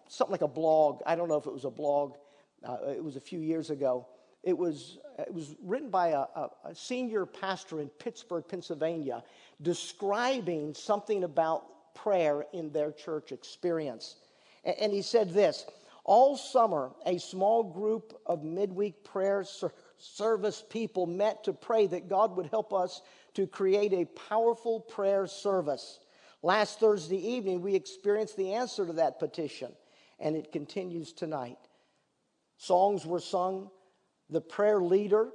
something 0.07 0.31
like 0.31 0.41
a 0.41 0.47
blog. 0.47 1.01
I 1.05 1.15
don't 1.15 1.27
know 1.27 1.37
if 1.37 1.45
it 1.45 1.53
was 1.53 1.65
a 1.65 1.71
blog. 1.71 2.15
Uh, 2.63 2.77
it 2.95 3.03
was 3.03 3.15
a 3.15 3.21
few 3.21 3.39
years 3.39 3.69
ago. 3.69 4.07
It 4.43 4.57
was, 4.57 4.97
it 5.17 5.33
was 5.33 5.55
written 5.63 5.89
by 5.89 6.09
a, 6.09 6.25
a, 6.35 6.49
a 6.65 6.75
senior 6.75 7.25
pastor 7.25 7.79
in 7.79 7.87
Pittsburgh, 7.87 8.43
Pennsylvania, 8.47 9.23
describing 9.61 10.73
something 10.73 11.23
about 11.23 11.93
prayer 11.95 12.45
in 12.53 12.71
their 12.71 12.91
church 12.91 13.31
experience. 13.31 14.17
And, 14.65 14.75
and 14.79 14.93
he 14.93 15.01
said 15.01 15.33
this 15.33 15.65
All 16.03 16.35
summer, 16.35 16.91
a 17.05 17.17
small 17.19 17.63
group 17.63 18.19
of 18.25 18.43
midweek 18.43 19.03
prayer 19.03 19.43
ser- 19.43 19.73
service 19.97 20.63
people 20.69 21.05
met 21.05 21.45
to 21.45 21.53
pray 21.53 21.87
that 21.87 22.09
God 22.09 22.35
would 22.35 22.47
help 22.47 22.73
us 22.73 23.01
to 23.35 23.47
create 23.47 23.93
a 23.93 24.05
powerful 24.05 24.81
prayer 24.81 25.25
service. 25.25 25.99
Last 26.43 26.81
Thursday 26.81 27.17
evening, 27.17 27.61
we 27.61 27.73
experienced 27.73 28.35
the 28.35 28.53
answer 28.53 28.85
to 28.85 28.93
that 28.93 29.17
petition, 29.17 29.71
and 30.19 30.35
it 30.35 30.51
continues 30.51 31.13
tonight. 31.13 31.57
Songs 32.57 33.05
were 33.05 33.21
sung, 33.21 33.69
the 34.29 34.41
prayer 34.41 34.81
leader, 34.81 35.29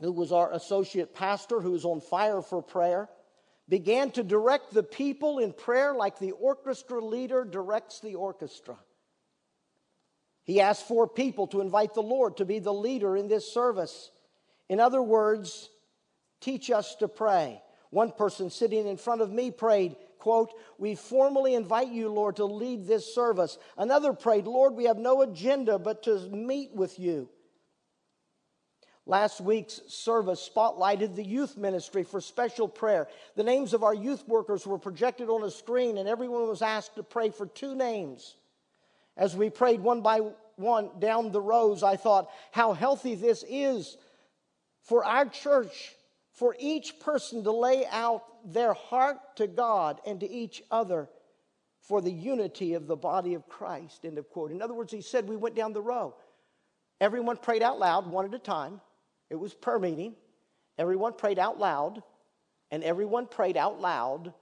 who 0.00 0.12
was 0.12 0.32
our 0.32 0.50
associate 0.52 1.14
pastor, 1.14 1.60
who 1.60 1.72
was 1.72 1.84
on 1.84 2.00
fire 2.00 2.40
for 2.40 2.62
prayer, 2.62 3.10
began 3.68 4.10
to 4.12 4.22
direct 4.22 4.72
the 4.72 4.82
people 4.82 5.38
in 5.38 5.52
prayer 5.52 5.94
like 5.94 6.18
the 6.18 6.32
orchestra 6.32 7.04
leader 7.04 7.44
directs 7.44 8.00
the 8.00 8.14
orchestra. 8.14 8.78
He 10.44 10.60
asked 10.60 10.88
four 10.88 11.06
people 11.06 11.48
to 11.48 11.60
invite 11.60 11.92
the 11.92 12.02
Lord 12.02 12.38
to 12.38 12.46
be 12.46 12.60
the 12.60 12.72
leader 12.72 13.14
in 13.14 13.28
this 13.28 13.52
service. 13.52 14.10
In 14.70 14.80
other 14.80 15.02
words, 15.02 15.68
teach 16.40 16.70
us 16.70 16.94
to 16.96 17.08
pray. 17.08 17.62
One 17.90 18.10
person 18.10 18.50
sitting 18.50 18.86
in 18.86 18.96
front 18.96 19.20
of 19.20 19.30
me 19.30 19.50
prayed, 19.50 19.96
quote, 20.20 20.52
We 20.78 20.94
formally 20.94 21.54
invite 21.54 21.90
you, 21.90 22.08
Lord, 22.08 22.36
to 22.36 22.44
lead 22.44 22.86
this 22.86 23.14
service. 23.14 23.58
Another 23.76 24.12
prayed, 24.12 24.46
Lord, 24.46 24.74
we 24.74 24.84
have 24.84 24.98
no 24.98 25.22
agenda 25.22 25.78
but 25.78 26.04
to 26.04 26.18
meet 26.30 26.72
with 26.74 26.98
you. 26.98 27.28
Last 29.06 29.40
week's 29.40 29.80
service 29.88 30.48
spotlighted 30.54 31.16
the 31.16 31.24
youth 31.24 31.56
ministry 31.56 32.04
for 32.04 32.20
special 32.20 32.68
prayer. 32.68 33.08
The 33.34 33.42
names 33.42 33.74
of 33.74 33.82
our 33.82 33.94
youth 33.94 34.22
workers 34.28 34.66
were 34.66 34.78
projected 34.78 35.28
on 35.28 35.42
a 35.42 35.50
screen, 35.50 35.98
and 35.98 36.08
everyone 36.08 36.46
was 36.46 36.62
asked 36.62 36.94
to 36.94 37.02
pray 37.02 37.30
for 37.30 37.46
two 37.46 37.74
names. 37.74 38.36
As 39.16 39.34
we 39.34 39.50
prayed 39.50 39.80
one 39.80 40.02
by 40.02 40.20
one 40.56 40.90
down 41.00 41.32
the 41.32 41.40
rows, 41.40 41.82
I 41.82 41.96
thought 41.96 42.30
how 42.52 42.72
healthy 42.72 43.14
this 43.14 43.44
is 43.48 43.96
for 44.82 45.04
our 45.04 45.26
church, 45.26 45.94
for 46.32 46.56
each 46.58 47.00
person 47.00 47.44
to 47.44 47.50
lay 47.50 47.86
out 47.86 48.22
their 48.44 48.72
heart 48.72 49.18
to 49.36 49.46
God 49.46 50.00
and 50.06 50.20
to 50.20 50.30
each 50.30 50.62
other 50.70 51.08
for 51.80 52.00
the 52.00 52.12
unity 52.12 52.74
of 52.74 52.86
the 52.86 52.96
body 52.96 53.34
of 53.34 53.48
Christ. 53.48 54.04
End 54.04 54.18
of 54.18 54.28
quote. 54.30 54.52
In 54.52 54.62
other 54.62 54.74
words, 54.74 54.92
he 54.92 55.02
said 55.02 55.28
we 55.28 55.36
went 55.36 55.54
down 55.56 55.72
the 55.72 55.80
row. 55.80 56.14
Everyone 57.00 57.36
prayed 57.36 57.62
out 57.62 57.78
loud, 57.78 58.06
one 58.06 58.26
at 58.26 58.34
a 58.34 58.38
time. 58.38 58.80
It 59.30 59.36
was 59.36 59.54
prayer 59.54 59.78
meeting. 59.78 60.14
Everyone 60.78 61.12
prayed 61.12 61.38
out 61.38 61.58
loud, 61.58 62.02
and 62.70 62.84
everyone 62.84 63.26
prayed 63.26 63.56
out 63.56 63.80
loud 63.80 64.32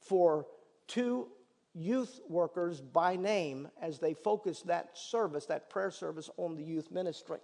for 0.00 0.46
two 0.86 1.28
youth 1.74 2.20
workers 2.28 2.80
by 2.80 3.16
name 3.16 3.68
as 3.80 3.98
they 3.98 4.14
focused 4.14 4.66
that 4.66 4.96
service, 4.96 5.46
that 5.46 5.70
prayer 5.70 5.90
service, 5.90 6.30
on 6.36 6.56
the 6.56 6.62
youth 6.62 6.90
ministry. 6.90 7.38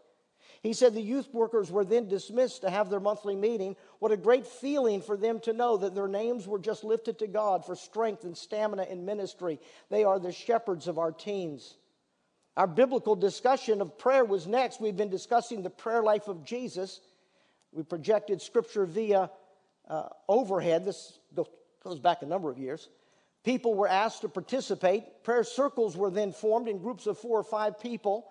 He 0.65 0.73
said 0.73 0.95
the 0.95 1.03
youth 1.03 1.29
workers 1.35 1.71
were 1.71 1.85
then 1.85 2.09
dismissed 2.09 2.63
to 2.63 2.71
have 2.71 2.89
their 2.89 2.99
monthly 2.99 3.37
meeting. 3.37 3.77
What 3.99 4.13
a 4.13 4.17
great 4.17 4.47
feeling 4.47 5.03
for 5.03 5.15
them 5.15 5.39
to 5.41 5.53
know 5.53 5.77
that 5.77 5.95
their 5.95 6.09
names 6.09 6.49
were 6.49 6.59
just 6.59 6.85
lifted 6.85 7.19
to 7.19 7.27
God 7.27 7.67
for 7.67 7.77
strength 7.77 8.25
and 8.25 8.35
stamina 8.35 8.85
in 8.85 9.05
ministry. 9.05 9.61
They 9.91 10.05
are 10.05 10.19
the 10.19 10.33
shepherds 10.33 10.89
of 10.89 10.99
our 10.99 11.13
teens. 11.13 11.77
Our 12.57 12.67
biblical 12.67 13.15
discussion 13.15 13.83
of 13.83 13.99
prayer 13.99 14.25
was 14.25 14.47
next. 14.47 14.81
We've 14.81 14.97
been 14.97 15.11
discussing 15.11 15.63
the 15.63 15.69
prayer 15.69 16.03
life 16.03 16.29
of 16.29 16.47
Jesus. 16.47 17.03
We 17.71 17.83
projected 17.83 18.41
scripture 18.41 18.87
via 18.87 19.31
uh, 19.87 20.09
overhead. 20.31 20.87
This 20.87 21.19
goes 21.85 21.99
back 21.99 22.23
a 22.23 22.27
number 22.27 22.51
of 22.51 22.57
years. 22.57 22.89
People 23.45 23.75
were 23.75 23.89
asked 23.89 24.23
to 24.23 24.31
participate. 24.31 25.25
Prayer 25.25 25.45
circles 25.45 25.95
were 25.95 26.11
then 26.11 26.33
formed 26.33 26.69
in 26.69 26.79
groups 26.79 27.07
of 27.07 27.19
four 27.19 27.39
or 27.39 27.45
five 27.45 27.79
people. 27.79 28.27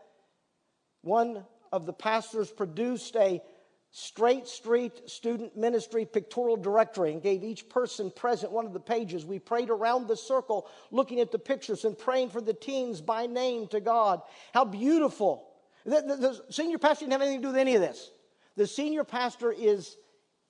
One 1.02 1.46
of 1.74 1.88
the 1.88 1.92
pastors 1.92 2.52
produced 2.52 3.16
a 3.16 3.42
Straight 3.90 4.48
Street 4.48 5.10
Student 5.10 5.58
Ministry 5.58 6.06
pictorial 6.06 6.56
directory 6.56 7.12
and 7.12 7.22
gave 7.22 7.44
each 7.44 7.68
person 7.68 8.12
present 8.16 8.52
one 8.52 8.66
of 8.66 8.74
the 8.74 8.80
pages. 8.80 9.26
We 9.26 9.40
prayed 9.40 9.70
around 9.70 10.08
the 10.08 10.16
circle, 10.16 10.68
looking 10.92 11.20
at 11.20 11.32
the 11.32 11.40
pictures 11.40 11.84
and 11.84 11.98
praying 11.98 12.30
for 12.30 12.42
the 12.42 12.54
teens 12.54 13.02
by 13.02 13.26
name 13.26 13.68
to 13.70 13.80
God. 13.80 14.22
How 14.54 14.66
beautiful. 14.66 15.48
The, 15.86 16.02
the, 16.02 16.16
the 16.16 16.42
senior 16.52 16.78
pastor 16.78 17.06
didn't 17.06 17.14
have 17.14 17.22
anything 17.22 17.42
to 17.42 17.48
do 17.48 17.52
with 17.52 17.60
any 17.60 17.76
of 17.76 17.82
this. 17.82 18.12
The 18.56 18.68
senior 18.68 19.04
pastor 19.04 19.52
is 19.52 19.98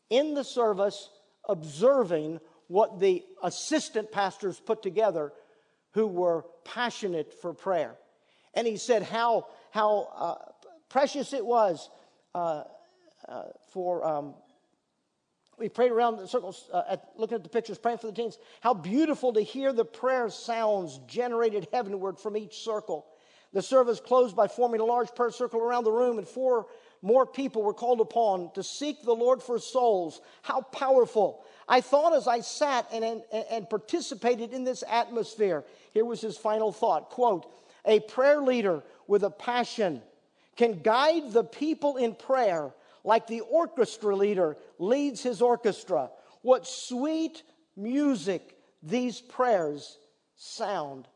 in 0.09 0.33
the 0.33 0.43
service 0.43 1.09
observing 1.47 2.39
what 2.67 2.99
the 2.99 3.23
assistant 3.43 4.11
pastors 4.11 4.59
put 4.59 4.83
together 4.83 5.31
who 5.93 6.07
were 6.07 6.45
passionate 6.65 7.33
for 7.41 7.53
prayer. 7.53 7.95
And 8.53 8.67
he 8.67 8.77
said 8.77 9.03
how, 9.03 9.47
how 9.71 10.09
uh, 10.15 10.51
precious 10.93 11.33
it 11.33 11.43
was. 11.43 11.89
Uh, 12.35 12.63
uh, 13.27 13.43
for 13.71 14.05
um, 14.05 14.35
we 15.57 15.67
prayed 15.67 15.91
around 15.91 16.17
the 16.17 16.27
circles, 16.27 16.69
uh, 16.71 16.83
at, 16.87 17.05
looking 17.17 17.35
at 17.35 17.43
the 17.43 17.49
pictures, 17.49 17.77
praying 17.79 17.97
for 17.97 18.07
the 18.07 18.13
teens. 18.13 18.37
How 18.61 18.73
beautiful 18.73 19.33
to 19.33 19.41
hear 19.41 19.73
the 19.73 19.85
prayer 19.85 20.29
sounds 20.29 20.99
generated 21.07 21.67
heavenward 21.73 22.19
from 22.19 22.37
each 22.37 22.57
circle. 22.59 23.07
The 23.53 23.61
service 23.61 23.99
closed 23.99 24.35
by 24.35 24.47
forming 24.47 24.81
a 24.81 24.85
large 24.85 25.13
prayer 25.15 25.31
circle 25.31 25.61
around 25.61 25.83
the 25.83 25.91
room, 25.91 26.19
and 26.19 26.27
four 26.27 26.67
more 27.01 27.25
people 27.25 27.63
were 27.63 27.73
called 27.73 27.99
upon 27.99 28.51
to 28.53 28.61
seek 28.63 29.03
the 29.03 29.15
Lord 29.15 29.41
for 29.41 29.57
souls. 29.57 30.21
How 30.43 30.61
powerful. 30.61 31.43
I 31.67 31.81
thought 31.81 32.13
as 32.13 32.27
I 32.27 32.41
sat 32.41 32.87
and, 32.93 33.03
and, 33.03 33.23
and 33.49 33.69
participated 33.69 34.53
in 34.53 34.63
this 34.63 34.83
atmosphere, 34.87 35.63
here 35.91 36.05
was 36.05 36.21
his 36.21 36.37
final 36.37 36.71
thought 36.71 37.09
quote, 37.09 37.51
a 37.85 37.99
prayer 38.01 38.41
leader 38.41 38.83
with 39.07 39.23
a 39.23 39.31
passion 39.31 40.01
can 40.55 40.81
guide 40.81 41.31
the 41.31 41.43
people 41.43 41.97
in 41.97 42.15
prayer 42.15 42.73
like 43.03 43.27
the 43.27 43.41
orchestra 43.41 44.15
leader 44.15 44.57
leads 44.79 45.21
his 45.21 45.41
orchestra. 45.41 46.09
What 46.41 46.67
sweet 46.67 47.43
music 47.75 48.57
these 48.81 49.19
prayers 49.19 49.97
sound 50.35 51.07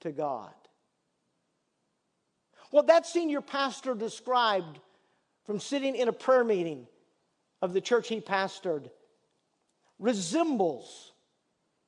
to 0.00 0.12
God. 0.12 0.52
What 2.70 2.88
that 2.88 3.06
senior 3.06 3.40
pastor 3.40 3.94
described 3.94 4.78
from 5.44 5.60
sitting 5.60 5.94
in 5.94 6.08
a 6.08 6.12
prayer 6.12 6.44
meeting 6.44 6.86
of 7.62 7.72
the 7.72 7.80
church 7.80 8.08
he 8.08 8.20
pastored 8.20 8.90
resembles 9.98 11.12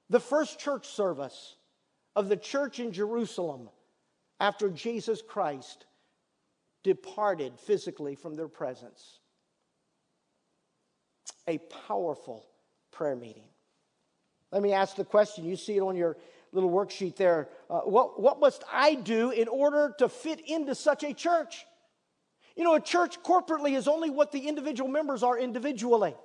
the 0.09 0.21
first 0.21 0.59
church 0.59 0.87
service 0.87 1.57
of 2.17 2.29
the 2.29 2.37
church 2.37 2.81
in 2.81 2.93
Jerusalem 2.93 3.69
after 4.41 4.71
Jesus 4.71 5.21
Christ 5.21 5.85
departed 6.89 7.53
physically 7.61 8.15
from 8.15 8.35
their 8.35 8.49
presence 8.49 9.19
a 11.47 11.59
powerful 11.87 12.47
prayer 12.91 13.15
meeting. 13.15 13.45
Let 14.51 14.63
me 14.63 14.73
ask 14.73 14.97
the 14.97 15.05
question. 15.05 15.45
You 15.45 15.57
see 15.57 15.77
it 15.77 15.81
on 15.81 15.97
your 15.97 16.17
little 16.53 16.71
worksheet 16.71 17.17
there. 17.17 17.51
Uh, 17.69 17.81
what, 17.81 18.19
what 18.19 18.41
must 18.41 18.65
I 18.73 18.95
do 18.95 19.31
in 19.31 19.49
order 19.49 19.95
to 19.99 20.09
fit 20.09 20.41
into 20.49 20.75
such 20.75 21.05
a 21.05 21.13
church? 21.13 21.67
You 22.57 22.65
know, 22.65 22.75
a 22.75 22.81
church 22.81 23.23
corporately 23.23 23.77
is 23.77 23.87
only 23.87 24.09
what 24.09 24.33
the 24.33 24.49
individual 24.49 24.89
members 24.91 25.23
are 25.23 25.39
individually. 25.39 26.17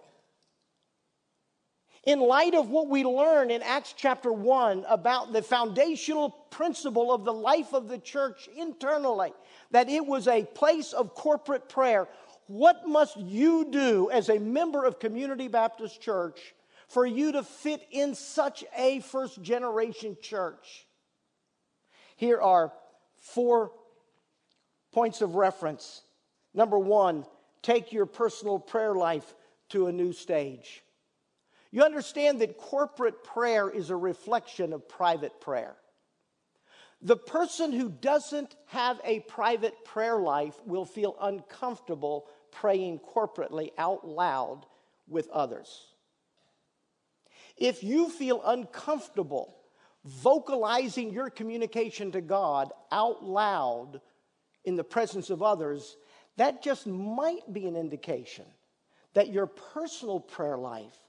In 2.06 2.20
light 2.20 2.54
of 2.54 2.70
what 2.70 2.89
we 2.89 3.06
learn 3.06 3.49
in 3.49 3.62
Acts 3.62 3.93
chapter 3.95 4.32
1 4.32 4.86
about 4.89 5.32
the 5.32 5.41
foundational 5.41 6.32
principle 6.49 7.14
of 7.14 7.24
the 7.24 7.32
life 7.32 7.74
of 7.74 7.88
the 7.88 7.97
church 7.97 8.49
internally, 8.58 9.32
that 9.72 9.89
it 9.89 10.06
was 10.06 10.28
a 10.28 10.43
place 10.43 10.91
of 10.91 11.16
corporate 11.16 11.70
prayer, 11.70 12.10
what 12.47 12.86
must 12.86 13.16
you 13.16 13.68
do 13.72 14.10
as 14.12 14.28
a 14.28 14.38
member 14.38 14.84
of 14.84 14.99
Community 14.99 15.47
Baptist 15.47 16.01
Church 16.01 16.54
for 16.89 17.06
you 17.06 17.32
to 17.32 17.43
fit 17.43 17.82
in 17.89 18.16
such 18.16 18.66
a 18.78 18.99
first 18.99 19.41
generation 19.41 20.18
church? 20.22 20.86
Here 22.18 22.41
are 22.41 22.74
four 23.18 23.72
points 24.91 25.22
of 25.22 25.36
reference. 25.36 26.01
Number 26.54 26.78
one, 26.78 27.26
take 27.62 27.93
your 27.93 28.06
personal 28.06 28.60
prayer 28.60 28.93
life 28.93 29.36
to 29.70 29.88
a 29.88 29.91
new 29.93 30.12
stage. 30.12 30.84
You 31.74 31.82
understand 31.82 32.39
that 32.41 32.59
corporate 32.59 33.24
prayer 33.24 33.67
is 33.67 33.89
a 33.89 33.95
reflection 33.95 34.74
of 34.74 34.88
private 34.88 35.41
prayer. 35.41 35.76
The 37.01 37.17
person 37.17 37.71
who 37.71 37.89
doesn't 37.89 38.55
have 38.67 39.01
a 39.03 39.21
private 39.21 39.84
prayer 39.84 40.19
life 40.19 40.53
will 40.67 40.86
feel 40.86 41.17
uncomfortable 41.19 42.28
praying 42.51 42.99
corporately 42.99 43.71
out 43.76 44.07
loud 44.07 44.67
with 45.07 45.28
others. 45.32 45.88
If 47.57 47.84
you 47.84 48.07
feel 48.07 48.43
uncomfortable 48.45 49.57
vocalizing 50.05 51.11
your 51.11 51.32
communication 51.32 52.11
to 52.11 52.21
God 52.21 52.71
out 52.91 53.26
loud 53.26 53.99
in 54.63 54.76
the 54.76 54.84
presence 54.84 55.32
of 55.32 55.41
others, 55.41 55.97
that 56.38 56.61
just 56.61 56.86
might 56.86 57.51
be 57.51 57.65
an 57.65 57.76
indication 57.76 58.45
that 59.15 59.34
your 59.34 59.47
personal 59.47 60.19
prayer 60.19 60.57
life 60.57 61.03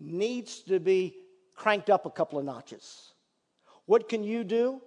needs 0.00 0.60
to 0.62 0.78
be 0.80 1.16
cranked 1.54 1.90
up 1.90 2.06
a 2.06 2.10
couple 2.10 2.38
of 2.38 2.44
notches. 2.44 3.12
What 3.86 4.08
can 4.08 4.22
you 4.22 4.44
do 4.44 4.80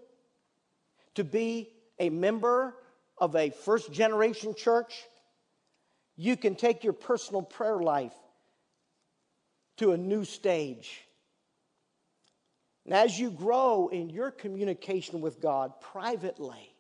to 1.16 1.24
be 1.24 1.74
a 2.00 2.10
member 2.10 2.76
of 3.18 3.36
a 3.36 3.50
first 3.50 3.92
generation 3.92 4.56
church? 4.56 4.94
You 6.16 6.38
can 6.38 6.56
take 6.56 6.84
your 6.84 6.94
personal 6.94 7.42
prayer 7.42 7.80
life 7.80 8.14
to 9.78 9.92
a 9.92 9.98
new 9.98 10.24
stage. 10.24 11.02
And 12.86 12.94
as 12.94 13.20
you 13.20 13.32
grow 13.32 13.90
in 13.90 14.10
your 14.10 14.32
communication 14.32 15.22
with 15.22 15.42
God 15.42 15.74
privately, 15.82 16.71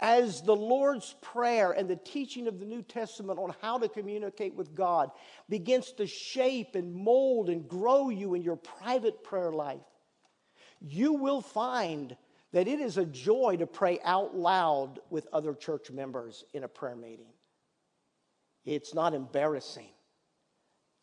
as 0.00 0.42
the 0.42 0.54
Lord's 0.54 1.16
Prayer 1.20 1.72
and 1.72 1.88
the 1.88 1.96
teaching 1.96 2.46
of 2.46 2.58
the 2.58 2.64
New 2.64 2.82
Testament 2.82 3.38
on 3.38 3.54
how 3.60 3.78
to 3.78 3.88
communicate 3.88 4.54
with 4.54 4.74
God 4.74 5.10
begins 5.48 5.92
to 5.92 6.06
shape 6.06 6.74
and 6.74 6.94
mold 6.94 7.50
and 7.50 7.68
grow 7.68 8.08
you 8.08 8.34
in 8.34 8.42
your 8.42 8.56
private 8.56 9.24
prayer 9.24 9.52
life, 9.52 9.80
you 10.80 11.14
will 11.14 11.40
find 11.40 12.16
that 12.52 12.68
it 12.68 12.80
is 12.80 12.96
a 12.96 13.04
joy 13.04 13.56
to 13.58 13.66
pray 13.66 13.98
out 14.04 14.36
loud 14.36 15.00
with 15.10 15.26
other 15.32 15.54
church 15.54 15.90
members 15.90 16.44
in 16.54 16.64
a 16.64 16.68
prayer 16.68 16.96
meeting. 16.96 17.32
It's 18.64 18.94
not 18.94 19.14
embarrassing 19.14 19.88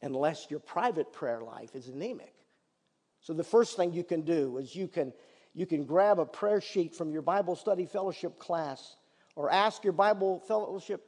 unless 0.01 0.47
your 0.49 0.59
private 0.59 1.11
prayer 1.11 1.41
life 1.41 1.75
is 1.75 1.87
anemic. 1.87 2.33
So, 3.21 3.33
the 3.33 3.43
first 3.43 3.75
thing 3.75 3.93
you 3.93 4.03
can 4.03 4.21
do 4.21 4.57
is 4.57 4.75
you 4.75 4.87
can 4.87 5.13
you 5.56 5.66
can 5.66 5.86
grab 5.86 6.20
a 6.20 6.26
prayer 6.26 6.62
sheet 6.62 6.93
from 6.93 7.12
your 7.12 7.22
Bible 7.22 7.56
study 7.56 7.86
fellowship 7.86 8.38
class 8.38 8.97
or 9.36 9.49
ask 9.49 9.84
your 9.84 9.93
Bible 9.93 10.43
fellowship 10.47 11.01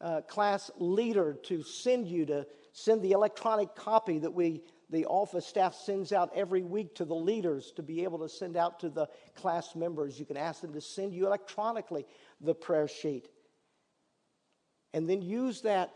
uh, 0.00 0.22
class 0.22 0.70
leader 0.78 1.34
to 1.44 1.62
send 1.62 2.08
you 2.08 2.24
to 2.24 2.46
send 2.72 3.02
the 3.02 3.12
electronic 3.12 3.74
copy 3.74 4.18
that 4.18 4.32
we 4.32 4.62
the 4.88 5.06
office 5.06 5.46
staff 5.46 5.74
sends 5.74 6.12
out 6.12 6.32
every 6.34 6.62
week 6.62 6.96
to 6.96 7.04
the 7.04 7.14
leaders 7.14 7.72
to 7.76 7.82
be 7.82 8.02
able 8.02 8.18
to 8.18 8.28
send 8.28 8.56
out 8.56 8.80
to 8.80 8.88
the 8.88 9.08
class 9.36 9.76
members. 9.76 10.18
You 10.18 10.26
can 10.26 10.36
ask 10.36 10.62
them 10.62 10.72
to 10.72 10.80
send 10.80 11.14
you 11.14 11.26
electronically 11.26 12.06
the 12.40 12.54
prayer 12.54 12.88
sheet. 12.88 13.28
And 14.92 15.08
then 15.08 15.22
use 15.22 15.60
that 15.60 15.92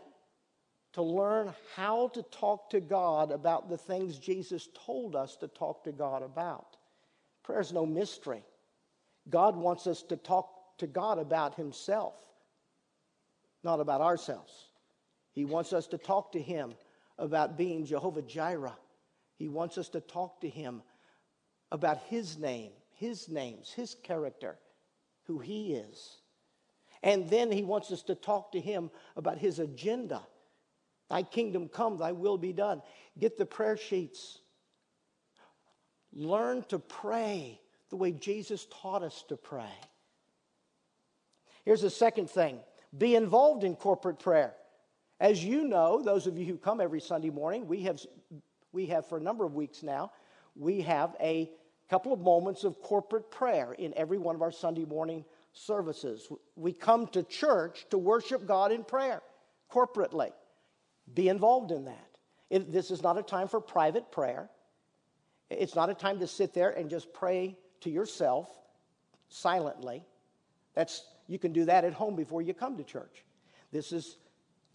to 0.93 1.01
learn 1.01 1.53
how 1.75 2.07
to 2.09 2.23
talk 2.23 2.69
to 2.69 2.79
God 2.79 3.31
about 3.31 3.69
the 3.69 3.77
things 3.77 4.17
Jesus 4.17 4.69
told 4.85 5.13
us 5.13 5.35
to 5.37 5.49
talk 5.49 5.83
to 5.83 5.91
God 5.91 6.23
about. 6.23 6.74
Prayer 7.45 7.61
is 7.61 7.71
no 7.71 7.85
mystery. 7.85 8.43
God 9.29 9.55
wants 9.55 9.85
us 9.85 10.01
to 10.03 10.17
talk 10.17 10.49
to 10.79 10.87
God 10.87 11.19
about 11.19 11.53
Himself, 11.53 12.15
not 13.63 13.79
about 13.79 14.01
ourselves. 14.01 14.51
He 15.31 15.45
wants 15.45 15.71
us 15.71 15.85
to 15.87 15.99
talk 15.99 16.31
to 16.31 16.41
Him 16.41 16.73
about 17.19 17.55
being 17.55 17.85
Jehovah 17.85 18.23
Jireh. 18.23 18.75
He 19.37 19.47
wants 19.47 19.77
us 19.77 19.89
to 19.89 20.01
talk 20.01 20.41
to 20.41 20.49
Him 20.49 20.81
about 21.71 21.99
His 22.07 22.37
name, 22.39 22.71
His 22.93 23.29
names, 23.29 23.71
His 23.71 23.95
character, 24.01 24.57
who 25.25 25.37
He 25.37 25.73
is. 25.73 26.17
And 27.03 27.29
then 27.29 27.51
He 27.51 27.63
wants 27.63 27.91
us 27.91 28.01
to 28.03 28.15
talk 28.15 28.53
to 28.53 28.59
Him 28.59 28.89
about 29.15 29.37
His 29.37 29.59
agenda. 29.59 30.21
Thy 31.11 31.21
kingdom 31.21 31.67
come, 31.67 31.97
thy 31.97 32.11
will 32.11 32.39
be 32.39 32.53
done. 32.53 32.81
Get 33.19 33.37
the 33.37 33.45
prayer 33.45 33.77
sheets. 33.77 34.39
Learn 36.15 36.63
to 36.69 36.79
pray 36.79 37.59
the 37.89 37.97
way 37.97 38.11
Jesus 38.11 38.67
taught 38.81 39.03
us 39.03 39.23
to 39.29 39.35
pray. 39.35 39.73
Here's 41.65 41.81
the 41.81 41.89
second 41.89 42.29
thing 42.29 42.59
be 42.97 43.15
involved 43.15 43.63
in 43.63 43.75
corporate 43.75 44.19
prayer. 44.19 44.53
As 45.19 45.43
you 45.43 45.65
know, 45.65 46.01
those 46.01 46.27
of 46.27 46.37
you 46.37 46.45
who 46.45 46.57
come 46.57 46.81
every 46.81 47.01
Sunday 47.01 47.29
morning, 47.29 47.67
we 47.67 47.83
have, 47.83 47.99
we 48.71 48.85
have 48.87 49.07
for 49.07 49.17
a 49.17 49.21
number 49.21 49.45
of 49.45 49.53
weeks 49.53 49.81
now, 49.81 50.11
we 50.55 50.81
have 50.81 51.15
a 51.21 51.49
couple 51.89 52.13
of 52.13 52.19
moments 52.19 52.63
of 52.63 52.81
corporate 52.81 53.31
prayer 53.31 53.73
in 53.73 53.93
every 53.95 54.17
one 54.17 54.35
of 54.35 54.41
our 54.41 54.51
Sunday 54.51 54.85
morning 54.85 55.23
services. 55.53 56.27
We 56.55 56.73
come 56.73 57.07
to 57.07 57.23
church 57.23 57.85
to 57.91 57.97
worship 57.97 58.45
God 58.45 58.71
in 58.71 58.83
prayer 58.83 59.21
corporately. 59.71 60.31
Be 61.13 61.29
involved 61.29 61.71
in 61.71 61.85
that. 61.85 62.09
It, 62.49 62.71
this 62.71 62.91
is 62.91 63.01
not 63.01 63.17
a 63.17 63.23
time 63.23 63.47
for 63.47 63.59
private 63.59 64.11
prayer. 64.11 64.49
It's 65.49 65.75
not 65.75 65.89
a 65.89 65.93
time 65.93 66.19
to 66.19 66.27
sit 66.27 66.53
there 66.53 66.71
and 66.71 66.89
just 66.89 67.13
pray 67.13 67.57
to 67.81 67.89
yourself 67.89 68.49
silently. 69.29 70.03
That's, 70.73 71.03
you 71.27 71.39
can 71.39 71.53
do 71.53 71.65
that 71.65 71.85
at 71.85 71.93
home 71.93 72.15
before 72.15 72.41
you 72.41 72.53
come 72.53 72.77
to 72.77 72.83
church. 72.83 73.23
This 73.71 73.91
is 73.91 74.17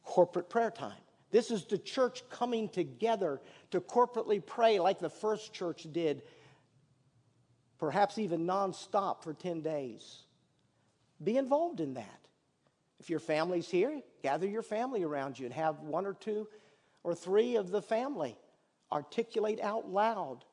corporate 0.04 0.48
prayer 0.48 0.70
time. 0.70 0.92
This 1.30 1.50
is 1.50 1.64
the 1.64 1.78
church 1.78 2.22
coming 2.30 2.68
together 2.68 3.40
to 3.70 3.80
corporately 3.80 4.44
pray 4.44 4.80
like 4.80 4.98
the 4.98 5.10
first 5.10 5.52
church 5.52 5.86
did, 5.92 6.22
perhaps 7.78 8.18
even 8.18 8.46
nonstop 8.46 9.22
for 9.22 9.32
10 9.32 9.60
days. 9.60 10.24
Be 11.22 11.36
involved 11.36 11.80
in 11.80 11.94
that. 11.94 12.20
If 12.98 13.08
your 13.08 13.20
family's 13.20 13.68
here, 13.68 14.00
gather 14.22 14.46
your 14.46 14.62
family 14.62 15.04
around 15.04 15.38
you 15.38 15.46
and 15.46 15.54
have 15.54 15.80
one 15.80 16.04
or 16.04 16.14
two 16.14 16.48
or 17.02 17.14
three 17.14 17.56
of 17.56 17.70
the 17.70 17.82
family 17.82 18.36
articulate 18.92 19.60
out 19.60 19.88
loud 19.88 20.44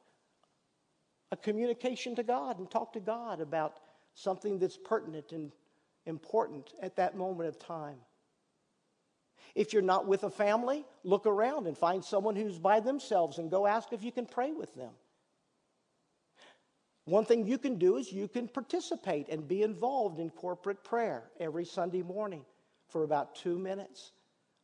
a 1.31 1.37
communication 1.37 2.15
to 2.15 2.23
God 2.23 2.59
and 2.59 2.69
talk 2.69 2.93
to 2.93 2.99
God 2.99 3.41
about 3.41 3.79
something 4.13 4.59
that's 4.59 4.77
pertinent 4.77 5.31
and 5.31 5.51
important 6.05 6.73
at 6.81 6.95
that 6.95 7.17
moment 7.17 7.49
of 7.49 7.59
time. 7.59 7.97
If 9.55 9.73
you're 9.73 9.81
not 9.81 10.07
with 10.07 10.23
a 10.23 10.29
family, 10.29 10.85
look 11.03 11.25
around 11.25 11.67
and 11.67 11.77
find 11.77 12.03
someone 12.03 12.35
who's 12.35 12.59
by 12.59 12.79
themselves 12.79 13.37
and 13.37 13.51
go 13.51 13.65
ask 13.65 13.91
if 13.91 14.03
you 14.03 14.11
can 14.11 14.25
pray 14.25 14.51
with 14.51 14.73
them. 14.75 14.91
One 17.05 17.25
thing 17.25 17.47
you 17.47 17.57
can 17.57 17.77
do 17.77 17.97
is 17.97 18.11
you 18.11 18.27
can 18.27 18.49
participate 18.49 19.29
and 19.29 19.47
be 19.47 19.63
involved 19.63 20.19
in 20.19 20.29
corporate 20.29 20.83
prayer 20.83 21.23
every 21.39 21.63
Sunday 21.63 22.01
morning 22.01 22.43
for 22.89 23.03
about 23.03 23.35
two 23.35 23.57
minutes 23.57 24.11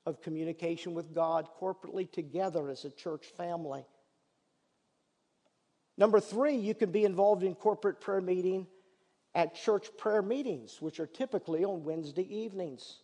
of 0.06 0.22
communication 0.22 0.94
with 0.94 1.16
God 1.16 1.48
corporately 1.60 2.12
together 2.12 2.70
as 2.70 2.84
a 2.84 2.90
church 2.90 3.28
family. 3.38 3.86
Number 5.98 6.20
three, 6.20 6.56
you 6.56 6.74
can 6.74 6.92
be 6.92 7.06
involved 7.06 7.44
in 7.44 7.56
corporate 7.56 8.02
prayer 8.02 8.22
meeting 8.22 8.68
at 9.36 9.56
church 9.56 9.90
prayer 9.98 10.22
meetings, 10.22 10.82
which 10.82 11.00
are 11.00 11.08
typically 11.08 11.64
on 11.64 11.84
Wednesday 11.84 12.28
evenings. 12.36 13.00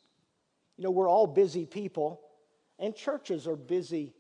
You 0.78 0.84
know, 0.84 0.92
we're 0.92 1.10
all 1.10 1.28
busy 1.28 1.66
people, 1.66 2.22
and 2.78 2.96
churches 2.96 3.48
are 3.48 3.56
busy. 3.56 4.14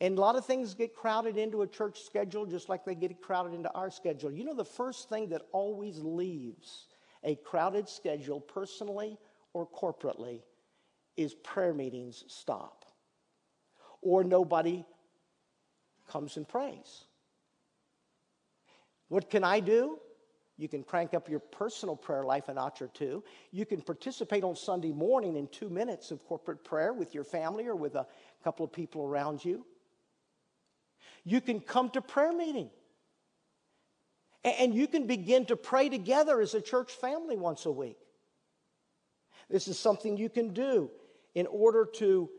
And 0.00 0.18
a 0.18 0.20
lot 0.20 0.36
of 0.36 0.44
things 0.44 0.74
get 0.74 0.94
crowded 0.94 1.36
into 1.36 1.62
a 1.62 1.66
church 1.66 2.02
schedule 2.02 2.44
just 2.44 2.68
like 2.68 2.84
they 2.84 2.94
get 2.94 3.20
crowded 3.20 3.54
into 3.54 3.72
our 3.72 3.90
schedule. 3.90 4.30
You 4.30 4.44
know, 4.44 4.54
the 4.54 4.64
first 4.64 5.08
thing 5.08 5.28
that 5.30 5.42
always 5.52 5.98
leaves 5.98 6.88
a 7.24 7.34
crowded 7.36 7.88
schedule, 7.88 8.40
personally 8.40 9.18
or 9.52 9.66
corporately, 9.66 10.42
is 11.16 11.34
prayer 11.34 11.72
meetings 11.72 12.24
stop. 12.28 12.84
Or 14.02 14.22
nobody 14.22 14.84
comes 16.08 16.36
and 16.36 16.46
prays. 16.46 17.04
What 19.08 19.30
can 19.30 19.44
I 19.44 19.60
do? 19.60 19.98
You 20.58 20.68
can 20.68 20.82
crank 20.82 21.12
up 21.12 21.28
your 21.28 21.40
personal 21.40 21.96
prayer 21.96 22.24
life 22.24 22.48
a 22.48 22.54
notch 22.54 22.80
or 22.80 22.88
two. 22.88 23.22
You 23.52 23.66
can 23.66 23.82
participate 23.82 24.42
on 24.42 24.56
Sunday 24.56 24.92
morning 24.92 25.36
in 25.36 25.48
two 25.48 25.68
minutes 25.68 26.10
of 26.10 26.24
corporate 26.26 26.64
prayer 26.64 26.94
with 26.94 27.14
your 27.14 27.24
family 27.24 27.66
or 27.66 27.76
with 27.76 27.94
a 27.94 28.06
couple 28.42 28.64
of 28.64 28.72
people 28.72 29.04
around 29.04 29.44
you. 29.44 29.66
You 31.24 31.40
can 31.40 31.60
come 31.60 31.90
to 31.90 32.00
prayer 32.00 32.32
meeting. 32.32 32.70
And 34.44 34.74
you 34.74 34.86
can 34.86 35.06
begin 35.06 35.44
to 35.46 35.56
pray 35.56 35.88
together 35.88 36.40
as 36.40 36.54
a 36.54 36.60
church 36.60 36.92
family 36.92 37.36
once 37.36 37.66
a 37.66 37.72
week. 37.72 37.98
This 39.50 39.68
is 39.68 39.78
something 39.78 40.16
you 40.16 40.28
can 40.30 40.52
do 40.54 40.90
in 41.34 41.46
order 41.48 41.84
to 41.96 42.30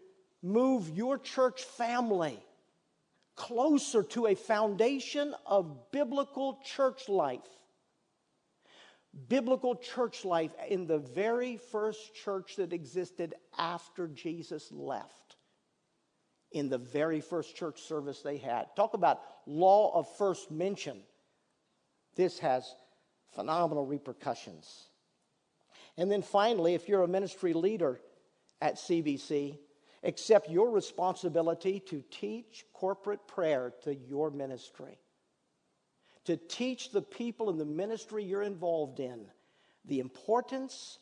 move 0.42 0.90
your 0.90 1.18
church 1.18 1.64
family 1.64 2.40
closer 3.38 4.04
to 4.04 4.28
a 4.28 4.36
foundation 4.36 5.34
of 5.46 5.92
biblical 5.92 6.60
church 6.66 7.08
life. 7.08 7.48
Biblical 9.30 9.76
church 9.76 10.26
life 10.26 10.52
in 10.68 10.88
the 10.88 10.98
very 10.98 11.56
first 11.56 12.14
church 12.14 12.58
that 12.58 12.74
existed 12.74 13.36
after 13.58 14.08
Jesus 14.08 14.70
left. 14.72 15.38
In 16.52 16.68
the 16.68 16.78
very 16.78 17.22
first 17.22 17.56
church 17.56 17.82
service 17.82 18.22
they 18.22 18.38
had. 18.38 18.66
Talk 18.76 18.94
about 18.94 19.22
law 19.46 19.98
of 19.98 20.08
first 20.18 20.52
mention. 20.52 21.02
This 22.16 22.40
has 22.40 22.76
phenomenal 23.34 23.86
repercussions. 23.86 24.88
And 25.96 26.12
then 26.12 26.22
finally, 26.22 26.74
if 26.74 26.90
you're 26.90 27.04
a 27.04 27.08
ministry 27.08 27.54
leader 27.54 28.00
at 28.62 28.76
CBC, 28.76 29.60
accept 30.04 30.50
your 30.50 30.70
responsibility 30.70 31.80
to 31.82 32.04
teach 32.12 32.66
corporate 32.74 33.28
prayer 33.28 33.74
to 33.84 33.96
your 33.96 34.30
ministry. 34.30 35.00
To 36.26 36.38
teach 36.38 36.92
the 36.92 37.02
people 37.02 37.50
in 37.50 37.58
the 37.58 37.66
ministry 37.66 38.24
you're 38.24 38.44
involved 38.44 39.00
in 39.00 39.26
the 39.86 40.00
importance 40.00 41.00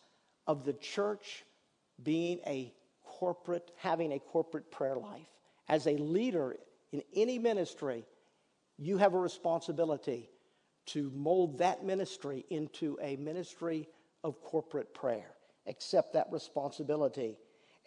of 0.47 0.63
the 0.63 0.73
church 0.73 1.43
being 2.03 2.39
a 2.45 2.73
corporate, 3.03 3.71
having 3.77 4.13
a 4.13 4.19
corporate 4.19 4.71
prayer 4.71 4.95
life. 4.95 5.27
As 5.67 5.87
a 5.87 5.97
leader 5.97 6.57
in 6.91 7.01
any 7.15 7.39
ministry, 7.39 8.05
you 8.77 8.97
have 8.97 9.13
a 9.13 9.19
responsibility 9.19 10.29
to 10.87 11.11
mold 11.15 11.57
that 11.57 11.83
ministry 11.83 12.45
into 12.49 12.97
a 13.01 13.15
ministry 13.15 13.87
of 14.23 14.41
corporate 14.41 14.93
prayer. 14.93 15.31
Accept 15.67 16.13
that 16.13 16.27
responsibility 16.31 17.37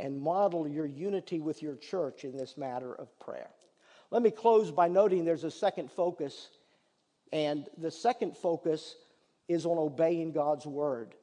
and 0.00 0.20
model 0.20 0.68
your 0.68 0.86
unity 0.86 1.40
with 1.40 1.62
your 1.62 1.76
church 1.76 2.24
in 2.24 2.36
this 2.36 2.56
matter 2.56 2.94
of 2.94 3.18
prayer. 3.18 3.50
Let 4.10 4.22
me 4.22 4.30
close 4.30 4.70
by 4.70 4.88
noting 4.88 5.24
there's 5.24 5.44
a 5.44 5.50
second 5.50 5.90
focus, 5.90 6.48
and 7.32 7.68
the 7.76 7.90
second 7.90 8.36
focus 8.36 8.96
is 9.48 9.66
on 9.66 9.78
obeying 9.78 10.32
God's 10.32 10.66
word. 10.66 11.14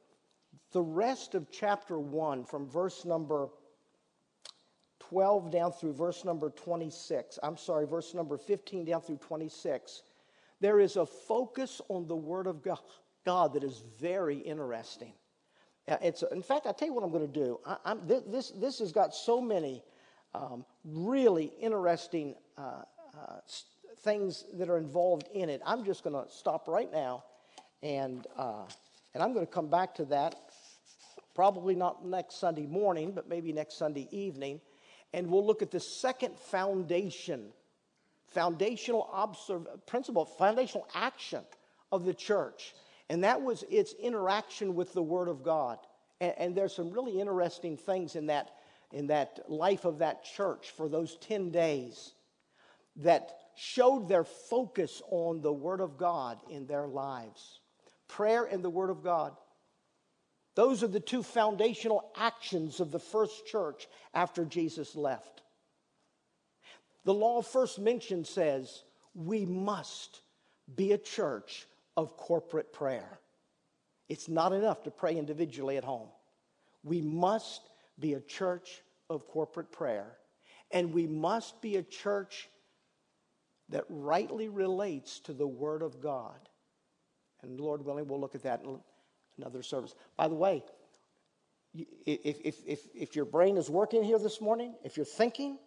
The 0.72 0.82
rest 0.82 1.34
of 1.34 1.50
chapter 1.50 1.98
1, 1.98 2.44
from 2.44 2.68
verse 2.68 3.04
number 3.04 3.48
12 5.00 5.50
down 5.52 5.72
through 5.72 5.92
verse 5.94 6.24
number 6.24 6.50
26, 6.50 7.38
I'm 7.42 7.56
sorry, 7.56 7.86
verse 7.86 8.14
number 8.14 8.36
15 8.36 8.84
down 8.84 9.00
through 9.00 9.18
26, 9.18 10.02
there 10.60 10.80
is 10.80 10.96
a 10.96 11.06
focus 11.06 11.80
on 11.88 12.06
the 12.06 12.16
word 12.16 12.46
of 12.46 12.62
God 13.24 13.54
that 13.54 13.62
is 13.62 13.82
very 14.00 14.38
interesting. 14.38 15.12
It's, 15.88 16.22
in 16.22 16.42
fact, 16.42 16.66
I'll 16.66 16.74
tell 16.74 16.88
you 16.88 16.94
what 16.94 17.04
I'm 17.04 17.12
going 17.12 17.26
to 17.26 17.32
do. 17.32 17.60
I, 17.64 17.94
this, 18.06 18.50
this 18.50 18.80
has 18.80 18.90
got 18.92 19.14
so 19.14 19.40
many 19.40 19.84
um, 20.34 20.64
really 20.84 21.52
interesting 21.60 22.34
uh, 22.58 22.82
uh, 23.16 23.36
things 24.00 24.44
that 24.54 24.68
are 24.68 24.78
involved 24.78 25.28
in 25.32 25.48
it. 25.48 25.60
I'm 25.64 25.84
just 25.84 26.02
going 26.02 26.14
to 26.14 26.30
stop 26.30 26.66
right 26.66 26.92
now, 26.92 27.24
and, 27.82 28.26
uh, 28.36 28.64
and 29.14 29.22
I'm 29.22 29.32
going 29.32 29.46
to 29.46 29.52
come 29.52 29.68
back 29.68 29.94
to 29.96 30.04
that 30.06 30.34
probably 31.36 31.74
not 31.74 32.04
next 32.04 32.40
Sunday 32.40 32.66
morning, 32.66 33.12
but 33.12 33.28
maybe 33.28 33.52
next 33.52 33.78
Sunday 33.78 34.08
evening. 34.10 34.60
And 35.12 35.30
we'll 35.30 35.46
look 35.46 35.62
at 35.62 35.70
the 35.70 35.80
second 35.80 36.36
foundation, 36.38 37.48
foundational 38.28 39.08
observ- 39.14 39.86
principle, 39.86 40.24
foundational 40.24 40.88
action 40.94 41.44
of 41.92 42.04
the 42.04 42.14
church 42.14 42.74
and 43.08 43.24
that 43.24 43.42
was 43.42 43.64
its 43.70 43.94
interaction 43.94 44.74
with 44.74 44.92
the 44.92 45.02
Word 45.02 45.28
of 45.28 45.42
God. 45.42 45.78
And, 46.20 46.34
and, 46.38 46.54
there's 46.54 46.74
some 46.74 46.90
really 46.90 47.20
interesting 47.20 47.76
things 47.76 48.16
in 48.16 48.26
that, 48.26 48.50
in 48.92 49.08
that 49.08 49.40
life 49.48 49.84
of 49.84 49.98
that 49.98 50.24
church 50.24 50.70
for 50.70 50.88
those 50.88 51.16
10 51.18 51.50
days 51.50 52.14
that 52.96 53.38
showed 53.54 54.08
their 54.08 54.24
focus 54.24 55.02
on 55.10 55.40
the 55.40 55.52
Word 55.52 55.80
of 55.80 55.98
God 55.98 56.38
in 56.50 56.66
their 56.66 56.86
lives. 56.86 57.60
Prayer 58.08 58.44
and 58.44 58.64
the 58.64 58.70
Word 58.70 58.90
of 58.90 59.04
God. 59.04 59.36
Those 60.54 60.82
are 60.82 60.88
the 60.88 61.00
two 61.00 61.22
foundational 61.22 62.10
actions 62.16 62.80
of 62.80 62.90
the 62.90 62.98
first 62.98 63.46
church 63.46 63.88
after 64.14 64.44
Jesus 64.44 64.96
left. 64.96 65.42
The 67.04 67.14
law 67.14 67.42
first 67.42 67.78
mentioned 67.78 68.26
says 68.26 68.82
we 69.14 69.44
must 69.44 70.22
be 70.74 70.92
a 70.92 70.98
church 70.98 71.66
of 71.96 72.16
corporate 72.16 72.72
prayer. 72.72 73.18
It's 74.08 74.28
not 74.28 74.52
enough 74.52 74.82
to 74.84 74.90
pray 74.90 75.16
individually 75.16 75.76
at 75.76 75.84
home. 75.84 76.08
We 76.84 77.00
must 77.00 77.62
be 77.98 78.14
a 78.14 78.20
church 78.20 78.82
of 79.10 79.26
corporate 79.26 79.72
prayer, 79.72 80.16
and 80.70 80.92
we 80.92 81.06
must 81.06 81.60
be 81.60 81.76
a 81.76 81.82
church 81.82 82.48
that 83.68 83.84
rightly 83.88 84.48
relates 84.48 85.18
to 85.20 85.32
the 85.32 85.46
Word 85.46 85.82
of 85.82 86.00
God. 86.00 86.48
And 87.42 87.58
Lord 87.60 87.84
willing, 87.84 88.06
we'll 88.06 88.20
look 88.20 88.34
at 88.34 88.42
that 88.44 88.62
in 88.62 88.78
another 89.38 89.62
service. 89.62 89.94
By 90.16 90.28
the 90.28 90.34
way, 90.34 90.62
if, 91.74 92.40
if, 92.44 92.56
if, 92.66 92.80
if 92.94 93.16
your 93.16 93.24
brain 93.24 93.56
is 93.56 93.68
working 93.68 94.02
here 94.02 94.18
this 94.18 94.40
morning, 94.40 94.74
if 94.84 94.96
you're 94.96 95.04
thinking, 95.04 95.58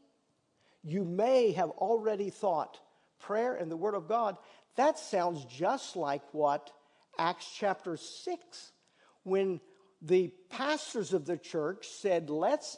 you 0.84 1.04
may 1.04 1.52
have 1.52 1.70
already 1.72 2.30
thought 2.30 2.80
prayer 3.20 3.56
and 3.56 3.70
the 3.70 3.78
Word 3.78 3.96
of 3.96 4.08
God 4.08 4.38
that 4.76 4.98
sounds 4.98 5.46
just 5.46 5.96
like 5.96 6.24
what 6.32 6.72
Acts 7.18 7.52
chapter 7.58 7.98
6, 7.98 8.72
when 9.24 9.60
the 10.02 10.32
pastors 10.50 11.14
of 11.14 11.26
the 11.26 11.38
church 11.38 11.88
said, 11.88 12.30
let's 12.30 12.78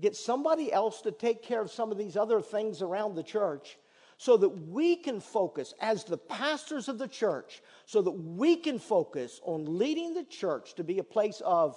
get 0.00 0.16
somebody 0.16 0.72
else 0.72 1.00
to 1.02 1.10
take 1.10 1.42
care 1.42 1.60
of 1.60 1.70
some 1.70 1.90
of 1.90 1.98
these 1.98 2.16
other 2.16 2.40
things 2.40 2.82
around 2.82 3.14
the 3.14 3.22
church 3.22 3.76
so 4.16 4.36
that 4.36 4.68
we 4.68 4.94
can 4.94 5.20
focus 5.20 5.74
as 5.80 6.04
the 6.04 6.16
pastors 6.16 6.88
of 6.88 6.96
the 6.96 7.08
church, 7.08 7.60
so 7.86 8.02
that 8.02 8.12
we 8.12 8.54
can 8.54 8.78
focus 8.78 9.40
on 9.42 9.78
leading 9.78 10.14
the 10.14 10.22
church 10.22 10.74
to 10.74 10.84
be 10.84 11.00
a 11.00 11.04
place 11.04 11.42
of 11.44 11.76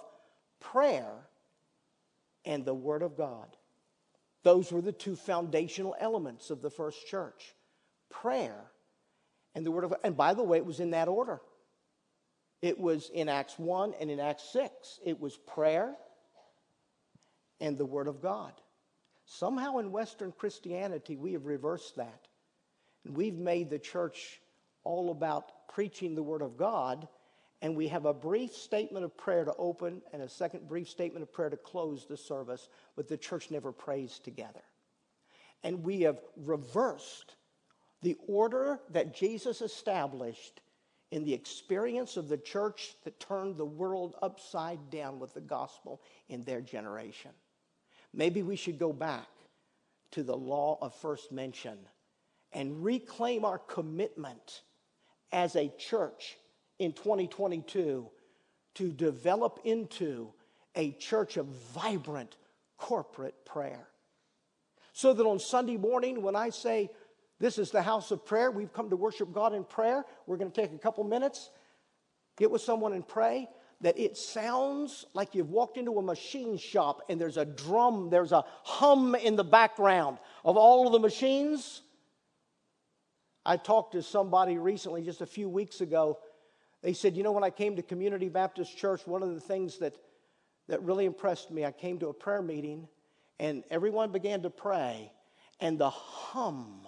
prayer 0.60 1.28
and 2.46 2.64
the 2.64 2.74
Word 2.74 3.02
of 3.02 3.18
God. 3.18 3.48
Those 4.44 4.72
were 4.72 4.82
the 4.82 4.92
two 4.92 5.16
foundational 5.16 5.96
elements 6.00 6.52
of 6.52 6.62
the 6.62 6.70
first 6.70 7.08
church 7.08 7.56
prayer 8.12 8.72
and 9.56 9.66
the 9.66 9.72
Word 9.72 9.86
of. 9.86 9.94
And 10.04 10.16
by 10.16 10.34
the 10.34 10.44
way, 10.44 10.58
it 10.58 10.66
was 10.66 10.80
in 10.80 10.92
that 10.92 11.08
order. 11.08 11.42
It 12.62 12.80
was 12.80 13.10
in 13.14 13.30
Acts 13.30 13.58
1 13.58 13.94
and 14.00 14.12
in 14.12 14.20
Acts 14.20 14.50
6. 14.52 15.00
It 15.06 15.20
was 15.20 15.38
prayer 15.38 15.96
and 17.60 17.78
the 17.78 17.86
Word 17.86 18.08
of 18.08 18.22
God. 18.22 18.54
Somehow 19.26 19.80
in 19.80 19.92
Western 19.92 20.32
Christianity, 20.32 21.16
we 21.16 21.34
have 21.34 21.46
reversed 21.46 21.96
that. 21.96 22.28
And 23.04 23.16
we've 23.16 23.38
made 23.38 23.70
the 23.70 23.80
church 23.80 24.40
all 24.84 25.12
about 25.12 25.68
preaching 25.70 26.16
the 26.16 26.24
Word 26.24 26.42
of 26.42 26.58
God. 26.58 27.08
And 27.62 27.76
we 27.76 27.88
have 27.88 28.06
a 28.06 28.14
brief 28.14 28.54
statement 28.54 29.06
of 29.06 29.18
prayer 29.18 29.46
to 29.46 29.54
open 29.58 30.02
and 30.14 30.22
a 30.22 30.30
second 30.30 30.68
brief 30.68 30.90
statement 30.90 31.24
of 31.24 31.34
prayer 31.34 31.50
to 31.50 31.58
close 31.58 32.06
the 32.06 32.18
service, 32.18 32.68
but 32.96 33.08
the 33.08 33.18
church 33.18 33.50
never 33.50 33.72
prays 33.72 34.20
together. 34.20 34.62
And 35.64 35.84
we 35.84 36.02
have 36.02 36.20
reversed 36.38 37.36
the 38.02 38.18
order 38.28 38.80
that 38.92 39.16
Jesus 39.16 39.62
established 39.62 40.62
in 41.12 41.24
the 41.24 41.34
experience 41.34 42.18
of 42.18 42.28
the 42.28 42.38
church 42.38 42.96
that 43.04 43.20
turned 43.20 43.58
the 43.58 43.66
world 43.66 44.16
upside 44.22 44.90
down 44.90 45.20
with 45.20 45.34
the 45.34 45.42
gospel 45.42 46.02
in 46.30 46.44
their 46.44 46.62
generation. 46.62 47.32
Maybe 48.14 48.44
we 48.44 48.56
should 48.56 48.80
go 48.80 48.94
back 48.94 49.28
to 50.12 50.24
the 50.24 50.36
law 50.36 50.78
of 50.82 50.94
first 50.96 51.32
mention 51.32 51.78
and 52.54 52.84
reclaim 52.84 53.46
our 53.46 53.60
commitment 53.60 54.62
as 55.32 55.56
a 55.56 55.72
church 55.78 56.38
in 56.80 56.94
2022 56.94 58.10
to 58.76 58.92
develop 58.92 59.60
into 59.64 60.32
a 60.76 60.92
church 60.94 61.38
of 61.38 61.46
vibrant 61.74 62.36
corporate 62.78 63.46
prayer. 63.46 63.88
So 64.94 65.14
that 65.14 65.26
on 65.26 65.40
Sunday 65.40 65.78
morning, 65.78 66.22
when 66.22 66.36
I 66.36 66.50
say, 66.50 66.90
this 67.40 67.58
is 67.58 67.72
the 67.72 67.82
house 67.82 68.12
of 68.12 68.26
prayer. 68.26 68.52
We've 68.52 68.72
come 68.72 68.90
to 68.90 68.96
worship 68.96 69.34
God 69.34 69.54
in 69.54 69.64
prayer. 69.64 70.06
We're 70.26 70.38
going 70.38 70.52
to 70.52 70.62
take 70.62 70.74
a 70.74 70.78
couple 70.78 71.04
minutes, 71.04 71.50
get 72.38 72.50
with 72.50 72.62
someone 72.62 72.94
and 72.94 73.08
pray. 73.08 73.50
That 73.82 74.00
it 74.00 74.16
sounds 74.16 75.06
like 75.14 75.36
you've 75.36 75.50
walked 75.50 75.78
into 75.78 75.98
a 75.98 76.02
machine 76.02 76.58
shop 76.58 77.02
and 77.10 77.20
there's 77.20 77.36
a 77.36 77.44
drum, 77.46 78.10
there's 78.10 78.32
a 78.32 78.46
hum 78.64 79.16
in 79.16 79.36
the 79.36 79.44
background 79.44 80.18
of 80.46 80.56
all 80.56 80.88
of 80.88 80.94
the 80.94 81.00
machines. 81.00 81.82
I 83.46 83.58
talked 83.58 83.92
to 83.92 84.02
somebody 84.02 84.58
recently, 84.58 85.04
just 85.04 85.22
a 85.22 85.26
few 85.26 85.50
weeks 85.50 85.82
ago. 85.82 86.20
They 86.82 86.94
said, 86.94 87.18
You 87.18 87.24
know, 87.24 87.34
when 87.34 87.44
I 87.44 87.50
came 87.50 87.76
to 87.76 87.82
Community 87.82 88.30
Baptist 88.30 88.78
Church, 88.78 89.06
one 89.06 89.22
of 89.22 89.34
the 89.34 89.42
things 89.42 89.78
that, 89.80 89.96
that 90.70 90.82
really 90.82 91.06
impressed 91.06 91.52
me, 91.52 91.66
I 91.66 91.72
came 91.72 92.00
to 92.00 92.08
a 92.08 92.14
prayer 92.14 92.42
meeting 92.42 92.88
and 93.40 93.64
everyone 93.70 94.12
began 94.12 94.42
to 94.44 94.50
pray, 94.50 95.12
and 95.60 95.78
the 95.78 95.90
hum, 95.90 96.85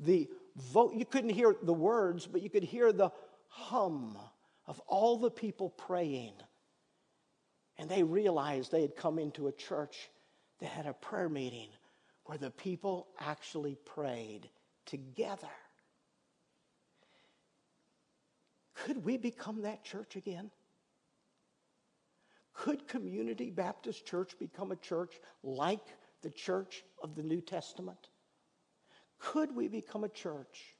the 0.00 0.28
vote, 0.56 0.94
you 0.94 1.04
couldn't 1.04 1.30
hear 1.30 1.54
the 1.62 1.72
words, 1.72 2.26
but 2.26 2.42
you 2.42 2.50
could 2.50 2.64
hear 2.64 2.92
the 2.92 3.10
hum 3.48 4.16
of 4.66 4.80
all 4.86 5.16
the 5.16 5.30
people 5.30 5.70
praying. 5.70 6.32
And 7.78 7.88
they 7.88 8.02
realized 8.02 8.70
they 8.70 8.82
had 8.82 8.96
come 8.96 9.18
into 9.18 9.48
a 9.48 9.52
church 9.52 10.10
that 10.60 10.68
had 10.68 10.86
a 10.86 10.92
prayer 10.92 11.28
meeting 11.28 11.68
where 12.24 12.38
the 12.38 12.50
people 12.50 13.08
actually 13.18 13.76
prayed 13.84 14.48
together. 14.86 15.48
Could 18.74 19.04
we 19.04 19.16
become 19.16 19.62
that 19.62 19.84
church 19.84 20.16
again? 20.16 20.50
Could 22.54 22.86
Community 22.88 23.50
Baptist 23.50 24.06
Church 24.06 24.38
become 24.38 24.72
a 24.72 24.76
church 24.76 25.18
like 25.42 25.86
the 26.22 26.30
church 26.30 26.84
of 27.02 27.14
the 27.14 27.22
New 27.22 27.40
Testament? 27.40 28.10
Could 29.20 29.54
we 29.54 29.68
become 29.68 30.04
a 30.04 30.08
church 30.08 30.74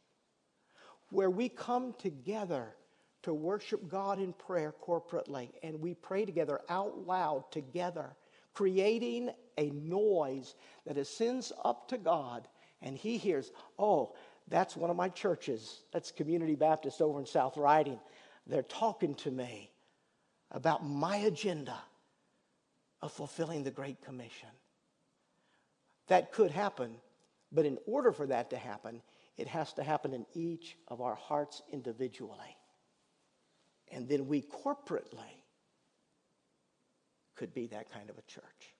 where 1.11 1.31
we 1.31 1.49
come 1.49 1.95
together 1.99 2.75
to 3.23 3.35
worship 3.35 3.89
God 3.89 4.19
in 4.19 4.33
prayer 4.33 4.75
corporately 4.83 5.51
and 5.63 5.81
we 5.81 5.95
pray 5.95 6.25
together 6.25 6.61
out 6.69 7.07
loud 7.07 7.45
together, 7.53 8.17
creating 8.55 9.31
a 9.59 9.71
noise 9.71 10.55
that 10.87 10.97
ascends 10.97 11.53
up 11.65 11.89
to 11.89 11.99
God 11.99 12.49
and 12.83 12.97
He 12.97 13.19
hears, 13.19 13.53
oh, 13.79 14.15
that's 14.49 14.77
one 14.77 14.91
of 14.91 14.97
my 14.97 15.09
churches. 15.09 15.83
That's 15.93 16.11
Community 16.11 16.57
Baptist 16.57 17.01
over 17.01 17.21
in 17.21 17.27
South 17.27 17.57
Riding. 17.57 18.01
They're 18.47 18.63
talking 18.63 19.15
to 19.17 19.31
me 19.31 19.71
about 20.51 20.85
my 20.85 21.17
agenda 21.19 21.79
of 23.03 23.13
fulfilling 23.13 23.63
the 23.63 23.71
Great 23.71 24.03
Commission. 24.03 24.49
That 26.09 26.33
could 26.33 26.51
happen, 26.51 26.97
but 27.53 27.67
in 27.67 27.79
order 27.87 28.13
for 28.13 28.27
that 28.27 28.51
to 28.51 28.57
happen, 28.57 29.03
it 29.37 29.49
has 29.49 29.73
to 29.75 29.83
happen 29.83 30.13
in 30.13 30.27
each 30.35 30.77
of 30.89 31.01
our 31.01 31.15
hearts 31.15 31.63
individually. 31.73 32.57
And 33.93 34.09
then 34.09 34.27
we 34.27 34.43
corporately 34.43 35.43
could 37.37 37.53
be 37.55 37.67
that 37.69 37.91
kind 37.91 38.11
of 38.11 38.19
a 38.19 38.23
church. 38.23 38.75